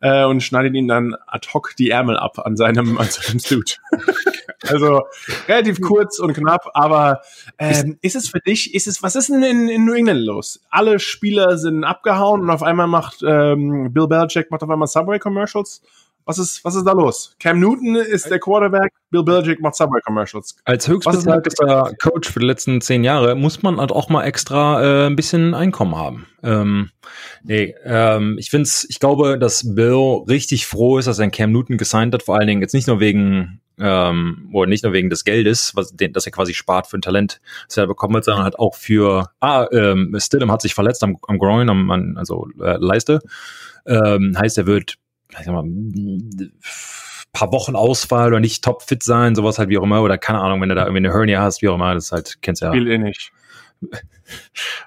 äh, 0.00 0.24
und 0.24 0.42
schneidet 0.42 0.74
ihn 0.74 0.88
dann 0.88 1.14
ad 1.26 1.48
hoc 1.52 1.74
die 1.76 1.90
Ärmel 1.90 2.16
ab 2.16 2.38
an 2.44 2.56
seinem, 2.56 2.98
an 2.98 3.08
seinem 3.08 3.38
Suit. 3.38 3.80
also 4.66 5.02
relativ 5.48 5.80
kurz 5.80 6.18
und 6.18 6.34
knapp, 6.34 6.70
aber 6.74 7.22
ähm, 7.58 7.98
ist 8.02 8.16
es 8.16 8.28
für 8.28 8.40
dich, 8.40 8.74
ist 8.74 8.86
es, 8.86 9.02
was 9.02 9.16
ist 9.16 9.28
denn 9.28 9.42
in, 9.42 9.68
in 9.68 9.84
New 9.84 9.94
England 9.94 10.20
los? 10.20 10.60
Alle 10.70 10.98
Spieler 10.98 11.58
sind 11.58 11.84
abgehauen 11.84 12.42
und 12.42 12.50
auf 12.50 12.62
einmal 12.62 12.86
macht 12.86 13.22
ähm, 13.26 13.92
Bill 13.92 14.08
Belichick 14.08 14.50
macht 14.50 14.62
auf 14.62 14.70
einmal 14.70 14.88
Subway 14.88 15.18
Commercials 15.18 15.82
was 16.28 16.36
ist, 16.36 16.62
was 16.62 16.74
ist 16.74 16.84
da 16.84 16.92
los? 16.92 17.34
Cam 17.40 17.58
Newton 17.58 17.96
ist 17.96 18.30
der 18.30 18.38
Quarterback, 18.38 18.92
Bill 19.10 19.22
Belichick 19.22 19.60
macht 19.60 19.76
Subway 19.76 20.00
Commercials. 20.04 20.56
Als 20.66 20.86
höchstbezahlter 20.86 21.94
Coach 21.98 22.30
für 22.30 22.40
die 22.40 22.46
letzten 22.46 22.82
zehn 22.82 23.02
Jahre 23.02 23.34
muss 23.34 23.62
man 23.62 23.80
halt 23.80 23.92
auch 23.92 24.10
mal 24.10 24.24
extra 24.24 24.82
äh, 24.82 25.06
ein 25.06 25.16
bisschen 25.16 25.54
Einkommen 25.54 25.96
haben. 25.96 26.26
Ähm, 26.42 26.90
nee, 27.44 27.74
ähm, 27.82 28.36
ich 28.38 28.50
find's, 28.50 28.86
ich 28.90 29.00
glaube, 29.00 29.38
dass 29.38 29.74
Bill 29.74 30.24
richtig 30.28 30.66
froh 30.66 30.98
ist, 30.98 31.06
dass 31.08 31.18
er 31.18 31.30
Cam 31.30 31.50
Newton 31.50 31.78
gesigned 31.78 32.12
hat, 32.12 32.22
vor 32.22 32.36
allen 32.36 32.46
Dingen 32.46 32.60
jetzt 32.60 32.74
nicht 32.74 32.88
nur 32.88 33.00
wegen 33.00 33.62
ähm, 33.78 34.50
oder 34.52 34.68
nicht 34.68 34.84
nur 34.84 34.92
wegen 34.92 35.08
des 35.08 35.24
Geldes, 35.24 35.74
was, 35.76 35.96
den, 35.96 36.12
das 36.12 36.26
er 36.26 36.32
quasi 36.32 36.52
spart 36.52 36.88
für 36.88 36.98
ein 36.98 37.02
Talent, 37.02 37.40
das 37.68 37.78
er 37.78 37.86
bekommen 37.86 38.16
hat, 38.16 38.24
sondern 38.24 38.44
halt 38.44 38.58
auch 38.58 38.74
für, 38.74 39.30
ah, 39.40 39.66
ähm, 39.72 40.14
Stidham 40.18 40.52
hat 40.52 40.60
sich 40.60 40.74
verletzt 40.74 41.02
am, 41.02 41.16
am 41.26 41.38
Groin, 41.38 41.70
am, 41.70 42.18
also 42.18 42.48
äh, 42.60 42.76
Leiste. 42.78 43.20
Ähm, 43.86 44.34
heißt, 44.38 44.58
er 44.58 44.66
wird 44.66 44.98
ich 45.30 45.44
sag 45.44 45.54
mal, 45.54 45.64
paar 47.32 47.52
Wochen 47.52 47.76
Ausfall 47.76 48.28
oder 48.28 48.40
nicht 48.40 48.64
topfit 48.64 49.02
sein, 49.02 49.34
sowas 49.34 49.58
halt 49.58 49.68
wie 49.68 49.78
auch 49.78 49.82
immer, 49.82 50.02
oder 50.02 50.18
keine 50.18 50.40
Ahnung, 50.40 50.60
wenn 50.60 50.68
du 50.68 50.74
da 50.74 50.82
irgendwie 50.82 50.98
eine 50.98 51.12
Hernia 51.12 51.40
hast, 51.42 51.62
wie 51.62 51.68
auch 51.68 51.74
immer, 51.74 51.94
das 51.94 52.12
halt, 52.12 52.38
kennst 52.42 52.62
du 52.62 52.66
ja. 52.66 52.72
Viel 52.72 52.88
eh 52.88 52.98
nicht. 52.98 53.32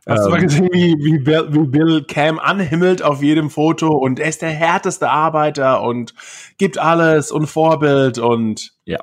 Hast 0.06 0.26
du 0.26 0.30
mal 0.30 0.38
ähm. 0.38 0.44
gesehen, 0.44 0.70
wie, 0.72 0.96
wie, 1.00 1.20
Bill, 1.20 1.48
wie 1.52 1.66
Bill 1.66 2.04
Cam 2.04 2.40
anhimmelt 2.40 3.02
auf 3.02 3.24
jedem 3.24 3.50
Foto 3.50 3.88
und 3.88 4.20
er 4.20 4.28
ist 4.28 4.42
der 4.42 4.50
härteste 4.50 5.10
Arbeiter 5.10 5.82
und 5.82 6.14
gibt 6.58 6.78
alles 6.78 7.32
und 7.32 7.48
Vorbild 7.48 8.18
und 8.18 8.74
ja. 8.86 9.00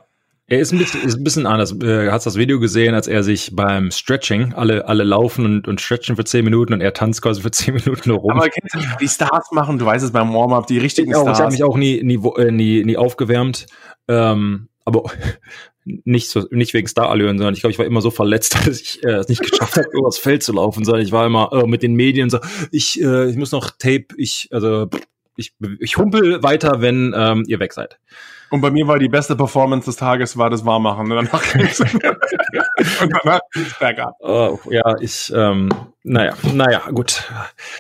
Er 0.51 0.61
ist 0.61 0.73
ein 0.73 0.79
bisschen, 0.79 1.03
ist 1.03 1.19
ein 1.19 1.25
bisschen 1.25 1.47
anders. 1.47 1.79
Äh, 1.83 2.11
hast 2.11 2.25
das 2.25 2.37
Video 2.37 2.59
gesehen, 2.59 2.95
als 2.95 3.07
er 3.07 3.23
sich 3.23 3.51
beim 3.55 3.91
Stretching, 3.91 4.55
alle, 4.55 4.89
alle 4.89 5.05
laufen 5.05 5.45
und, 5.45 5.69
und 5.69 5.79
stretchen 5.79 6.17
für 6.17 6.25
zehn 6.25 6.43
Minuten 6.43 6.73
und 6.73 6.81
er 6.81 6.95
tanzt 6.95 7.21
quasi 7.21 7.43
für 7.43 7.51
zehn 7.51 7.75
Minuten 7.85 8.09
nur 8.09 8.19
rum. 8.19 8.31
Aber 8.33 8.49
kennst 8.49 8.75
du, 8.75 8.79
die 8.99 9.09
Stars 9.09 9.53
machen, 9.53 9.79
du 9.79 9.85
weißt 9.85 10.03
es 10.03 10.11
beim 10.11 10.33
Warm-Up, 10.33 10.67
die 10.67 10.79
richtigen 10.79 11.11
ich 11.11 11.17
Stars. 11.19 11.39
ich 11.39 11.43
habe 11.43 11.53
mich 11.53 11.65
auch 11.65 11.77
nie, 11.77 12.03
nie, 12.03 12.19
äh, 12.39 12.51
nie, 12.51 12.83
nie 12.83 12.97
aufgewärmt. 12.97 13.67
Ähm, 14.09 14.71
aber 14.87 15.05
nicht 15.85 16.31
so, 16.31 16.47
nicht 16.51 16.73
wegen 16.73 16.89
Starallüren, 16.89 17.37
sondern 17.37 17.53
ich 17.53 17.61
glaube, 17.61 17.73
ich 17.73 17.79
war 17.79 17.85
immer 17.85 18.01
so 18.01 18.11
verletzt, 18.11 18.55
dass 18.67 18.81
ich 18.81 19.05
äh, 19.05 19.17
es 19.17 19.29
nicht 19.29 19.43
geschafft 19.43 19.77
habe, 19.77 19.89
übers 19.93 20.17
Feld 20.17 20.43
zu 20.43 20.55
laufen, 20.55 20.83
sondern 20.83 21.05
ich 21.05 21.13
war 21.13 21.27
immer 21.27 21.51
äh, 21.53 21.67
mit 21.67 21.83
den 21.83 21.93
Medien 21.93 22.31
so, 22.31 22.39
ich, 22.73 22.99
äh, 23.03 23.29
ich 23.29 23.37
muss 23.37 23.53
noch 23.53 23.73
Tape, 23.73 24.07
ich, 24.17 24.49
also 24.51 24.89
ich, 25.37 25.53
ich 25.79 25.99
humpel 25.99 26.43
weiter, 26.43 26.81
wenn 26.81 27.15
ähm, 27.15 27.45
ihr 27.47 27.61
weg 27.61 27.75
seid. 27.75 27.99
Und 28.51 28.61
bei 28.61 28.71
mir 28.71 28.87
war 28.87 28.99
die 28.99 29.09
beste 29.09 29.37
Performance 29.37 29.87
des 29.87 29.97
Tages 29.97 30.37
war 30.37 30.51
das 30.51 30.65
Warmmachen. 30.65 31.11
Und 31.13 31.31
danach 31.31 31.43
und 33.01 33.13
danach 33.23 33.41
bergab. 33.79 34.15
Oh, 34.21 34.59
ja, 34.71 34.97
ich, 35.01 35.33
ähm, 35.35 35.69
naja, 36.03 36.35
naja, 36.55 36.83
gut. 36.91 37.31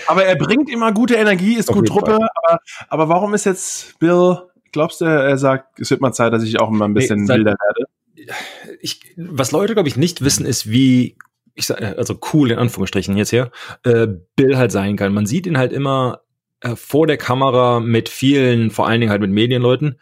Aber 0.06 0.24
er 0.24 0.36
bringt 0.36 0.68
immer 0.70 0.92
gute 0.92 1.14
Energie, 1.14 1.54
ist 1.54 1.68
Auf 1.68 1.76
gut 1.76 1.88
Truppe. 1.88 2.14
Aber, 2.14 2.60
aber 2.88 3.08
warum 3.08 3.34
ist 3.34 3.44
jetzt 3.44 3.98
Bill, 3.98 4.38
glaubst 4.72 5.00
du, 5.00 5.04
er 5.04 5.38
sagt, 5.38 5.80
es 5.80 5.90
wird 5.90 6.00
mal 6.00 6.12
Zeit, 6.12 6.32
dass 6.32 6.42
ich 6.42 6.60
auch 6.60 6.70
mal 6.70 6.84
ein 6.84 6.94
bisschen 6.94 7.24
nee, 7.24 7.28
wilder 7.28 7.54
werde? 7.54 8.34
Ich, 8.80 9.00
was 9.16 9.52
Leute, 9.52 9.74
glaube 9.74 9.88
ich, 9.88 9.96
nicht 9.96 10.22
wissen, 10.22 10.44
ist, 10.44 10.70
wie 10.70 11.16
ich 11.58 11.66
sag, 11.66 11.82
also 11.82 12.18
cool 12.32 12.50
in 12.52 12.58
Anführungsstrichen 12.58 13.16
jetzt 13.16 13.30
hier, 13.30 13.50
äh, 13.82 14.06
Bill 14.36 14.56
halt 14.56 14.70
sein 14.70 14.96
kann. 14.96 15.12
Man 15.12 15.26
sieht 15.26 15.46
ihn 15.46 15.58
halt 15.58 15.72
immer 15.72 16.20
äh, 16.60 16.76
vor 16.76 17.06
der 17.06 17.16
Kamera 17.16 17.80
mit 17.80 18.08
vielen, 18.08 18.70
vor 18.70 18.86
allen 18.86 19.00
Dingen 19.00 19.10
halt 19.10 19.20
mit 19.20 19.30
Medienleuten. 19.30 19.98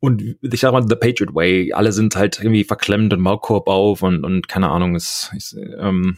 Und 0.00 0.36
ich 0.40 0.60
sag 0.60 0.72
mal, 0.72 0.86
The 0.88 0.96
Patriot 0.96 1.34
Way, 1.34 1.74
alle 1.74 1.92
sind 1.92 2.16
halt 2.16 2.38
irgendwie 2.38 2.64
verklemmt 2.64 3.12
und 3.12 3.20
Maulkorb 3.20 3.68
auf 3.68 4.02
und, 4.02 4.24
und 4.24 4.48
keine 4.48 4.70
Ahnung, 4.70 4.96
ist, 4.96 5.30
ist 5.36 5.54
ähm, 5.78 6.16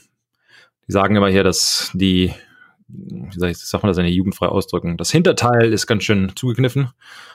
die 0.87 0.93
sagen 0.93 1.17
immer 1.17 1.29
hier, 1.29 1.43
dass 1.43 1.91
die, 1.93 2.33
wie 2.87 3.39
sag 3.39 3.51
ich, 3.51 3.59
sag 3.59 3.83
mal 3.83 3.89
das 3.89 3.99
eine 3.99 4.09
jugendfrei 4.09 4.47
ausdrücken, 4.47 4.97
das 4.97 5.11
Hinterteil 5.11 5.73
ist 5.73 5.89
ganz 5.89 6.05
schön 6.05 6.33
zugekniffen. 6.37 6.91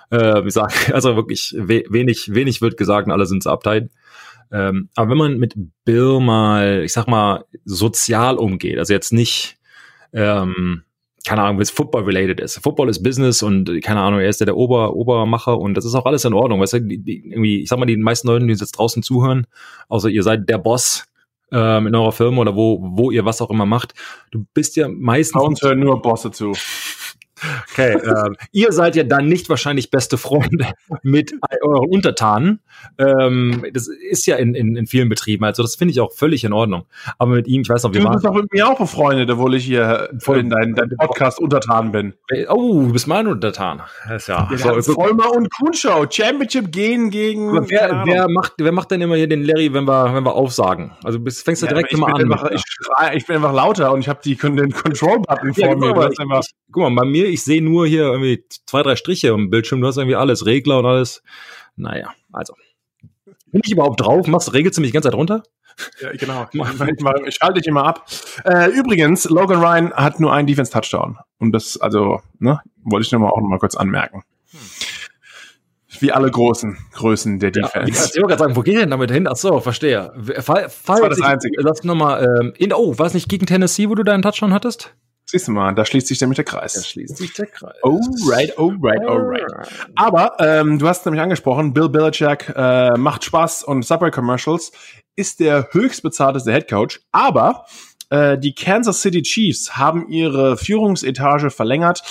Äh, 0.09 0.45
wie 0.45 0.51
sag, 0.51 0.89
also 0.93 1.17
wirklich 1.17 1.53
we 1.57 1.83
wenig, 1.89 2.33
wenig 2.33 2.61
wird 2.61 2.77
gesagt 2.77 3.07
und 3.07 3.13
alle 3.13 3.25
sind 3.25 3.43
so 3.43 3.49
uptight. 3.49 3.89
Ähm, 4.49 4.87
aber 4.95 5.11
wenn 5.11 5.17
man 5.17 5.37
mit 5.37 5.55
Bill 5.83 6.21
mal, 6.21 6.83
ich 6.83 6.93
sag 6.93 7.07
mal, 7.07 7.43
sozial 7.65 8.37
umgeht, 8.37 8.79
also 8.79 8.93
jetzt 8.93 9.11
nicht, 9.11 9.57
ähm, 10.13 10.83
keine 11.27 11.41
Ahnung, 11.41 11.57
wenn 11.57 11.63
es 11.63 11.71
Football-related 11.71 12.39
ist. 12.39 12.57
Football 12.59 12.87
ist 12.87 13.03
Business 13.03 13.43
und 13.43 13.81
keine 13.83 13.99
Ahnung, 13.99 14.21
er 14.21 14.29
ist 14.29 14.39
ja 14.39 14.45
der 14.45 14.55
Ober 14.55 14.95
Obermacher 14.95 15.59
und 15.59 15.73
das 15.75 15.83
ist 15.83 15.93
auch 15.93 16.05
alles 16.05 16.23
in 16.23 16.33
Ordnung. 16.33 16.61
Weißt 16.61 16.73
du, 16.73 16.79
die, 16.79 17.29
irgendwie, 17.29 17.61
ich 17.61 17.69
sag 17.69 17.79
mal, 17.79 17.85
die 17.85 17.97
meisten 17.97 18.29
Leute, 18.29 18.45
die 18.45 18.53
jetzt 18.53 18.71
draußen 18.71 19.03
zuhören, 19.03 19.45
außer 19.89 20.07
ihr 20.07 20.23
seid 20.23 20.47
der 20.47 20.57
Boss 20.57 21.05
ähm, 21.51 21.87
in 21.87 21.95
eurer 21.95 22.13
Firma 22.13 22.41
oder 22.41 22.55
wo, 22.55 22.79
wo 22.81 23.11
ihr 23.11 23.25
was 23.25 23.41
auch 23.41 23.49
immer 23.49 23.65
macht, 23.65 23.93
du 24.31 24.45
bist 24.53 24.77
ja 24.77 24.87
meistens. 24.87 25.41
Bei 25.41 25.45
uns 25.45 25.61
hören 25.61 25.79
nur 25.81 26.01
Bosse 26.01 26.31
zu. 26.31 26.53
Okay, 27.71 27.93
äh, 27.93 28.29
ihr 28.51 28.71
seid 28.71 28.95
ja 28.95 29.03
dann 29.03 29.27
nicht 29.27 29.49
wahrscheinlich 29.49 29.91
beste 29.91 30.17
Freunde 30.17 30.67
mit 31.03 31.33
euren 31.61 31.89
Untertanen. 31.89 32.59
Ähm, 32.97 33.65
das 33.73 33.87
ist 33.87 34.25
ja 34.25 34.37
in, 34.37 34.55
in, 34.55 34.75
in 34.75 34.87
vielen 34.87 35.09
Betrieben, 35.09 35.43
also 35.45 35.63
das 35.63 35.75
finde 35.75 35.91
ich 35.91 35.99
auch 35.99 36.13
völlig 36.13 36.43
in 36.43 36.53
Ordnung. 36.53 36.85
Aber 37.17 37.35
mit 37.35 37.47
ihm, 37.47 37.61
ich 37.61 37.69
weiß 37.69 37.83
noch, 37.83 37.93
wir 37.93 38.01
du 38.01 38.09
bist 38.09 38.25
doch 38.25 38.33
mit 38.33 38.51
mir 38.51 38.67
auch 38.67 38.77
befreundet, 38.77 39.29
obwohl 39.29 39.55
ich 39.55 39.65
hier 39.65 40.09
voll 40.19 40.39
in 40.39 40.49
deinem 40.49 40.75
dein 40.75 40.89
Podcast 40.97 41.39
untertan 41.39 41.91
bin. 41.91 42.13
Oh, 42.49 42.83
du 42.85 42.93
bist 42.93 43.07
mein 43.07 43.27
Untertan. 43.27 43.81
Das 44.07 44.23
ist 44.23 44.27
ja, 44.27 44.49
ja 44.51 44.81
so, 44.81 44.93
Vollmer 44.93 45.31
und 45.31 45.49
Kuhnshow, 45.53 46.05
Championship 46.09 46.71
gehen 46.71 47.09
gegen. 47.09 47.53
Wer, 47.69 48.03
wer, 48.05 48.29
macht, 48.29 48.53
wer 48.57 48.71
macht 48.71 48.91
denn 48.91 49.01
immer 49.01 49.15
hier 49.15 49.27
den 49.27 49.43
Larry, 49.43 49.73
wenn 49.73 49.85
wir, 49.85 50.13
wenn 50.13 50.23
wir 50.23 50.33
aufsagen? 50.33 50.91
Also 51.03 51.19
bist, 51.19 51.43
fängst 51.43 51.61
du 51.61 51.65
ja, 51.65 51.73
direkt 51.73 51.93
immer 51.93 52.07
an. 52.07 52.21
Einfach, 52.21 52.51
ich, 52.51 52.63
ich, 53.13 53.25
bin 53.25 53.37
einfach 53.37 53.53
lauter 53.53 53.91
und 53.93 53.99
ich 53.99 54.09
habe 54.09 54.19
den 54.23 54.37
Control-Button 54.71 55.53
vor 55.53 55.69
ja, 55.69 55.75
mir. 55.75 56.09
Ich, 56.09 56.19
ich, 56.19 56.51
guck 56.71 56.83
mal, 56.83 57.03
bei 57.03 57.07
mir 57.07 57.26
ich 57.29 57.43
sehe 57.43 57.61
nur 57.61 57.87
hier 57.87 58.03
irgendwie 58.03 58.43
zwei, 58.65 58.83
drei 58.83 58.95
Striche 58.95 59.29
im 59.29 59.49
Bildschirm, 59.49 59.81
du 59.81 59.87
hast 59.87 59.97
irgendwie 59.97 60.15
alles, 60.15 60.45
Regler 60.45 60.79
und 60.79 60.85
alles. 60.85 61.23
Naja, 61.75 62.13
also. 62.31 62.53
Bin 63.51 63.61
ich 63.63 63.71
überhaupt 63.71 64.01
drauf? 64.01 64.27
Machst, 64.27 64.53
regelst 64.53 64.77
du 64.77 64.81
mich 64.81 64.89
die 64.89 64.93
ganze 64.93 65.09
Zeit 65.09 65.17
runter? 65.17 65.43
Ja, 66.01 66.11
genau. 66.11 66.47
Ich, 67.27 67.35
schalte 67.35 67.59
dich 67.59 67.67
immer 67.67 67.85
ab. 67.85 68.05
Äh, 68.43 68.71
übrigens, 68.71 69.25
Logan 69.29 69.59
Ryan 69.59 69.93
hat 69.93 70.19
nur 70.19 70.33
einen 70.33 70.47
Defense-Touchdown. 70.47 71.17
Und 71.39 71.51
das, 71.51 71.77
also, 71.79 72.21
ne, 72.39 72.61
wollte 72.83 73.05
ich 73.05 73.11
nochmal 73.11 73.31
auch 73.31 73.41
nochmal 73.41 73.59
kurz 73.59 73.75
anmerken. 73.75 74.23
Hm. 74.51 74.59
Wie 75.99 76.11
alle 76.11 76.29
großen 76.29 76.77
Größen 76.93 77.39
der 77.39 77.51
Defense. 77.51 77.91
Ja, 77.91 78.05
ich 78.05 78.15
wollte 78.15 78.27
gerade 78.27 78.39
sagen, 78.39 78.55
wo 78.55 78.61
geht 78.61 78.77
denn 78.77 78.91
damit 78.91 79.11
hin? 79.11 79.27
Ach 79.27 79.35
so, 79.35 79.59
verstehe. 79.59 80.13
Fall, 80.39 80.69
fall, 80.69 80.69
das 80.69 81.01
war 81.01 81.09
das 81.09 81.21
Einzige. 81.21 81.61
Lass 81.61 81.83
nochmal, 81.83 82.23
ähm, 82.23 82.53
in, 82.57 82.73
oh, 82.73 82.97
war 82.99 83.07
es 83.07 83.13
nicht 83.13 83.29
gegen 83.29 83.45
Tennessee, 83.45 83.89
wo 83.89 83.95
du 83.95 84.03
deinen 84.03 84.21
Touchdown 84.21 84.53
hattest? 84.53 84.95
Siehst 85.29 85.49
du 85.49 85.51
mal, 85.51 85.75
da 85.75 85.83
schließt 85.83 86.07
sich 86.07 86.21
nämlich 86.21 86.37
der 86.37 86.45
Kreis. 86.45 86.73
Da 86.73 86.81
schließt 86.81 87.17
sich 87.17 87.33
der 87.33 87.47
Kreis. 87.47 87.75
Oh 87.83 87.99
right, 88.29 88.57
oh 88.57 88.71
right, 88.81 89.01
oh 89.05 89.17
right. 89.17 89.43
Aber 89.95 90.37
ähm, 90.39 90.79
du 90.79 90.87
hast 90.87 91.05
nämlich 91.05 91.21
angesprochen, 91.21 91.73
Bill 91.73 91.89
Belichick 91.89 92.53
äh, 92.55 92.97
macht 92.97 93.25
Spaß 93.25 93.63
und 93.65 93.83
Subway 93.83 94.09
Commercials 94.09 94.71
ist 95.17 95.41
der 95.41 95.67
höchstbezahlteste 95.71 96.53
Head 96.53 96.69
Coach. 96.69 97.01
Aber 97.11 97.65
äh, 98.09 98.37
die 98.37 98.55
Kansas 98.55 99.01
City 99.01 99.21
Chiefs 99.21 99.75
haben 99.75 100.07
ihre 100.07 100.55
Führungsetage 100.55 101.49
verlängert. 101.49 102.03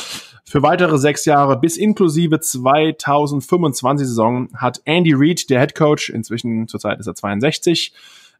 Für 0.44 0.62
weitere 0.62 0.98
sechs 0.98 1.24
Jahre 1.24 1.58
bis 1.58 1.78
inklusive 1.78 2.38
2025 2.40 4.06
Saison 4.06 4.48
hat 4.54 4.82
Andy 4.84 5.14
Reid, 5.14 5.48
der 5.48 5.60
Head 5.60 5.74
Coach, 5.74 6.10
inzwischen 6.10 6.68
zurzeit 6.68 7.00
ist 7.00 7.06
er 7.06 7.14
62, 7.14 7.94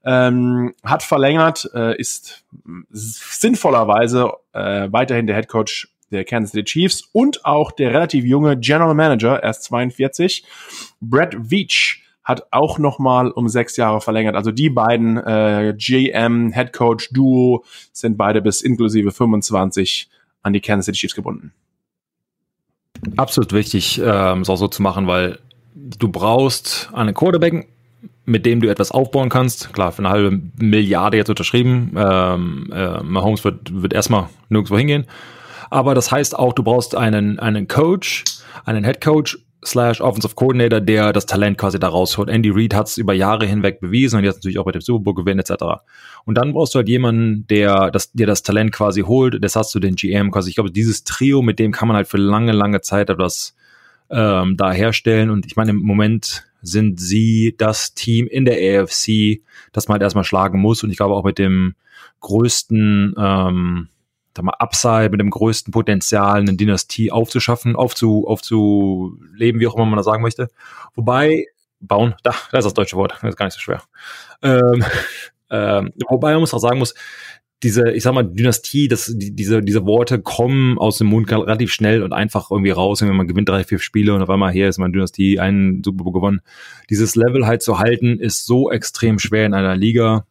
ähm, 0.06 0.72
hat 0.84 1.02
verlängert, 1.02 1.68
äh, 1.74 1.98
ist 1.98 2.44
sinnvollerweise 2.90 4.30
äh, 4.52 4.88
weiterhin 4.90 5.26
der 5.26 5.34
Head 5.36 5.48
Coach 5.48 5.88
der 6.12 6.24
Kansas 6.24 6.52
City 6.52 6.64
Chiefs 6.64 7.08
und 7.12 7.44
auch 7.44 7.72
der 7.72 7.90
relativ 7.90 8.24
junge 8.24 8.56
General 8.56 8.94
Manager, 8.94 9.42
erst 9.42 9.64
42, 9.64 10.44
Brett 11.00 11.36
Veach, 11.36 12.02
hat 12.22 12.46
auch 12.52 12.78
nochmal 12.78 13.30
um 13.30 13.48
sechs 13.48 13.76
Jahre 13.76 14.00
verlängert. 14.00 14.34
Also 14.34 14.50
die 14.50 14.70
beiden 14.70 15.16
äh, 15.16 15.74
GM 15.76 16.52
Head 16.52 16.72
Coach 16.72 17.10
Duo 17.12 17.64
sind 17.92 18.16
beide 18.16 18.42
bis 18.42 18.62
inklusive 18.62 19.12
25 19.12 20.08
an 20.42 20.52
die 20.52 20.60
Kansas 20.60 20.86
City 20.86 20.98
Chiefs 20.98 21.14
gebunden. 21.14 21.52
Absolut 23.16 23.52
wichtig, 23.52 24.00
ähm, 24.02 24.40
es 24.40 24.50
auch 24.50 24.56
so 24.56 24.68
zu 24.68 24.82
machen, 24.82 25.06
weil 25.06 25.38
du 25.74 26.08
brauchst 26.08 26.90
einen 26.92 27.14
Quarterback, 27.14 27.68
mit 28.26 28.44
dem 28.44 28.60
du 28.60 28.68
etwas 28.68 28.90
aufbauen 28.90 29.28
kannst. 29.28 29.72
Klar, 29.72 29.92
für 29.92 30.00
eine 30.00 30.10
halbe 30.10 30.40
Milliarde 30.58 31.16
jetzt 31.16 31.30
unterschrieben. 31.30 31.94
Ähm, 31.96 32.70
äh, 32.74 33.02
Mahomes 33.02 33.44
wird, 33.44 33.82
wird 33.82 33.94
erstmal 33.94 34.28
nirgendwo 34.48 34.76
hingehen. 34.76 35.06
Aber 35.70 35.94
das 35.94 36.10
heißt 36.12 36.38
auch, 36.38 36.52
du 36.52 36.62
brauchst 36.62 36.94
einen, 36.94 37.38
einen 37.38 37.68
Coach, 37.68 38.24
einen 38.64 38.84
Head 38.84 39.00
Coach 39.00 39.38
slash 39.64 40.00
Offensive 40.00 40.34
Coordinator, 40.34 40.80
der 40.80 41.12
das 41.12 41.26
Talent 41.26 41.58
quasi 41.58 41.78
da 41.78 41.88
rausholt. 41.88 42.28
Andy 42.28 42.50
Reid 42.50 42.74
hat 42.74 42.88
es 42.88 42.98
über 42.98 43.14
Jahre 43.14 43.46
hinweg 43.46 43.80
bewiesen 43.80 44.18
und 44.18 44.24
jetzt 44.24 44.36
natürlich 44.36 44.58
auch 44.58 44.64
bei 44.64 44.72
dem 44.72 44.80
Super 44.80 45.04
Bowl 45.04 45.14
gewinnen 45.14 45.40
etc. 45.40 45.82
Und 46.24 46.36
dann 46.36 46.52
brauchst 46.52 46.74
du 46.74 46.78
halt 46.78 46.88
jemanden, 46.88 47.46
der 47.48 47.90
das, 47.90 48.12
dir 48.12 48.26
das 48.26 48.42
Talent 48.42 48.72
quasi 48.72 49.02
holt. 49.02 49.42
Das 49.42 49.56
hast 49.56 49.74
du 49.74 49.80
den 49.80 49.96
GM 49.96 50.30
quasi. 50.30 50.50
Ich 50.50 50.56
glaube, 50.56 50.70
dieses 50.70 51.04
Trio, 51.04 51.42
mit 51.42 51.58
dem 51.58 51.72
kann 51.72 51.88
man 51.88 51.96
halt 51.96 52.08
für 52.08 52.18
lange, 52.18 52.52
lange 52.52 52.80
Zeit 52.80 53.10
etwas 53.10 53.55
ähm, 54.10 54.56
da 54.56 54.72
herstellen. 54.72 55.30
Und 55.30 55.46
ich 55.46 55.56
meine, 55.56 55.70
im 55.70 55.82
Moment 55.82 56.44
sind 56.62 57.00
sie 57.00 57.54
das 57.56 57.94
Team 57.94 58.26
in 58.26 58.44
der 58.44 58.82
AFC, 58.82 59.42
das 59.72 59.88
man 59.88 59.94
halt 59.94 60.02
erstmal 60.02 60.24
schlagen 60.24 60.60
muss. 60.60 60.82
Und 60.82 60.90
ich 60.90 60.96
glaube 60.96 61.14
auch 61.14 61.24
mit 61.24 61.38
dem 61.38 61.74
größten 62.20 63.14
ähm, 63.18 63.88
da 64.36 64.42
mal 64.42 64.54
Upside, 64.58 65.10
mit 65.10 65.20
dem 65.20 65.30
größten 65.30 65.72
Potenzial, 65.72 66.40
eine 66.40 66.54
Dynastie 66.54 67.10
aufzuschaffen, 67.10 67.76
aufzu, 67.76 68.26
aufzuleben, 68.26 69.60
wie 69.60 69.66
auch 69.66 69.74
immer 69.74 69.86
man 69.86 69.96
das 69.96 70.06
sagen 70.06 70.22
möchte. 70.22 70.48
Wobei, 70.94 71.46
bauen, 71.80 72.14
da, 72.22 72.34
da 72.50 72.58
ist 72.58 72.64
das 72.64 72.74
deutsche 72.74 72.96
Wort, 72.96 73.12
das 73.12 73.22
ist 73.22 73.36
gar 73.36 73.46
nicht 73.46 73.54
so 73.54 73.60
schwer. 73.60 73.82
Ähm, 74.42 74.84
ähm, 75.50 75.92
wobei 76.08 76.32
man 76.32 76.40
muss 76.40 76.54
auch 76.54 76.58
sagen 76.58 76.78
muss, 76.78 76.94
diese, 77.62 77.90
ich 77.90 78.02
sag 78.02 78.12
mal, 78.12 78.22
Dynastie, 78.22 78.86
das, 78.88 79.12
die, 79.16 79.34
diese, 79.34 79.62
diese 79.62 79.86
Worte 79.86 80.20
kommen 80.20 80.78
aus 80.78 80.98
dem 80.98 81.06
Mund 81.06 81.30
relativ 81.30 81.72
schnell 81.72 82.02
und 82.02 82.12
einfach 82.12 82.50
irgendwie 82.50 82.70
raus, 82.70 83.00
wenn 83.00 83.16
man 83.16 83.26
gewinnt 83.26 83.48
drei, 83.48 83.64
vier 83.64 83.78
Spiele 83.78 84.14
und 84.14 84.22
auf 84.22 84.28
einmal 84.28 84.52
hier 84.52 84.68
ist 84.68 84.78
man 84.78 84.92
Dynastie, 84.92 85.40
einen 85.40 85.82
Super 85.82 86.04
Bowl 86.04 86.12
gewonnen. 86.12 86.42
Dieses 86.90 87.16
Level 87.16 87.46
halt 87.46 87.62
zu 87.62 87.78
halten, 87.78 88.20
ist 88.20 88.46
so 88.46 88.70
extrem 88.70 89.18
schwer 89.18 89.46
in 89.46 89.54
einer 89.54 89.74
Liga, 89.74 90.26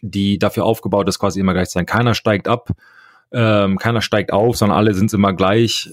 die 0.00 0.38
dafür 0.38 0.64
aufgebaut 0.64 1.08
ist, 1.08 1.18
quasi 1.18 1.40
immer 1.40 1.54
gleich 1.54 1.68
zu 1.68 1.74
sein. 1.74 1.86
Keiner 1.86 2.14
steigt 2.14 2.46
ab, 2.46 2.70
ähm, 3.32 3.76
keiner 3.76 4.00
steigt 4.00 4.32
auf, 4.32 4.56
sondern 4.56 4.78
alle 4.78 4.94
sind 4.94 5.12
immer 5.12 5.32
gleich. 5.32 5.92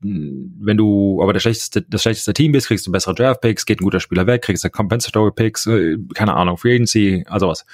Wenn 0.00 0.76
du 0.76 1.22
aber 1.22 1.32
der 1.32 1.40
schlechteste, 1.40 1.80
das 1.82 2.02
schlechteste 2.02 2.34
Team 2.34 2.52
bist, 2.52 2.66
kriegst 2.66 2.86
du 2.86 2.92
bessere 2.92 3.14
Draft 3.14 3.40
Picks, 3.40 3.64
geht 3.64 3.80
ein 3.80 3.84
guter 3.84 4.00
Spieler 4.00 4.26
weg, 4.26 4.42
kriegst 4.42 4.62
du 4.62 4.68
Compensatory 4.68 5.32
Picks, 5.32 5.66
äh, 5.66 5.96
keine 6.14 6.34
Ahnung, 6.34 6.58
Free 6.58 6.74
Agency, 6.74 7.24
also 7.28 7.48
was. 7.48 7.64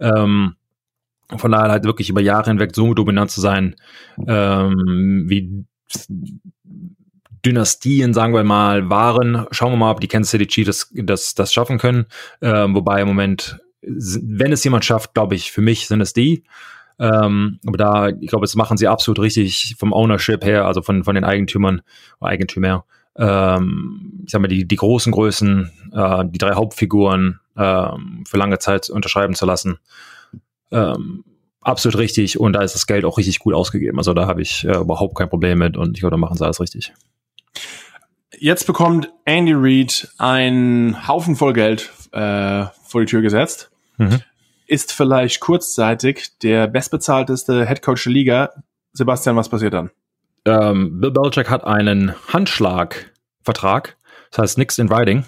Ähm, 0.00 0.54
Von 1.36 1.52
daher 1.52 1.70
halt 1.70 1.84
wirklich 1.84 2.08
über 2.08 2.20
Jahre 2.20 2.50
hinweg 2.50 2.74
so 2.74 2.94
dominant 2.94 3.30
zu 3.30 3.40
sein, 3.40 3.76
ähm, 4.26 5.24
wie 5.26 5.66
Dynastien, 7.44 8.14
sagen 8.14 8.34
wir 8.34 8.44
mal, 8.44 8.88
waren. 8.90 9.46
Schauen 9.50 9.72
wir 9.72 9.76
mal, 9.76 9.90
ob 9.90 10.00
die 10.00 10.08
Kansas 10.08 10.30
City 10.30 10.46
Chiefs 10.46 10.66
das, 10.66 11.04
das, 11.04 11.34
das 11.34 11.52
schaffen 11.52 11.78
können. 11.78 12.06
Ähm, 12.40 12.74
wobei 12.74 13.02
im 13.02 13.08
Moment, 13.08 13.58
wenn 13.82 14.52
es 14.52 14.64
jemand 14.64 14.84
schafft, 14.84 15.14
glaube 15.14 15.34
ich, 15.34 15.52
für 15.52 15.60
mich 15.60 15.86
sind 15.86 16.00
es 16.00 16.12
die. 16.12 16.44
Ähm, 16.98 17.60
aber 17.66 17.76
da, 17.76 18.08
ich 18.08 18.28
glaube, 18.28 18.44
das 18.44 18.56
machen 18.56 18.76
sie 18.76 18.88
absolut 18.88 19.20
richtig 19.20 19.76
vom 19.78 19.92
Ownership 19.92 20.44
her, 20.44 20.66
also 20.66 20.82
von, 20.82 21.04
von 21.04 21.14
den 21.14 21.24
Eigentümern, 21.24 21.82
Eigentümer. 22.20 22.84
Ähm, 23.16 24.22
ich 24.24 24.32
sag 24.32 24.40
mal, 24.40 24.48
die, 24.48 24.66
die 24.66 24.76
großen 24.76 25.12
Größen, 25.12 25.70
äh, 25.92 26.24
die 26.26 26.38
drei 26.38 26.54
Hauptfiguren 26.54 27.40
ähm, 27.56 28.24
für 28.26 28.36
lange 28.36 28.58
Zeit 28.58 28.90
unterschreiben 28.90 29.34
zu 29.34 29.46
lassen. 29.46 29.78
Ähm, 30.70 31.24
absolut 31.60 31.98
richtig 31.98 32.38
und 32.38 32.52
da 32.54 32.62
ist 32.62 32.74
das 32.74 32.86
Geld 32.86 33.04
auch 33.04 33.18
richtig 33.18 33.38
gut 33.38 33.54
ausgegeben. 33.54 33.98
Also 33.98 34.14
da 34.14 34.26
habe 34.26 34.42
ich 34.42 34.64
äh, 34.64 34.78
überhaupt 34.78 35.16
kein 35.16 35.28
Problem 35.28 35.58
mit 35.58 35.76
und 35.76 35.96
ich 35.96 36.00
glaube, 36.00 36.12
da 36.12 36.16
machen 36.16 36.36
sie 36.36 36.44
alles 36.44 36.60
richtig. 36.60 36.92
Jetzt 38.38 38.66
bekommt 38.66 39.10
Andy 39.24 39.54
Reid 39.54 40.08
einen 40.18 41.08
Haufen 41.08 41.36
voll 41.36 41.52
Geld 41.52 41.90
äh, 42.12 42.66
vor 42.84 43.00
die 43.00 43.06
Tür 43.06 43.22
gesetzt. 43.22 43.70
Mhm. 43.96 44.20
Ist 44.66 44.92
vielleicht 44.92 45.40
kurzzeitig 45.40 46.38
der 46.42 46.66
bestbezahlteste 46.68 47.64
Headcoach 47.64 48.04
der 48.04 48.12
Liga. 48.12 48.50
Sebastian, 48.92 49.36
was 49.36 49.48
passiert 49.48 49.74
dann? 49.74 49.90
Ähm, 50.44 51.00
Bill 51.00 51.10
Belichick 51.10 51.50
hat 51.50 51.64
einen 51.64 52.14
Handschlagvertrag. 52.32 53.96
Das 54.30 54.38
heißt 54.38 54.58
nichts 54.58 54.78
in 54.78 54.90
Writing. 54.90 55.24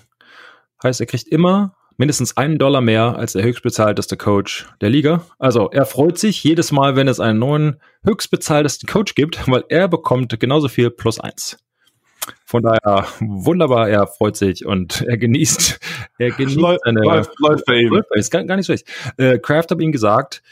Heißt, 0.83 1.01
er 1.01 1.07
kriegt 1.07 1.27
immer 1.29 1.75
mindestens 2.01 2.39
einen 2.39 2.59
Dollar 2.59 2.81
mehr 2.81 3.17
als 3.19 3.35
der 3.35 3.43
höchstbezahlteste 3.43 4.17
Coach 4.17 4.67
der 4.81 4.89
Liga. 4.89 5.27
Also 5.39 5.69
er 5.71 5.85
freut 5.85 6.17
sich 6.17 6.43
jedes 6.43 6.73
Mal, 6.73 6.97
wenn 6.97 7.09
es 7.09 7.21
einen 7.21 7.39
neuen 7.39 7.77
höchstbezahltesten 8.05 8.89
Coach 8.89 9.15
gibt, 9.15 9.47
weil 9.49 9.65
er 9.69 9.87
bekommt 9.87 10.41
genauso 10.41 10.69
viel 10.69 10.91
plus 10.91 11.21
eins. 11.21 11.59
Von 12.47 12.63
daher 12.63 13.07
wunderbar, 13.21 13.91
er 13.91 14.07
freut 14.07 14.35
sich 14.35 14.65
und 14.65 15.03
er 15.03 15.19
genießt, 15.19 15.79
er 16.19 16.31
genießt 16.31 16.59
läuft, 16.59 16.87
eine, 16.87 17.03
läuft, 17.03 17.39
läuft 17.39 17.67
bei 17.67 17.81
ihm. 17.81 18.03
Ist 18.13 18.31
gar, 18.31 18.45
gar 18.45 18.57
nicht 18.57 18.65
schlecht. 18.67 18.89
Äh, 19.19 19.39
Kraft 19.39 19.71
hat 19.71 19.79
ihm 19.83 19.93
gesagt, 19.93 20.43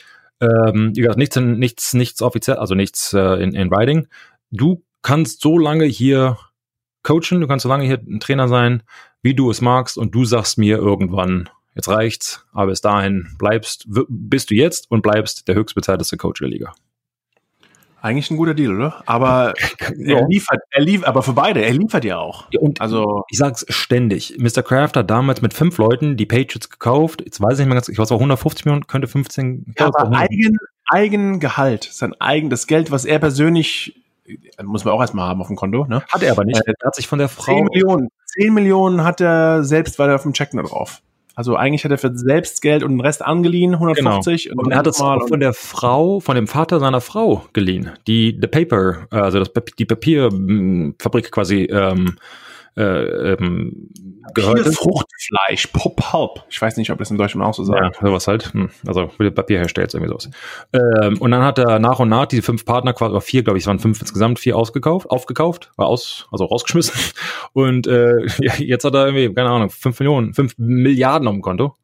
ähm, 0.42 0.92
wie 0.94 1.00
gesagt, 1.00 1.16
nichts, 1.16 1.36
nichts, 1.36 1.94
nichts 1.94 2.20
offiziell, 2.20 2.58
also 2.58 2.74
nichts 2.74 3.14
äh, 3.14 3.42
in, 3.42 3.54
in 3.54 3.70
Writing. 3.70 4.06
Du 4.50 4.84
kannst 5.00 5.40
so 5.40 5.56
lange 5.56 5.86
hier 5.86 6.36
coachen, 7.02 7.40
du 7.40 7.46
kannst 7.46 7.62
so 7.62 7.70
lange 7.70 7.84
hier 7.84 8.02
ein 8.06 8.20
Trainer 8.20 8.48
sein, 8.48 8.82
wie 9.22 9.34
du 9.34 9.50
es 9.50 9.60
magst 9.60 9.98
und 9.98 10.14
du 10.14 10.24
sagst 10.24 10.58
mir 10.58 10.78
irgendwann, 10.78 11.48
jetzt 11.74 11.88
reicht's, 11.88 12.46
aber 12.52 12.68
bis 12.68 12.80
dahin 12.80 13.28
bleibst, 13.38 13.86
bist 14.08 14.50
du 14.50 14.54
jetzt 14.54 14.90
und 14.90 15.02
bleibst 15.02 15.48
der 15.48 15.54
höchstbezahlteste 15.54 16.16
Coach 16.16 16.40
der 16.40 16.48
Liga. 16.48 16.72
Eigentlich 18.00 18.30
ein 18.30 18.36
guter 18.36 18.54
Deal, 18.54 18.76
oder? 18.76 19.02
Aber 19.06 19.54
ja. 19.98 20.18
er 20.18 20.28
liefert, 20.28 20.60
er 20.70 20.82
liefert, 20.82 21.08
aber 21.08 21.22
für 21.22 21.32
beide, 21.32 21.64
er 21.64 21.72
liefert 21.72 22.04
ja 22.04 22.18
auch. 22.18 22.46
Ja, 22.52 22.60
und 22.60 22.80
also 22.80 23.24
ich 23.28 23.38
sag's 23.38 23.66
ständig. 23.68 24.36
Mr. 24.38 24.62
Kraft 24.62 24.96
hat 24.96 25.10
damals 25.10 25.42
mit 25.42 25.52
fünf 25.52 25.78
Leuten 25.78 26.16
die 26.16 26.26
Patriots 26.26 26.70
gekauft. 26.70 27.22
Jetzt 27.24 27.40
weiß 27.40 27.54
ich 27.54 27.58
nicht 27.58 27.66
mehr 27.66 27.74
ganz, 27.74 27.88
ich 27.88 27.98
weiß 27.98 28.12
auch 28.12 28.20
150 28.20 28.66
Millionen, 28.66 28.86
könnte 28.86 29.08
15. 29.08 29.74
Ja, 29.76 29.86
aber 29.86 30.16
eigen, 30.16 30.58
eigen 30.86 31.40
Gehalt, 31.40 31.88
sein 31.90 32.14
eigen, 32.20 32.50
das 32.50 32.68
Geld, 32.68 32.92
was 32.92 33.04
er 33.04 33.18
persönlich 33.18 34.00
muss 34.62 34.84
man 34.84 34.94
auch 34.94 35.00
erstmal 35.00 35.28
haben 35.28 35.40
auf 35.40 35.46
dem 35.46 35.56
Konto, 35.56 35.84
ne? 35.86 36.02
Hat 36.08 36.22
er 36.22 36.32
aber 36.32 36.44
nicht. 36.44 36.60
Äh, 36.66 36.74
er 36.78 36.86
hat 36.86 36.94
sich 36.94 37.06
von 37.06 37.18
der 37.18 37.28
Frau. 37.28 37.54
10 37.54 37.64
Millionen. 37.64 38.08
10 38.26 38.54
Millionen 38.54 39.04
hat 39.04 39.20
er 39.20 39.64
selbst, 39.64 39.98
weil 39.98 40.08
er 40.08 40.16
auf 40.16 40.22
dem 40.22 40.32
Check 40.32 40.50
drauf. 40.50 41.00
Also 41.38 41.54
eigentlich 41.54 41.84
hat 41.84 41.92
er 41.92 41.98
für 41.98 42.10
selbst 42.18 42.62
Geld 42.62 42.82
und 42.82 42.90
den 42.90 43.00
Rest 43.00 43.24
angeliehen, 43.24 43.74
150. 43.74 44.48
Genau. 44.48 44.60
Und, 44.60 44.66
und 44.66 44.72
er 44.72 44.78
hat 44.78 44.88
das 44.88 44.96
von 44.96 45.38
der 45.38 45.52
Frau, 45.52 46.18
von 46.18 46.34
dem 46.34 46.48
Vater 46.48 46.80
seiner 46.80 47.00
Frau 47.00 47.44
geliehen, 47.52 47.92
die 48.08 48.36
The 48.40 48.48
Paper, 48.48 49.06
also 49.10 49.38
das, 49.38 49.52
die 49.78 49.84
Papierfabrik 49.84 51.30
quasi 51.30 51.62
ähm, 51.70 52.16
äh, 52.78 53.32
ähm, 53.32 53.90
gehört 54.34 54.60
ist. 54.60 54.78
Fruchtfleisch, 54.78 55.66
Pulp. 55.68 56.44
Ich 56.48 56.60
weiß 56.60 56.76
nicht, 56.76 56.90
ob 56.90 56.98
das 56.98 57.10
im 57.10 57.18
Deutschen 57.18 57.42
auch 57.42 57.54
so 57.54 57.64
sagt. 57.64 57.96
Ja, 57.96 58.08
sowas 58.08 58.28
halt. 58.28 58.52
Hm. 58.54 58.70
Also 58.86 59.06
Papier 59.06 59.58
herstellt 59.58 59.92
irgendwie 59.92 60.10
sowas. 60.10 60.30
Ähm, 60.72 61.18
und 61.18 61.30
dann 61.30 61.42
hat 61.42 61.58
er 61.58 61.78
nach 61.78 61.98
und 61.98 62.08
nach 62.08 62.26
diese 62.26 62.42
fünf 62.42 62.64
Partner, 62.64 62.92
quasi 62.92 63.20
vier, 63.20 63.42
glaube 63.42 63.58
ich, 63.58 63.64
es 63.64 63.66
waren 63.66 63.80
fünf 63.80 64.00
insgesamt, 64.00 64.38
vier 64.38 64.56
ausgekauft, 64.56 65.10
aufgekauft, 65.10 65.72
war 65.76 65.86
aus, 65.86 66.28
also 66.30 66.44
rausgeschmissen. 66.44 66.94
Und 67.52 67.86
äh, 67.86 68.26
jetzt 68.58 68.84
hat 68.84 68.94
er 68.94 69.06
irgendwie, 69.06 69.34
keine 69.34 69.50
Ahnung, 69.50 69.70
fünf 69.70 69.98
Millionen, 69.98 70.34
fünf 70.34 70.56
Milliarden 70.58 71.26
auf 71.26 71.34
dem 71.34 71.42
Konto. 71.42 71.76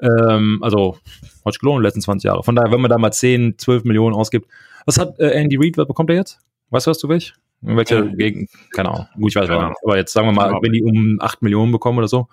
Ähm, 0.00 0.60
also 0.62 0.98
hat 1.44 1.54
sich 1.54 1.60
gelohnt, 1.60 1.82
letzten 1.82 2.00
20 2.00 2.28
Jahre. 2.28 2.42
Von 2.44 2.54
daher, 2.54 2.70
wenn 2.70 2.80
man 2.80 2.90
da 2.90 2.98
mal 2.98 3.10
10, 3.10 3.58
12 3.58 3.84
Millionen 3.84 4.14
ausgibt, 4.14 4.48
was 4.86 4.98
hat 4.98 5.18
äh, 5.18 5.30
Andy 5.30 5.56
Reid, 5.58 5.76
was 5.76 5.88
bekommt 5.88 6.10
er 6.10 6.16
jetzt? 6.16 6.38
Weißt 6.70 6.86
du, 6.86 6.90
was 6.90 6.98
du 6.98 7.08
welch? 7.08 7.34
In 7.62 7.76
welcher 7.76 8.04
äh, 8.04 8.14
Gegend? 8.14 8.50
Keine 8.74 8.90
Ahnung. 8.90 9.06
Gut, 9.16 9.30
ich 9.30 9.36
weiß 9.36 9.48
nicht. 9.48 9.76
Aber 9.84 9.96
jetzt 9.96 10.12
sagen 10.12 10.28
wir 10.28 10.32
mal, 10.32 10.52
wenn 10.62 10.72
die 10.72 10.82
um 10.82 11.18
8 11.20 11.42
Millionen 11.42 11.72
bekommen 11.72 11.98
oder 11.98 12.08
so. 12.08 12.28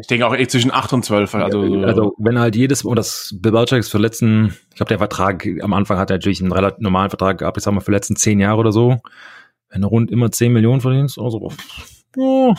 Ich 0.00 0.06
denke 0.06 0.26
auch 0.26 0.34
eh 0.34 0.46
zwischen 0.46 0.70
8 0.70 0.92
und 0.92 1.04
12. 1.04 1.34
Also, 1.34 1.60
also 1.82 2.14
wenn 2.18 2.38
halt 2.38 2.56
jedes, 2.56 2.84
und 2.84 2.96
das 2.96 3.34
Bill 3.40 3.52
Belichick 3.52 3.80
ist 3.80 3.90
für 3.90 3.98
letzten, 3.98 4.56
ich 4.70 4.76
glaube, 4.76 4.88
der 4.88 4.98
Vertrag, 4.98 5.46
am 5.60 5.72
Anfang 5.72 5.98
hat 5.98 6.10
er 6.10 6.16
natürlich 6.16 6.40
einen 6.40 6.52
relativ 6.52 6.80
normalen 6.80 7.10
Vertrag 7.10 7.38
gehabt, 7.38 7.56
ich 7.56 7.64
sag 7.64 7.72
mal 7.72 7.80
für 7.80 7.90
letzten 7.90 8.16
10 8.16 8.40
Jahre 8.40 8.58
oder 8.58 8.72
so. 8.72 9.00
Wenn 9.68 9.82
du 9.82 9.88
rund 9.88 10.10
immer 10.10 10.30
10 10.30 10.52
Millionen 10.52 10.80
verdienst, 10.80 11.18
also, 11.18 11.50
oh, 12.16 12.54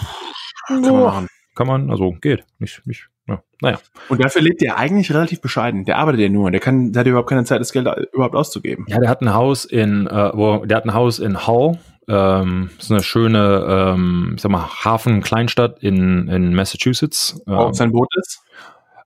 kann 0.67 0.81
man 0.81 1.03
machen. 1.03 1.27
Kann 1.55 1.67
man, 1.67 1.89
also 1.89 2.15
geht. 2.19 2.43
Nicht, 2.59 2.85
nicht, 2.85 3.09
ja, 3.27 3.41
naja. 3.61 3.79
Und 4.09 4.23
dafür 4.23 4.41
lebt 4.41 4.61
er 4.63 4.77
eigentlich 4.77 5.13
relativ 5.13 5.39
bescheiden. 5.39 5.85
Der 5.85 5.97
arbeitet 5.97 6.21
ja 6.21 6.29
nur. 6.29 6.51
Der 6.51 6.59
kann, 6.59 6.91
der 6.91 7.01
hat 7.01 7.07
überhaupt 7.07 7.29
keine 7.29 7.45
Zeit, 7.45 7.61
das 7.61 7.71
Geld 7.71 7.87
überhaupt 8.11 8.35
auszugeben. 8.35 8.85
Ja, 8.89 8.99
der 8.99 9.09
hat 9.09 9.21
ein 9.21 9.33
Haus 9.33 9.65
in, 9.65 10.07
äh, 10.07 10.31
wo, 10.33 10.65
der 10.65 10.77
hat 10.77 10.85
ein 10.85 10.93
Haus 10.93 11.19
in 11.19 11.47
Hull, 11.47 11.77
ähm, 12.07 12.69
ist 12.77 12.91
eine 12.91 13.03
schöne, 13.03 13.65
ähm, 13.67 14.33
ich 14.35 14.41
sag 14.41 14.51
mal, 14.51 14.67
Hafen-Kleinstadt 14.83 15.79
in, 15.81 16.27
in 16.27 16.53
Massachusetts. 16.53 17.41
Wo 17.45 17.55
auch 17.55 17.67
ähm, 17.67 17.73
sein 17.73 17.91
Boot 17.91 18.09
ist? 18.15 18.41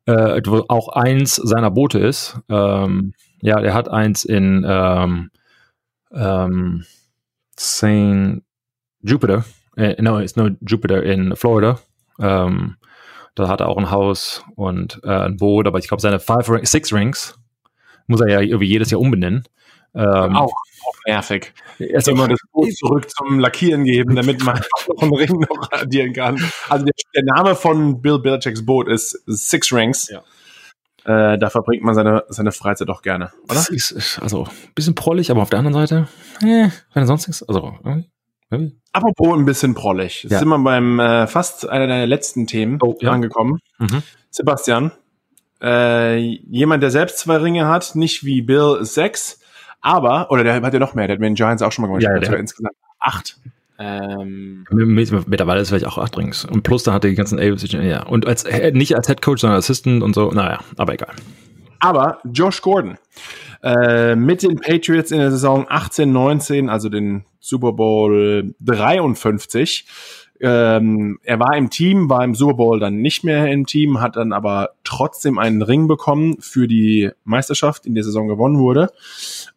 Äh, 0.05 0.41
wo 0.45 0.63
auch 0.67 0.89
eins 0.89 1.35
seiner 1.35 1.71
Boote 1.71 1.99
ist. 1.99 2.39
Ähm, 2.49 3.13
ja, 3.41 3.59
der 3.59 3.73
hat 3.73 3.89
eins 3.89 4.25
in 4.25 4.65
ähm, 4.67 5.31
ähm, 6.11 6.85
St. 7.59 8.41
Jupiter. 9.01 9.45
Äh, 9.75 10.01
no, 10.01 10.19
it's 10.19 10.35
no 10.35 10.49
Jupiter 10.61 11.03
in 11.03 11.35
Florida. 11.35 11.79
Ähm, 12.19 12.77
da 13.35 13.47
hat 13.47 13.61
er 13.61 13.69
auch 13.69 13.77
ein 13.77 13.91
Haus 13.91 14.43
und 14.55 14.99
äh, 15.03 15.09
ein 15.09 15.37
Boot, 15.37 15.67
aber 15.67 15.77
ich 15.77 15.87
glaube, 15.87 16.01
seine 16.01 16.19
Five 16.19 16.49
Six 16.63 16.91
Rings 16.91 17.37
muss 18.07 18.21
er 18.21 18.29
ja 18.29 18.41
irgendwie 18.41 18.67
jedes 18.67 18.89
Jahr 18.89 19.01
umbenennen. 19.01 19.43
Ähm, 19.97 20.35
auch 20.35 20.53
nervig. 21.07 21.53
Also 21.93 22.11
immer 22.11 22.27
das 22.27 22.39
Boot 22.51 22.71
zurück 22.77 23.09
zum 23.09 23.39
Lackieren 23.39 23.83
geben, 23.83 24.15
damit 24.15 24.43
man 24.43 24.61
noch 24.87 25.01
einen 25.01 25.13
Ring 25.15 25.39
noch 25.39 25.71
addieren 25.71 26.13
kann. 26.13 26.35
Also 26.69 26.85
der, 26.85 26.93
der, 27.15 27.23
Name 27.23 27.55
von 27.55 28.01
Bill 28.01 28.19
Belichicks 28.19 28.63
Boot 28.63 28.87
ist 28.87 29.23
Six 29.25 29.73
Rings. 29.73 30.09
Ja. 30.09 30.21
Äh, 31.05 31.39
da 31.39 31.49
verbringt 31.49 31.83
man 31.83 31.95
seine, 31.95 32.25
seine 32.29 32.51
Freizeit 32.51 32.89
auch 32.89 33.01
gerne, 33.01 33.31
oder? 33.49 33.65
Ist, 33.69 34.19
also 34.21 34.43
ein 34.43 34.73
bisschen 34.75 34.93
prollig, 34.93 35.31
aber 35.31 35.41
auf 35.41 35.49
der 35.49 35.59
anderen 35.59 35.73
Seite, 35.73 36.07
äh, 36.43 36.69
wenn 36.93 37.07
sonst 37.07 37.27
nichts, 37.27 37.41
also 37.43 37.73
irgendwie. 38.49 38.77
Apropos 38.93 39.37
ein 39.37 39.45
bisschen 39.45 39.73
prollig. 39.73 40.27
Ja. 40.29 40.39
Sind 40.39 40.47
wir 40.47 40.59
beim 40.59 40.99
äh, 40.99 41.27
fast 41.27 41.67
einer 41.67 41.87
deiner 41.87 42.05
letzten 42.05 42.47
Themen 42.47 42.79
oh, 42.81 42.95
ja. 43.01 43.11
angekommen. 43.11 43.59
Mhm. 43.79 44.03
Sebastian, 44.29 44.91
äh, 45.61 46.17
jemand, 46.17 46.83
der 46.83 46.91
selbst 46.91 47.19
zwei 47.19 47.37
Ringe 47.37 47.67
hat, 47.67 47.95
nicht 47.95 48.23
wie 48.23 48.41
Bill 48.41 48.79
sechs, 48.81 49.39
aber, 49.81 50.31
oder 50.31 50.43
der 50.43 50.61
hat 50.61 50.73
ja 50.73 50.79
noch 50.79 50.93
mehr, 50.93 51.07
der 51.07 51.15
hat 51.15 51.19
mit 51.19 51.27
den 51.27 51.35
Giants 51.35 51.61
auch 51.61 51.71
schon 51.71 51.83
mal 51.83 51.87
gemacht. 51.87 52.03
Ja, 52.03 52.17
der 52.17 52.29
hat 52.29 52.39
insgesamt 52.39 52.75
acht. 52.99 53.39
Ähm, 53.79 54.65
Mittlerweile 54.71 55.61
ist 55.61 55.69
vielleicht 55.69 55.85
auch 55.85 55.97
acht 55.97 56.17
Rings. 56.17 56.45
Und 56.45 56.63
plus 56.63 56.83
dann 56.83 56.93
hat 56.93 57.03
er 57.03 57.11
die 57.11 57.15
ganzen 57.15 57.39
AFC, 57.39 57.73
ja. 57.73 58.03
Und 58.03 58.25
als, 58.25 58.45
nicht 58.73 58.95
als 58.95 59.07
Head 59.07 59.21
Coach, 59.21 59.41
sondern 59.41 59.59
Assistant 59.59 60.01
und 60.01 60.15
so, 60.15 60.31
naja, 60.31 60.59
aber 60.77 60.93
egal. 60.93 61.13
Aber 61.79 62.19
Josh 62.23 62.61
Gordon 62.61 62.97
äh, 63.63 64.15
mit 64.15 64.43
den 64.43 64.57
Patriots 64.57 65.11
in 65.11 65.19
der 65.19 65.31
Saison 65.31 65.65
18, 65.69 66.11
19, 66.11 66.69
also 66.69 66.89
den 66.89 67.25
Super 67.39 67.73
Bowl 67.73 68.53
53, 68.59 69.85
ähm, 70.39 71.19
er 71.23 71.39
war 71.39 71.55
im 71.55 71.69
Team, 71.69 72.09
war 72.09 72.23
im 72.23 72.35
Super 72.35 72.55
Bowl 72.55 72.79
dann 72.79 72.97
nicht 72.97 73.23
mehr 73.23 73.51
im 73.51 73.65
Team, 73.65 74.01
hat 74.01 74.15
dann 74.15 74.33
aber 74.33 74.71
trotzdem 74.83 75.39
einen 75.39 75.61
Ring 75.61 75.87
bekommen 75.87 76.37
für 76.39 76.67
die 76.67 77.11
Meisterschaft, 77.23 77.85
in 77.85 77.95
der 77.95 78.03
Saison 78.03 78.27
gewonnen 78.27 78.59
wurde 78.59 78.91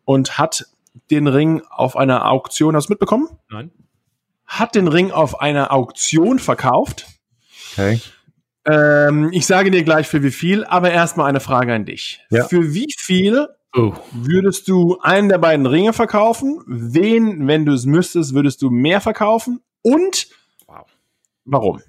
und 0.05 0.39
hat 0.39 0.67
den 1.11 1.27
Ring 1.27 1.63
auf 1.71 1.97
einer 1.97 2.31
Auktion, 2.31 2.75
hast 2.77 2.89
du 2.89 2.93
mitbekommen? 2.93 3.29
Nein. 3.51 3.71
Hat 4.47 4.75
den 4.75 4.89
Ring 4.89 5.11
auf 5.13 5.41
einer 5.41 5.73
Auktion 5.73 6.39
verkauft. 6.39 7.07
Okay. 7.73 8.01
Ähm, 8.67 9.31
ich 9.33 9.47
sage 9.47 9.71
dir 9.71 9.85
gleich 9.85 10.07
für 10.07 10.23
wie 10.23 10.31
viel, 10.31 10.65
aber 10.65 10.91
erstmal 10.91 11.29
eine 11.29 11.41
Frage 11.41 11.73
an 11.73 11.85
dich. 11.85 12.21
Ja. 12.31 12.45
Für 12.45 12.75
wie 12.75 12.93
viel 12.97 13.49
oh. 13.75 13.93
würdest 14.13 14.69
du 14.69 14.99
einen 15.01 15.29
der 15.29 15.39
beiden 15.39 15.67
Ringe 15.67 15.93
verkaufen? 15.93 16.63
Wen, 16.67 17.47
wenn 17.47 17.65
du 17.65 17.73
es 17.73 17.87
müsstest, 17.87 18.35
würdest 18.35 18.63
du 18.63 18.71
mehr 18.71 19.01
verkaufen? 19.01 19.61
Und 19.83 20.29
Warum? 21.45 21.81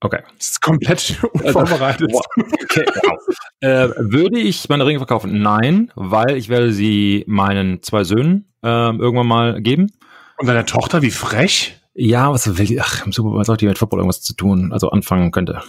Okay. 0.00 0.20
Das 0.36 0.50
ist 0.50 0.60
komplett 0.60 1.18
unvorbereitet. 1.32 2.12
okay. 2.36 2.84
Wow. 3.02 3.18
äh, 3.60 3.88
würde 3.96 4.38
ich 4.38 4.68
meine 4.68 4.84
Ringe 4.84 4.98
verkaufen? 4.98 5.40
Nein, 5.40 5.90
weil 5.94 6.36
ich 6.36 6.50
werde 6.50 6.72
sie 6.72 7.24
meinen 7.26 7.82
zwei 7.82 8.04
Söhnen 8.04 8.52
äh, 8.62 8.68
irgendwann 8.68 9.26
mal 9.26 9.62
geben. 9.62 9.90
Und 10.38 10.46
deine 10.46 10.66
Tochter, 10.66 11.00
wie 11.00 11.10
frech? 11.10 11.80
Ja, 11.94 12.30
was 12.32 12.58
will 12.58 12.66
die? 12.66 12.80
Ach, 12.80 13.06
im 13.06 13.12
Super 13.12 13.30
Bowl 13.30 13.44
hat 13.46 13.60
die 13.60 13.66
mit 13.66 13.78
Football 13.78 14.00
irgendwas 14.00 14.20
zu 14.20 14.34
tun, 14.34 14.72
also 14.72 14.90
anfangen 14.90 15.30
könnte. 15.30 15.62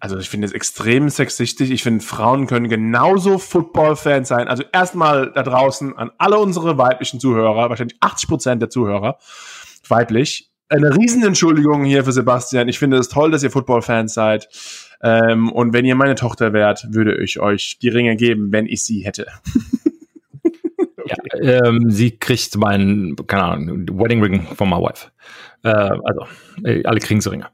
Also 0.00 0.18
ich 0.18 0.28
finde 0.28 0.46
es 0.46 0.52
extrem 0.52 1.08
sexistisch. 1.08 1.70
Ich 1.70 1.82
finde, 1.82 2.04
Frauen 2.04 2.46
können 2.46 2.68
genauso 2.68 3.38
Football-Fans 3.38 4.28
sein. 4.28 4.48
Also 4.48 4.62
erstmal 4.72 5.32
da 5.32 5.42
draußen 5.42 5.96
an 5.96 6.10
alle 6.18 6.38
unsere 6.38 6.76
weiblichen 6.76 7.20
Zuhörer, 7.20 7.70
wahrscheinlich 7.70 7.96
80 8.00 8.28
Prozent 8.28 8.62
der 8.62 8.70
Zuhörer, 8.70 9.18
weiblich. 9.88 10.50
Eine 10.68 10.96
Riesenentschuldigung 10.96 11.84
hier 11.84 12.04
für 12.04 12.12
Sebastian. 12.12 12.68
Ich 12.68 12.78
finde 12.78 12.96
es 12.98 13.08
toll, 13.08 13.30
dass 13.30 13.42
ihr 13.42 13.50
Football-Fans 13.50 14.14
seid. 14.14 14.48
Ähm, 15.00 15.52
und 15.52 15.72
wenn 15.72 15.84
ihr 15.84 15.94
meine 15.94 16.14
Tochter 16.16 16.52
wärt, 16.52 16.92
würde 16.92 17.22
ich 17.22 17.38
euch 17.38 17.78
die 17.80 17.88
Ringe 17.88 18.16
geben, 18.16 18.50
wenn 18.52 18.66
ich 18.66 18.82
sie 18.82 19.04
hätte. 19.04 19.26
Ja, 21.08 21.16
ähm, 21.40 21.88
sie 21.88 22.18
kriegt 22.18 22.56
meinen, 22.56 23.14
keine 23.28 23.44
Ahnung, 23.44 23.86
Wedding 23.92 24.20
Ring 24.24 24.42
von 24.56 24.68
my 24.68 24.76
wife. 24.76 25.12
Äh, 25.62 25.68
also, 25.68 26.26
äh, 26.64 26.84
alle 26.84 26.98
kriegen 26.98 27.20
so 27.20 27.30
Ringe. 27.30 27.46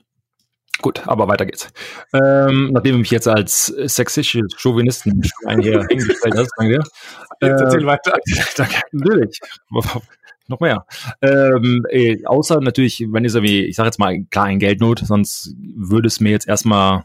Gut, 0.81 1.07
aber 1.07 1.29
weiter 1.29 1.47
geht's. 1.47 1.69
Ähm, 2.13 2.71
nachdem 2.73 2.93
du 2.93 2.99
mich 3.01 3.11
jetzt 3.11 3.29
als 3.29 3.67
sexistische 3.67 4.41
Chauvinisten 4.57 5.23
hier 5.61 5.87
hingestellt 5.91 6.35
hast, 6.37 6.51
danke 6.57 6.79
dir. 6.79 6.83
Jetzt 7.41 7.61
erzähl 7.61 7.87
weiter. 7.87 8.19
Danke, 8.57 8.81
natürlich. 8.93 9.39
Noch 10.49 10.61
mehr. 10.61 10.87
Ähm, 11.21 11.85
äh, 11.91 12.25
außer 12.25 12.61
natürlich, 12.61 13.07
wenn 13.11 13.25
es 13.25 13.35
irgendwie, 13.35 13.65
ich 13.65 13.77
sage 13.77 13.87
jetzt 13.89 13.99
mal, 13.99 14.25
klar 14.31 14.51
in 14.51 14.59
Geldnot, 14.59 15.01
sonst 15.01 15.55
würde 15.77 16.09
es 16.09 16.21
mir 16.21 16.31
jetzt 16.31 16.49
erstmal 16.49 17.05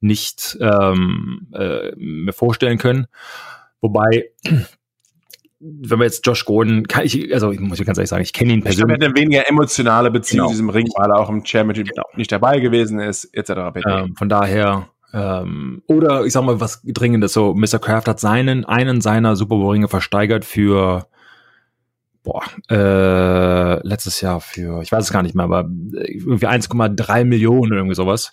nicht 0.00 0.58
ähm, 0.60 1.48
äh, 1.54 1.92
mir 1.96 2.32
vorstellen 2.32 2.78
können. 2.78 3.06
Wobei, 3.80 4.30
wenn 5.60 5.98
wir 5.98 6.04
jetzt 6.04 6.26
Josh 6.26 6.44
Gordon, 6.44 6.86
kann 6.88 7.04
ich, 7.06 7.32
also 7.32 7.50
ich 7.52 7.60
muss 7.60 7.78
ganz 7.84 7.96
ehrlich 7.96 8.10
sagen, 8.10 8.22
ich 8.22 8.32
kenne 8.32 8.52
ihn 8.52 8.58
Ich 8.58 8.76
glaube, 8.76 8.92
er 8.92 8.98
persönlich. 8.98 9.08
hat 9.08 9.16
eine 9.16 9.16
weniger 9.16 9.48
emotionale 9.48 10.10
Beziehung 10.10 10.40
Genau. 10.40 10.48
zu 10.48 10.52
diesem 10.54 10.68
Ring, 10.70 10.88
weil 10.96 11.10
er 11.10 11.18
auch 11.18 11.30
im 11.30 11.44
Championship 11.44 11.88
nicht 12.16 12.32
dabei 12.32 12.60
gewesen 12.60 12.98
ist, 12.98 13.24
etc. 13.32 13.50
Ähm, 13.86 14.14
von 14.16 14.28
daher, 14.28 14.88
ähm, 15.14 15.82
oder 15.86 16.24
ich 16.26 16.32
sag 16.32 16.44
mal 16.44 16.60
was 16.60 16.82
Dringendes, 16.84 17.32
so 17.32 17.54
Mr. 17.54 17.78
Kraft 17.78 18.08
hat 18.08 18.20
seinen, 18.20 18.64
einen 18.66 19.00
seiner 19.00 19.36
Super 19.36 19.56
Bowl 19.56 19.72
Ringe 19.72 19.88
versteigert 19.88 20.44
für 20.44 21.06
boah, 22.24 22.42
äh, 22.70 23.86
letztes 23.86 24.20
Jahr 24.20 24.40
für, 24.40 24.82
ich 24.82 24.90
weiß 24.90 25.04
es 25.04 25.12
gar 25.12 25.22
nicht 25.22 25.34
mehr, 25.34 25.44
aber 25.44 25.68
irgendwie 25.92 26.48
1,3 26.48 27.24
Millionen 27.24 27.70
oder 27.70 27.76
irgendwie 27.76 27.94
sowas. 27.94 28.30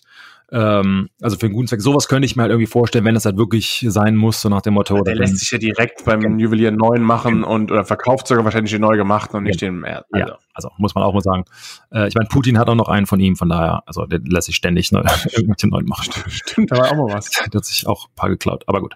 Ähm, 0.54 1.10
also 1.21 1.38
für 1.38 1.45
einen 1.45 1.56
guten 1.56 1.67
Zweck. 1.67 1.82
Sowas 1.82 2.10
könnte 2.10 2.25
ich 2.25 2.36
mir 2.36 2.41
halt 2.41 2.51
irgendwie 2.51 2.67
vorstellen, 2.67 3.06
wenn 3.06 3.13
das 3.13 3.23
halt 3.23 3.38
wirklich 3.38 3.86
sein 3.88 4.17
muss, 4.17 4.41
so 4.41 4.49
nach 4.49 4.62
dem 4.62 4.73
Motto. 4.73 5.01
Der 5.01 5.15
lässt 5.15 5.38
sich 5.38 5.49
ja 5.51 5.58
direkt 5.58 6.04
beim 6.04 6.39
Juwelier 6.39 6.67
einen 6.67 6.77
neuen 6.77 7.04
machen 7.04 7.45
und 7.45 7.71
oder 7.71 7.86
verkauft 7.86 8.27
sogar 8.27 8.43
wahrscheinlich 8.43 8.71
den 8.71 8.82
neu 8.82 8.97
gemachten 8.97 9.38
und 9.38 9.43
nicht 9.43 9.62
den 9.62 9.80
mehr. 9.80 10.06
ja, 10.13 10.38
also 10.54 10.69
muss 10.77 10.93
man 10.93 11.06
auch 11.06 11.13
mal 11.13 11.21
sagen. 11.21 11.45
Äh, 11.93 12.10
ich 12.10 12.15
meine, 12.15 12.27
Putin 12.27 12.60
hat 12.60 12.69
auch 12.69 12.75
noch 12.75 12.89
einen 12.89 13.06
von 13.06 13.19
ihm, 13.21 13.38
von 13.38 13.47
daher, 13.47 13.84
also 13.86 14.06
der 14.06 14.19
lässt 14.25 14.47
sich 14.47 14.58
ständig 14.58 14.91
neu, 14.91 15.04
irgendwelche 15.32 15.69
neuen 15.69 15.86
machen. 15.86 16.12
Stimmt, 16.27 16.71
da 16.71 16.77
war 16.77 16.91
auch 16.91 16.97
mal 16.97 17.13
was. 17.13 17.30
Der 17.51 17.58
hat 17.58 17.65
sich 17.65 17.88
auch 17.88 18.08
ein 18.08 18.15
paar 18.15 18.30
geklaut, 18.30 18.63
aber 18.67 18.82
gut. 18.82 18.95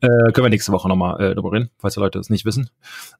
Äh, 0.00 0.08
können 0.32 0.46
wir 0.46 0.48
nächste 0.48 0.72
Woche 0.72 0.88
nochmal 0.88 1.20
äh, 1.20 1.34
drüber 1.34 1.52
reden, 1.52 1.70
falls 1.78 1.94
die 1.94 2.00
Leute 2.00 2.18
das 2.18 2.30
nicht 2.30 2.46
wissen. 2.46 2.70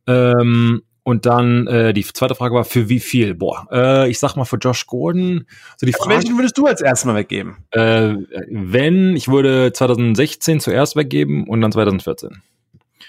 Ähm, 0.06 0.82
und 1.04 1.26
dann 1.26 1.66
äh, 1.68 1.92
die 1.92 2.02
zweite 2.02 2.34
Frage 2.34 2.54
war, 2.54 2.64
für 2.64 2.88
wie 2.88 2.98
viel? 2.98 3.34
Boah, 3.34 3.68
äh, 3.70 4.10
ich 4.10 4.18
sag 4.18 4.34
mal 4.36 4.44
für 4.44 4.56
Josh 4.56 4.86
Gordon. 4.86 5.44
So 5.76 5.86
die 5.86 5.92
Frage, 5.92 6.10
Welchen 6.16 6.36
würdest 6.36 6.58
du 6.58 6.66
als 6.66 6.80
erstes 6.80 7.04
mal 7.06 7.14
weggeben? 7.14 7.58
äh, 7.70 8.14
wenn, 8.50 9.14
ich 9.14 9.28
würde 9.28 9.72
2016 9.72 10.60
zuerst 10.60 10.96
weggeben 10.96 11.46
und 11.46 11.60
dann 11.60 11.70
2014. 11.72 12.42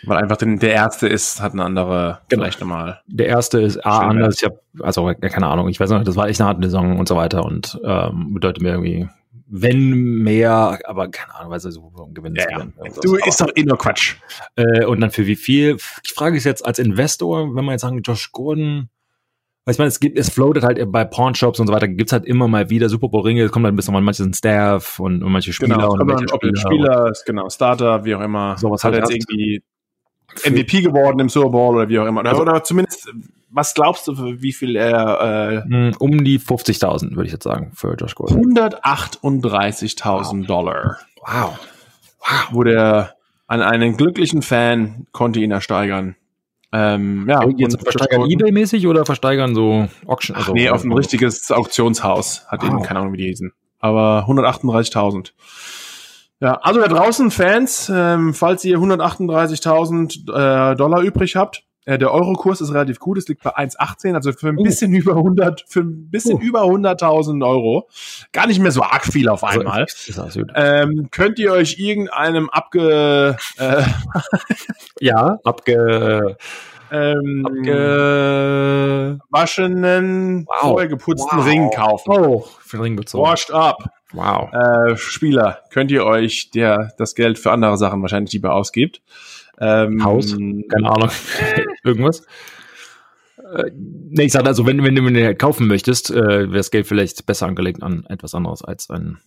Weil 0.04 0.18
einfach 0.18 0.38
den, 0.38 0.60
der 0.60 0.74
erste 0.74 1.08
ist, 1.08 1.42
hat 1.42 1.54
eine 1.54 1.64
andere, 1.64 2.20
Genau. 2.28 2.44
vielleicht 2.44 2.60
nochmal. 2.60 3.00
Der 3.08 3.28
erste 3.28 3.62
ist 3.62 3.84
A, 3.86 4.00
anders. 4.08 4.36
Ich 4.38 4.44
habe, 4.44 4.60
also 4.82 5.12
keine 5.20 5.48
Ahnung, 5.48 5.70
ich 5.70 5.80
weiß 5.80 5.90
noch, 5.90 6.04
das 6.04 6.16
war 6.16 6.28
echt 6.28 6.40
eine 6.42 6.50
harte 6.50 6.64
Saison 6.64 7.00
und 7.00 7.08
so 7.08 7.16
weiter 7.16 7.44
und 7.46 7.80
ähm, 7.84 8.34
bedeutet 8.34 8.62
mir 8.62 8.72
irgendwie, 8.74 9.08
wenn 9.48 9.92
mehr, 10.24 10.80
aber 10.86 11.10
keine 11.10 11.36
Ahnung, 11.36 11.52
weil 11.52 11.60
sie 11.60 11.72
so 11.72 11.92
gewinnen. 12.14 12.36
Ja, 12.36 12.60
ja. 12.60 12.68
Du 13.02 13.16
ist 13.16 13.40
doch 13.40 13.50
eh 13.56 13.64
nur 13.64 13.78
Quatsch. 13.78 14.16
Äh, 14.56 14.86
und 14.86 15.02
dann 15.02 15.12
für 15.12 15.28
wie 15.28 15.36
viel? 15.36 15.78
Die 16.08 16.14
Frage 16.14 16.38
ist 16.38 16.46
jetzt 16.46 16.66
als 16.66 16.80
Investor, 16.80 17.56
wenn 17.56 17.66
man 17.66 17.74
jetzt 17.74 17.82
sagen, 17.82 18.02
Josh 18.02 18.32
Gordon, 18.32 18.90
weil 19.66 19.74
ich 19.74 19.78
meine, 19.78 19.88
es 19.88 20.00
gibt, 20.00 20.18
es 20.18 20.30
floatet 20.30 20.64
halt 20.64 20.92
bei 20.92 21.06
Pawnshops 21.06 21.60
und 21.60 21.68
so 21.68 21.74
weiter, 21.74 21.88
gibt's 21.88 22.14
halt 22.14 22.26
immer 22.26 22.48
mal 22.48 22.70
wieder 22.70 22.90
Super 22.90 23.10
Bowl 23.10 23.22
Ringe, 23.22 23.44
es 23.44 23.52
kommt 23.52 23.66
halt 23.66 23.74
ein 23.74 23.76
bisschen, 23.76 23.94
manche 23.94 24.24
sind 24.24 24.36
Staff 24.36 25.00
und, 25.00 25.24
und 25.24 25.32
manche 25.32 25.54
Spieler 25.54 25.76
Genau, 25.76 25.92
und 25.94 26.06
manche 26.06 26.26
er 26.26 26.44
ein 26.44 26.56
Spieler 26.56 27.12
ist, 27.12 27.26
genau, 27.26 27.50
Starter, 27.50 28.06
wie 28.06 28.16
auch 28.16 28.22
immer. 28.22 28.58
Sowas 28.58 28.84
hat 28.84 28.94
halt 28.94 29.04
er 29.04 29.10
jetzt 29.10 29.30
irgendwie 29.30 29.64
MVP 30.46 30.82
geworden 30.82 31.20
im 31.20 31.30
Super 31.30 31.50
Bowl 31.50 31.76
oder 31.76 31.90
wie 31.90 32.00
auch 32.00 32.06
immer. 32.06 32.22
Oder, 32.22 32.30
Also- 32.32 32.42
oder 32.42 32.64
zumindest, 32.64 33.10
was 33.52 33.74
glaubst 33.74 34.08
du, 34.08 34.16
für 34.16 34.42
wie 34.42 34.54
viel 34.54 34.76
er, 34.76 35.64
äh, 35.66 35.90
Mm, 35.90 35.94
Um 36.00 36.24
die 36.24 36.40
50.000, 36.40 37.16
würde 37.16 37.28
ich 37.28 37.34
jetzt 37.34 37.44
sagen, 37.44 37.72
für 37.74 37.94
Josh 37.96 38.16
Gordon. 38.16 38.38
138.000 38.38 40.48
Dollar. 40.48 40.98
Wow. 41.26 41.58
Wo 42.52 42.64
der 42.64 43.16
an 43.48 43.62
einen 43.62 43.98
glücklichen 43.98 44.42
Fan 44.42 45.06
konnte 45.12 45.40
ihn 45.40 45.52
ersteigern. 45.52 46.16
Ähm, 46.72 47.28
ja, 47.30 47.42
Jetzt 47.56 47.82
versteigern 47.82 48.24
Ebay-mäßig 48.30 48.88
oder 48.88 49.06
versteigern 49.06 49.56
so 49.56 49.88
Auction? 50.08 50.36
Ach, 50.38 50.52
nee, 50.52 50.70
auf 50.70 50.84
ein 50.84 50.92
richtiges 50.92 51.52
Auktionshaus. 51.52 52.46
Hat 52.50 52.62
Wow. 52.64 52.70
eben 52.70 52.82
keine 52.84 53.00
Ahnung, 53.00 53.14
wie 53.14 53.18
die 53.18 53.28
hießen. 53.28 53.54
Aber 53.80 54.26
138.000. 54.28 55.34
Ja, 56.42 56.56
also 56.62 56.82
da 56.82 56.88
draußen 56.88 57.32
Fans, 57.32 57.90
ähm, 57.94 58.34
falls 58.34 58.64
ihr 58.66 58.78
138.000 58.78 60.30
äh, 60.30 60.76
Dollar 60.76 61.02
übrig 61.02 61.36
habt, 61.38 61.64
äh, 61.86 61.98
der 61.98 62.12
Eurokurs 62.12 62.60
ist 62.62 62.74
relativ 62.74 63.00
gut, 63.00 63.18
es 63.18 63.28
liegt 63.28 63.42
bei 63.44 63.56
1,18, 63.56 64.16
also 64.16 64.32
für 64.34 64.50
ein 64.50 64.58
Oh. 64.58 64.64
bisschen 64.64 64.92
über 64.96 65.16
100, 65.16 65.64
für 65.68 65.80
ein 65.82 66.10
bisschen 66.10 66.38
Oh. 66.38 66.42
über 66.42 66.66
100.000 66.66 67.46
Euro. 67.46 67.88
Gar 68.34 68.48
nicht 68.48 68.60
mehr 68.60 68.72
so 68.72 68.82
arg 68.84 69.06
viel 69.06 69.30
auf 69.30 69.44
Also, 69.44 69.60
einmal. 69.62 69.86
gut. 70.34 70.52
Ähm, 70.56 71.08
könnt 71.12 71.40
ihr 71.40 71.54
euch 71.54 71.78
irgendeinem 71.80 72.50
abge, 72.50 73.38
äh, 73.58 73.84
Ja, 75.00 75.38
abge, 75.46 76.36
ähm, 76.92 77.46
abge, 77.46 79.20
waschenen, 79.30 80.46
Wow. 80.48 80.60
vorher 80.72 80.88
geputzten 80.90 81.38
Wow. 81.40 81.46
Ring 81.46 81.70
kaufen? 81.72 82.12
oh, 82.12 82.46
für 82.60 82.78
den 82.78 82.82
Ring 82.84 82.96
bezogen. 82.98 83.24
Washed 83.24 83.52
up. 83.52 83.86
Wow. 84.16 84.52
äh, 84.54 84.96
Spieler 84.98 85.60
könnt 85.72 85.92
ihr 85.92 86.06
euch 86.06 86.50
der 86.52 86.94
das 86.98 87.16
Geld 87.16 87.38
für 87.38 87.52
andere 87.52 87.78
Sachen 87.78 88.02
wahrscheinlich 88.02 88.34
lieber 88.34 88.54
ausgibt. 88.54 89.02
Ähm, 89.60 90.04
Haus? 90.04 90.32
Keine 90.34 90.90
Ahnung. 90.90 91.10
Irgendwas? 91.84 92.26
Äh, 93.54 93.72
nee, 93.74 94.26
ich 94.26 94.32
sage 94.32 94.48
also, 94.48 94.66
wenn, 94.66 94.84
wenn 94.84 94.96
du 94.96 95.02
mir 95.02 95.12
den 95.12 95.38
kaufen 95.38 95.68
möchtest, 95.68 96.12
äh, 96.12 96.16
wäre 96.16 96.52
das 96.52 96.72
Geld 96.72 96.88
vielleicht 96.88 97.26
besser 97.26 97.48
angelegt 97.48 97.84
an 97.84 98.06
etwas 98.10 98.34
anderes 98.34 98.64
als 98.64 98.90
ein. 98.90 99.18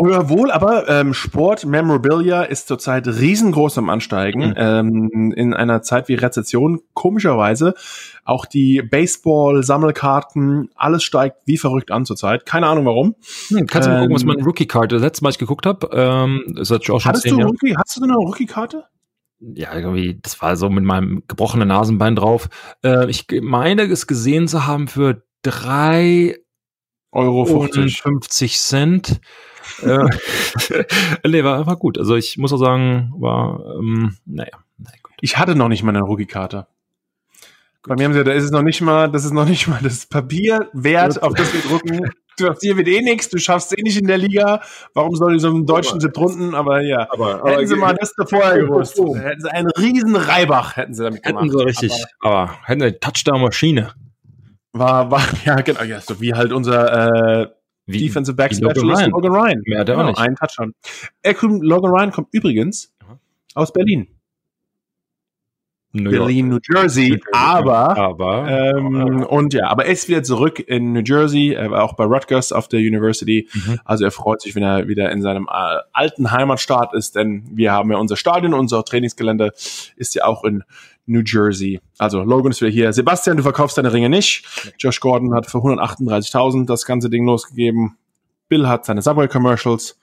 Oder 0.00 0.30
wohl, 0.30 0.50
aber 0.50 0.88
ähm, 0.88 1.12
Sport 1.12 1.66
Memorabilia 1.66 2.44
ist 2.44 2.68
zurzeit 2.68 3.06
riesengroß 3.06 3.76
am 3.76 3.90
Ansteigen. 3.90 4.48
Mhm. 4.48 4.54
Ähm, 4.56 5.32
in 5.36 5.52
einer 5.52 5.82
Zeit 5.82 6.08
wie 6.08 6.14
Rezession, 6.14 6.80
komischerweise, 6.94 7.74
auch 8.24 8.46
die 8.46 8.80
Baseball-Sammelkarten, 8.80 10.70
alles 10.74 11.02
steigt 11.02 11.42
wie 11.44 11.58
verrückt 11.58 11.90
an 11.90 12.06
zurzeit. 12.06 12.46
Keine 12.46 12.68
Ahnung 12.68 12.86
warum. 12.86 13.14
Hm, 13.48 13.66
kannst 13.66 13.88
du 13.88 13.92
mal 13.92 14.00
gucken, 14.00 14.14
was 14.14 14.22
Ähm, 14.22 14.28
meine 14.28 14.42
Rookie-Karte, 14.42 14.94
das 14.94 15.02
letzte 15.02 15.22
Mal 15.22 15.30
ich 15.30 15.38
geguckt 15.38 15.66
habe, 15.66 15.90
ähm, 15.92 16.54
das 16.56 16.70
hat 16.70 16.80
auch 16.80 16.98
schon 16.98 17.04
Hattest 17.04 17.26
du, 17.26 17.36
Jahre. 17.36 17.50
Rookie, 17.50 17.76
hast 17.76 17.94
du 17.98 18.02
eine 18.02 18.14
Rookie-Karte? 18.14 18.84
Ja, 19.40 19.74
irgendwie, 19.74 20.18
das 20.22 20.40
war 20.40 20.56
so 20.56 20.70
mit 20.70 20.84
meinem 20.84 21.24
gebrochenen 21.28 21.68
Nasenbein 21.68 22.16
drauf. 22.16 22.48
Äh, 22.82 23.10
ich 23.10 23.26
meine, 23.42 23.82
es 23.82 24.06
gesehen 24.06 24.48
zu 24.48 24.66
haben 24.66 24.88
für 24.88 25.24
drei 25.42 26.38
Euro 27.12 27.44
50. 27.44 28.00
50 28.00 28.58
Cent. 28.58 29.20
nee, 31.26 31.44
war, 31.44 31.66
war 31.66 31.76
gut. 31.76 31.98
Also 31.98 32.16
ich 32.16 32.38
muss 32.38 32.52
auch 32.52 32.58
sagen, 32.58 33.12
war, 33.16 33.76
ähm, 33.78 34.16
naja, 34.26 34.58
gut. 35.02 35.14
Ich 35.20 35.38
hatte 35.38 35.54
noch 35.54 35.68
nicht 35.68 35.82
mal 35.82 35.94
eine 35.94 36.04
Rookie-Karte. 36.04 36.66
Bei 37.86 37.94
mir 37.94 38.04
haben 38.04 38.12
sie, 38.12 38.24
da 38.24 38.32
ist 38.32 38.44
es 38.44 38.50
noch 38.50 38.62
nicht 38.62 38.82
mal, 38.82 39.10
das 39.10 39.24
ist 39.24 39.32
noch 39.32 39.46
nicht 39.46 39.66
mal 39.66 39.80
das 39.82 40.04
Papier 40.06 40.68
wert, 40.74 41.22
auf 41.22 41.32
das 41.34 41.52
wir 41.54 41.62
drucken. 41.62 42.10
Du 42.36 42.48
hast 42.48 42.60
hier 42.60 42.76
wird 42.76 42.88
eh 42.88 43.00
nichts, 43.00 43.28
du 43.28 43.38
schaffst 43.38 43.76
eh 43.78 43.82
nicht 43.82 43.98
in 43.98 44.06
der 44.06 44.18
Liga. 44.18 44.60
Warum 44.94 45.14
soll 45.14 45.34
die 45.34 45.40
so 45.40 45.48
einen 45.48 45.66
deutschen 45.66 46.00
Sieb 46.00 46.12
drunten? 46.12 46.54
Aber 46.54 46.82
ja. 46.82 47.06
Aber, 47.10 47.42
hätten 47.44 47.66
sie 47.66 47.76
mal 47.76 47.94
das 47.94 48.14
da 48.16 48.24
vorher 48.24 48.62
Oh, 48.64 48.66
gewusst. 48.66 48.98
Hätten 48.98 49.40
sie 49.40 49.50
einen 49.50 49.70
riesen 49.70 50.16
Reibach 50.16 50.76
hätten 50.76 50.94
sie 50.94 51.04
damit 51.04 51.22
gemacht. 51.22 51.44
hätten 51.44 51.58
sie 51.58 51.64
richtig, 51.64 52.04
aber, 52.20 52.50
hätten 52.64 52.82
eine 52.82 52.98
Touchdown-Maschine. 52.98 53.92
Aber 54.72 54.84
war, 54.84 55.10
war, 55.10 55.22
ja, 55.44 55.56
genau, 55.56 55.82
ja, 55.82 56.00
so 56.00 56.20
wie 56.20 56.34
halt 56.34 56.52
unser 56.52 57.42
äh, 57.42 57.48
Wie, 57.92 58.06
Defensive 58.06 58.36
Back 58.36 58.52
Logan 58.52 58.70
Specialist 58.70 59.02
Ryan. 59.02 59.10
Logan 59.10 59.32
Ryan. 59.32 59.62
Mehr 59.66 59.80
hat 59.80 59.88
er 59.88 59.98
auch 59.98 60.06
nicht. 60.06 60.18
Einen 60.18 60.36
Touchdown. 60.36 60.74
Er 61.22 61.34
kommt, 61.34 61.62
Logan 61.62 61.90
Ryan 61.90 62.12
kommt 62.12 62.28
übrigens 62.32 62.92
Mhm. 63.06 63.18
aus 63.54 63.72
Berlin. 63.72 64.08
New 65.92 66.08
Berlin, 66.08 66.48
New 66.48 66.58
Jersey, 66.62 67.08
New 67.08 67.14
Jersey 67.16 67.22
aber, 67.32 67.96
aber 67.96 68.48
ähm, 68.48 69.24
und 69.24 69.52
ja, 69.54 69.66
aber 69.66 69.86
er 69.86 69.92
ist 69.92 70.08
wieder 70.08 70.22
zurück 70.22 70.60
in 70.60 70.92
New 70.92 71.02
Jersey, 71.04 71.54
er 71.54 71.72
war 71.72 71.82
auch 71.82 71.94
bei 71.94 72.04
Rutgers 72.04 72.52
auf 72.52 72.68
der 72.68 72.78
University, 72.78 73.48
mhm. 73.52 73.80
also 73.84 74.04
er 74.04 74.12
freut 74.12 74.40
sich, 74.40 74.54
wenn 74.54 74.62
er 74.62 74.86
wieder 74.86 75.10
in 75.10 75.20
seinem 75.20 75.48
äh, 75.50 75.78
alten 75.92 76.30
Heimatstaat 76.30 76.94
ist, 76.94 77.16
denn 77.16 77.42
wir 77.52 77.72
haben 77.72 77.90
ja 77.90 77.96
unser 77.96 78.16
Stadion, 78.16 78.54
unser 78.54 78.84
Trainingsgelände 78.84 79.52
ist 79.96 80.14
ja 80.14 80.26
auch 80.26 80.44
in 80.44 80.62
New 81.06 81.22
Jersey. 81.24 81.80
Also 81.98 82.22
Logan 82.22 82.52
ist 82.52 82.60
wieder 82.60 82.70
hier. 82.70 82.92
Sebastian, 82.92 83.36
du 83.36 83.42
verkaufst 83.42 83.78
deine 83.78 83.92
Ringe 83.92 84.08
nicht. 84.08 84.44
Josh 84.78 85.00
Gordon 85.00 85.34
hat 85.34 85.46
für 85.46 85.58
138.000 85.58 86.66
das 86.66 86.84
ganze 86.84 87.10
Ding 87.10 87.26
losgegeben. 87.26 87.96
Bill 88.48 88.68
hat 88.68 88.84
seine 88.84 89.02
Subway 89.02 89.28
Commercials. 89.28 89.98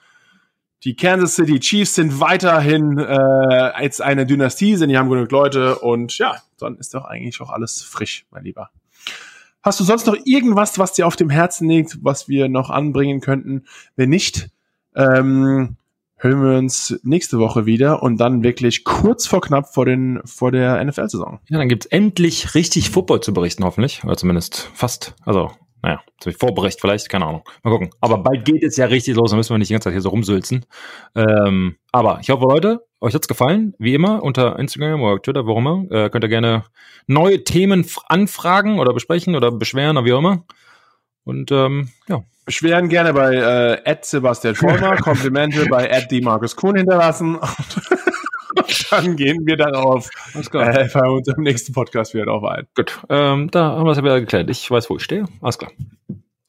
Die 0.84 0.96
Kansas 0.96 1.36
City 1.36 1.60
Chiefs 1.60 1.96
sind 1.96 2.20
weiterhin 2.20 2.98
äh, 3.00 3.84
jetzt 3.84 4.02
eine 4.02 4.26
Dynastie, 4.26 4.76
denn 4.76 4.90
die 4.90 4.98
haben 4.98 5.10
genug 5.10 5.32
Leute 5.32 5.80
und 5.80 6.18
ja, 6.20 6.38
dann 6.60 6.78
ist 6.78 6.94
doch 6.94 7.06
eigentlich 7.06 7.42
auch 7.42 7.50
alles 7.50 7.82
frisch, 7.82 8.26
mein 8.30 8.44
Lieber. 8.44 8.70
Hast 9.64 9.80
du 9.80 9.84
sonst 9.84 10.06
noch 10.06 10.16
irgendwas, 10.24 10.78
was 10.78 10.94
dir 10.94 11.08
auf 11.08 11.16
dem 11.16 11.30
Herzen 11.30 11.68
liegt, 11.68 11.98
was 12.04 12.30
wir 12.30 12.48
noch 12.48 12.70
anbringen 12.70 13.22
könnten? 13.22 13.66
Wenn 13.96 14.10
nicht, 14.10 14.50
ähm, 14.96 15.78
hören 16.18 16.44
wir 16.44 16.58
uns 16.58 17.00
nächste 17.04 17.40
Woche 17.40 17.66
wieder 17.66 18.04
und 18.04 18.18
dann 18.18 18.44
wirklich 18.44 18.84
kurz 18.84 19.28
vor 19.28 19.42
knapp 19.42 19.74
vor, 19.74 19.86
den, 19.86 20.20
vor 20.26 20.52
der 20.52 20.84
NFL-Saison. 20.84 21.40
Ja, 21.50 21.58
dann 21.58 21.70
gibt's 21.70 21.86
endlich 21.86 22.56
richtig 22.56 22.90
Football 22.90 23.22
zu 23.22 23.34
berichten, 23.34 23.64
hoffentlich. 23.64 24.04
Oder 24.04 24.18
zumindest 24.18 24.70
fast. 24.74 25.16
Also 25.26 25.52
naja, 25.84 26.02
Vorbericht 26.38 26.82
vielleicht, 26.82 27.08
keine 27.10 27.28
Ahnung. 27.28 27.44
Mal 27.64 27.72
gucken. 27.72 27.92
Aber 28.02 28.18
bald 28.18 28.46
geht 28.46 28.64
es 28.64 28.78
ja 28.78 28.88
richtig 28.88 29.16
los, 29.16 29.30
dann 29.30 29.38
müssen 29.38 29.54
wir 29.54 29.58
nicht 29.60 29.70
die 29.70 29.74
ganze 29.74 29.86
Zeit 29.86 29.94
hier 29.94 30.02
so 30.02 30.10
rumsülzen. 30.10 30.66
Ähm, 31.16 31.78
aber 31.92 32.20
ich 32.22 32.30
hoffe, 32.30 32.46
Leute, 32.46 32.86
euch 33.00 33.14
hat's 33.14 33.28
gefallen. 33.28 33.74
Wie 33.78 33.94
immer, 33.94 34.24
unter 34.24 34.58
Instagram 34.58 35.02
oder 35.02 35.22
Twitter, 35.22 35.46
warum 35.46 35.68
immer, 35.68 35.92
äh, 35.92 36.10
könnt 36.10 36.24
ihr 36.26 36.30
gerne 36.30 36.64
neue 37.06 37.44
Themen 37.44 37.86
anfragen 38.08 38.80
oder 38.80 38.94
besprechen 38.94 39.36
oder 39.36 39.52
beschweren 39.52 39.98
oder 39.98 40.06
wie 40.06 40.14
auch 40.14 40.20
immer. 40.20 40.46
Und 41.24 41.52
ähm, 41.52 41.90
ja. 42.08 42.24
Beschweren 42.48 42.88
gerne 42.88 43.14
bei 43.14 43.36
äh, 43.36 43.98
Sebastian 44.02 44.56
Vollmer, 44.56 44.96
Komplimente 45.02 45.66
bei 45.66 46.08
Markus 46.24 46.56
Kuhn 46.56 46.78
hinterlassen. 46.78 47.38
dann 48.90 49.18
gehen 49.18 49.46
wir 49.46 49.58
darauf 49.58 50.10
äh, 50.34 50.88
bei 50.88 51.10
unserem 51.10 51.44
nächsten 51.44 51.74
Podcast 51.74 52.14
wieder 52.14 52.28
drauf 52.28 52.46
ein. 52.46 52.66
Gut, 52.74 53.02
ähm, 53.10 53.52
da 53.52 53.72
haben 53.72 53.84
wir 53.84 53.92
es 53.92 53.98
ja 53.98 54.04
wieder 54.06 54.22
geklärt. 54.22 54.50
Ich 54.50 54.72
weiß, 54.72 54.90
wo 54.90 54.96
ich 54.96 55.04
stehe. 55.04 55.26
Alles 55.42 55.58
klar. 55.58 55.72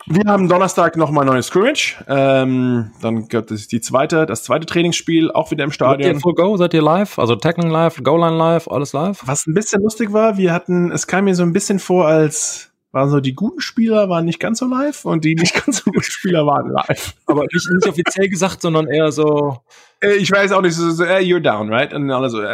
Wir 0.07 0.23
haben 0.31 0.49
Donnerstag 0.49 0.97
nochmal 0.97 1.25
neues 1.25 1.49
Scrimmage. 1.49 1.97
Ähm, 2.07 2.93
dann 3.03 3.27
gibt 3.27 3.51
es 3.51 3.67
die 3.67 3.81
zweite, 3.81 4.25
das 4.25 4.45
zweite 4.45 4.67
Trainingsspiel 4.67 5.33
auch 5.33 5.51
wieder 5.51 5.65
im 5.65 5.73
Stadion. 5.73 6.05
Seid 6.05 6.15
ihr 6.15 6.21
Full 6.21 6.35
Go? 6.35 6.57
Seid 6.57 6.75
ihr 6.75 6.83
live? 6.83 7.19
Also 7.19 7.35
Tackling 7.35 7.71
live, 7.71 8.01
Goal 8.05 8.21
Line 8.21 8.37
live, 8.37 8.69
alles 8.69 8.93
live? 8.93 9.21
Was 9.27 9.49
ein 9.49 9.55
bisschen 9.55 9.83
lustig 9.83 10.13
war, 10.13 10.39
wir 10.39 10.53
hatten, 10.53 10.93
es 10.93 11.09
kam 11.09 11.25
mir 11.25 11.35
so 11.35 11.43
ein 11.43 11.53
bisschen 11.53 11.81
vor, 11.81 12.07
als 12.07 12.68
waren 12.93 13.11
so 13.11 13.21
die 13.21 13.35
guten 13.35 13.61
Spieler 13.61 14.09
waren 14.09 14.25
nicht 14.25 14.41
ganz 14.41 14.59
so 14.61 14.67
live 14.67 15.05
und 15.05 15.25
die 15.25 15.35
nicht 15.35 15.55
ganz 15.65 15.79
so 15.79 15.91
guten 15.91 16.03
Spieler 16.03 16.47
waren 16.47 16.71
live. 16.71 17.15
Aber 17.27 17.43
nicht, 17.43 17.69
nicht 17.71 17.89
offiziell 17.89 18.29
gesagt, 18.29 18.63
sondern 18.63 18.87
eher 18.87 19.13
so. 19.13 19.59
Äh, 20.01 20.15
ich 20.15 20.31
weiß 20.31 20.53
auch 20.53 20.63
nicht, 20.63 20.75
so, 20.75 20.91
so 20.91 21.05
äh, 21.05 21.19
you're 21.19 21.41
down, 21.41 21.73
right? 21.73 21.93
Und 21.93 22.11
alle 22.11 22.31
so, 22.31 22.41
äh, 22.41 22.47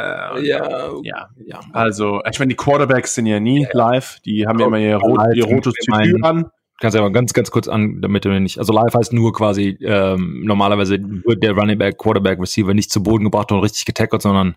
ja, 0.47 0.91
ja, 1.03 1.28
ja. 1.45 1.61
Also, 1.72 2.20
ich 2.30 2.39
meine, 2.39 2.51
die 2.51 2.57
Quarterbacks 2.57 3.14
sind 3.14 3.26
ja 3.26 3.39
nie 3.41 3.62
ja. 3.62 3.68
live, 3.72 4.20
die 4.24 4.47
haben 4.47 4.59
ja 4.59 4.66
immer 4.66 4.78
ihr, 4.78 4.97
rot, 4.97 5.20
ihr 5.35 5.45
rotes 5.45 5.74
Tütü 5.74 6.18
an 6.22 6.51
kannst 6.81 6.97
ja 6.97 7.03
mal 7.03 7.12
ganz, 7.12 7.33
ganz 7.33 7.51
kurz 7.51 7.68
an, 7.68 8.01
damit 8.01 8.25
du 8.25 8.41
nicht, 8.41 8.59
also 8.59 8.72
live 8.72 8.95
heißt 8.95 9.12
nur 9.12 9.33
quasi, 9.33 9.79
ähm, 9.81 10.43
normalerweise 10.45 10.99
wird 11.01 11.43
der 11.43 11.53
Running 11.53 11.79
Back, 11.79 11.99
Quarterback, 11.99 12.41
Receiver 12.41 12.75
nicht 12.75 12.91
zu 12.91 13.03
Boden 13.03 13.25
gebracht 13.25 13.53
und 13.53 13.61
richtig 13.61 13.85
getackert, 13.85 14.22
sondern 14.22 14.57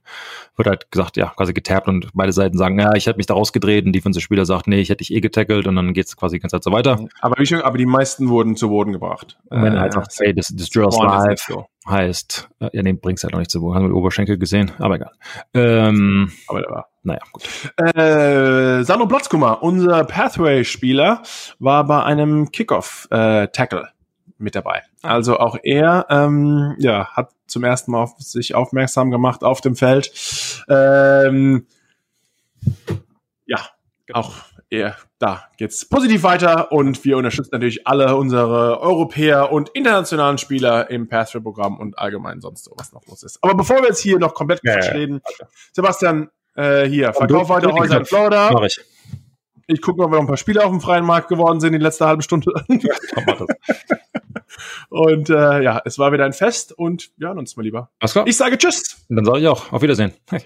wird 0.55 0.67
halt 0.67 0.91
gesagt, 0.91 1.17
ja, 1.17 1.33
quasi 1.35 1.53
getappt 1.53 1.87
und 1.87 2.09
beide 2.13 2.33
Seiten 2.33 2.57
sagen, 2.57 2.79
ja, 2.79 2.93
ich 2.95 3.05
hätte 3.05 3.17
mich 3.17 3.27
da 3.27 3.35
rausgedreht 3.35 3.85
und 3.85 3.93
die 3.93 3.99
Defensive-Spieler 3.99 4.45
sagt, 4.45 4.67
nee, 4.67 4.79
ich 4.79 4.89
hätte 4.89 4.99
dich 4.99 5.13
eh 5.13 5.21
getackelt 5.21 5.67
und 5.67 5.75
dann 5.75 5.93
geht's 5.93 6.17
quasi 6.17 6.37
die 6.37 6.39
ganze 6.41 6.55
Zeit 6.55 6.63
so 6.63 6.71
weiter. 6.71 7.07
Aber, 7.21 7.35
wie 7.37 7.45
schon, 7.45 7.61
aber 7.61 7.77
die 7.77 7.85
meisten 7.85 8.29
wurden 8.29 8.55
zu 8.55 8.69
Boden 8.69 8.93
gebracht. 8.93 9.37
Und 9.49 9.61
wenn 9.61 9.75
äh, 9.75 9.79
halt 9.79 9.93
sagt, 9.93 10.13
hey, 10.19 10.33
das, 10.33 10.53
das 10.55 10.69
Drills 10.69 10.97
live, 10.97 11.39
so 11.39 11.65
heißt, 11.87 12.49
äh, 12.59 12.69
ja, 12.73 12.81
den 12.81 12.99
bringst 12.99 13.23
du 13.23 13.25
halt 13.25 13.33
noch 13.33 13.39
nicht 13.39 13.51
zu 13.51 13.61
Boden. 13.61 13.75
Haben 13.75 13.89
wir 13.89 13.95
Oberschenkel 13.95 14.37
gesehen, 14.37 14.71
aber 14.79 14.95
egal. 14.95 15.11
Ähm, 15.53 16.31
aber 16.47 16.61
der 16.61 16.71
war. 16.71 16.87
Naja, 17.07 17.21
gut. 17.31 17.43
Äh, 17.77 18.83
Sandro 18.83 19.07
Platzkummer, 19.07 19.63
unser 19.63 20.03
Pathway-Spieler, 20.03 21.23
war 21.57 21.87
bei 21.87 22.03
einem 22.03 22.51
Kickoff-Tackle 22.51 23.79
äh, 23.79 23.91
mit 24.37 24.55
dabei. 24.55 24.83
Ah. 25.03 25.13
Also 25.13 25.37
auch 25.39 25.57
er 25.63 26.05
ähm, 26.09 26.75
ja, 26.79 27.07
hat 27.13 27.31
zum 27.47 27.63
ersten 27.63 27.91
Mal 27.91 28.03
auf 28.03 28.15
sich 28.17 28.55
aufmerksam 28.55 29.09
gemacht 29.09 29.45
auf 29.45 29.61
dem 29.61 29.77
Feld. 29.77 30.11
Ähm, 30.67 31.65
ja, 33.45 33.59
auch 34.11 34.33
er, 34.69 34.97
da 35.17 35.45
geht's 35.55 35.87
positiv 35.87 36.23
weiter 36.23 36.73
und 36.73 37.05
wir 37.05 37.15
unterstützen 37.15 37.51
natürlich 37.53 37.87
alle 37.87 38.17
unsere 38.17 38.81
Europäer 38.81 39.53
und 39.53 39.69
internationalen 39.69 40.37
Spieler 40.37 40.89
im 40.89 41.07
Pathway-Programm 41.07 41.79
und 41.79 41.97
allgemein 41.97 42.41
sonst 42.41 42.65
so, 42.65 42.73
was 42.75 42.91
noch 42.91 43.05
los 43.07 43.23
ist. 43.23 43.41
Aber 43.41 43.55
bevor 43.55 43.77
wir 43.77 43.87
jetzt 43.87 44.01
hier 44.01 44.19
noch 44.19 44.33
komplett 44.33 44.59
ja, 44.63 44.73
reden. 44.73 45.21
Sebastian, 45.71 46.29
äh, 46.57 46.87
hier, 46.87 47.13
verkauf 47.13 47.49
weiter 47.49 47.71
Häuser 47.71 47.99
in 47.99 48.05
Florida. 48.05 48.51
Mach 48.51 48.63
ich. 48.63 48.81
Ich 49.67 49.81
gucke 49.81 49.99
mal, 49.99 50.05
ob 50.05 50.11
wir 50.11 50.15
noch 50.15 50.23
ein 50.23 50.27
paar 50.27 50.37
Spiele 50.37 50.63
auf 50.63 50.71
dem 50.71 50.81
freien 50.81 51.05
Markt 51.05 51.27
geworden 51.27 51.59
sind 51.59 51.73
in 51.73 51.79
der 51.79 51.89
letzten 51.89 52.05
halben 52.05 52.21
Stunde. 52.21 52.51
und 54.89 55.29
äh, 55.29 55.61
ja, 55.61 55.81
es 55.83 55.99
war 55.99 56.11
wieder 56.13 56.25
ein 56.25 56.33
Fest 56.33 56.71
und 56.71 57.11
wir 57.17 57.27
hören 57.27 57.37
uns 57.37 57.57
mal 57.57 57.63
lieber. 57.63 57.89
Alles 57.99 58.13
klar. 58.13 58.25
Ich 58.27 58.37
sage 58.37 58.57
Tschüss. 58.57 59.05
Dann 59.09 59.25
sage 59.25 59.39
ich 59.39 59.47
auch. 59.47 59.71
Auf 59.71 59.81
Wiedersehen. 59.81 60.13
Hey. 60.29 60.43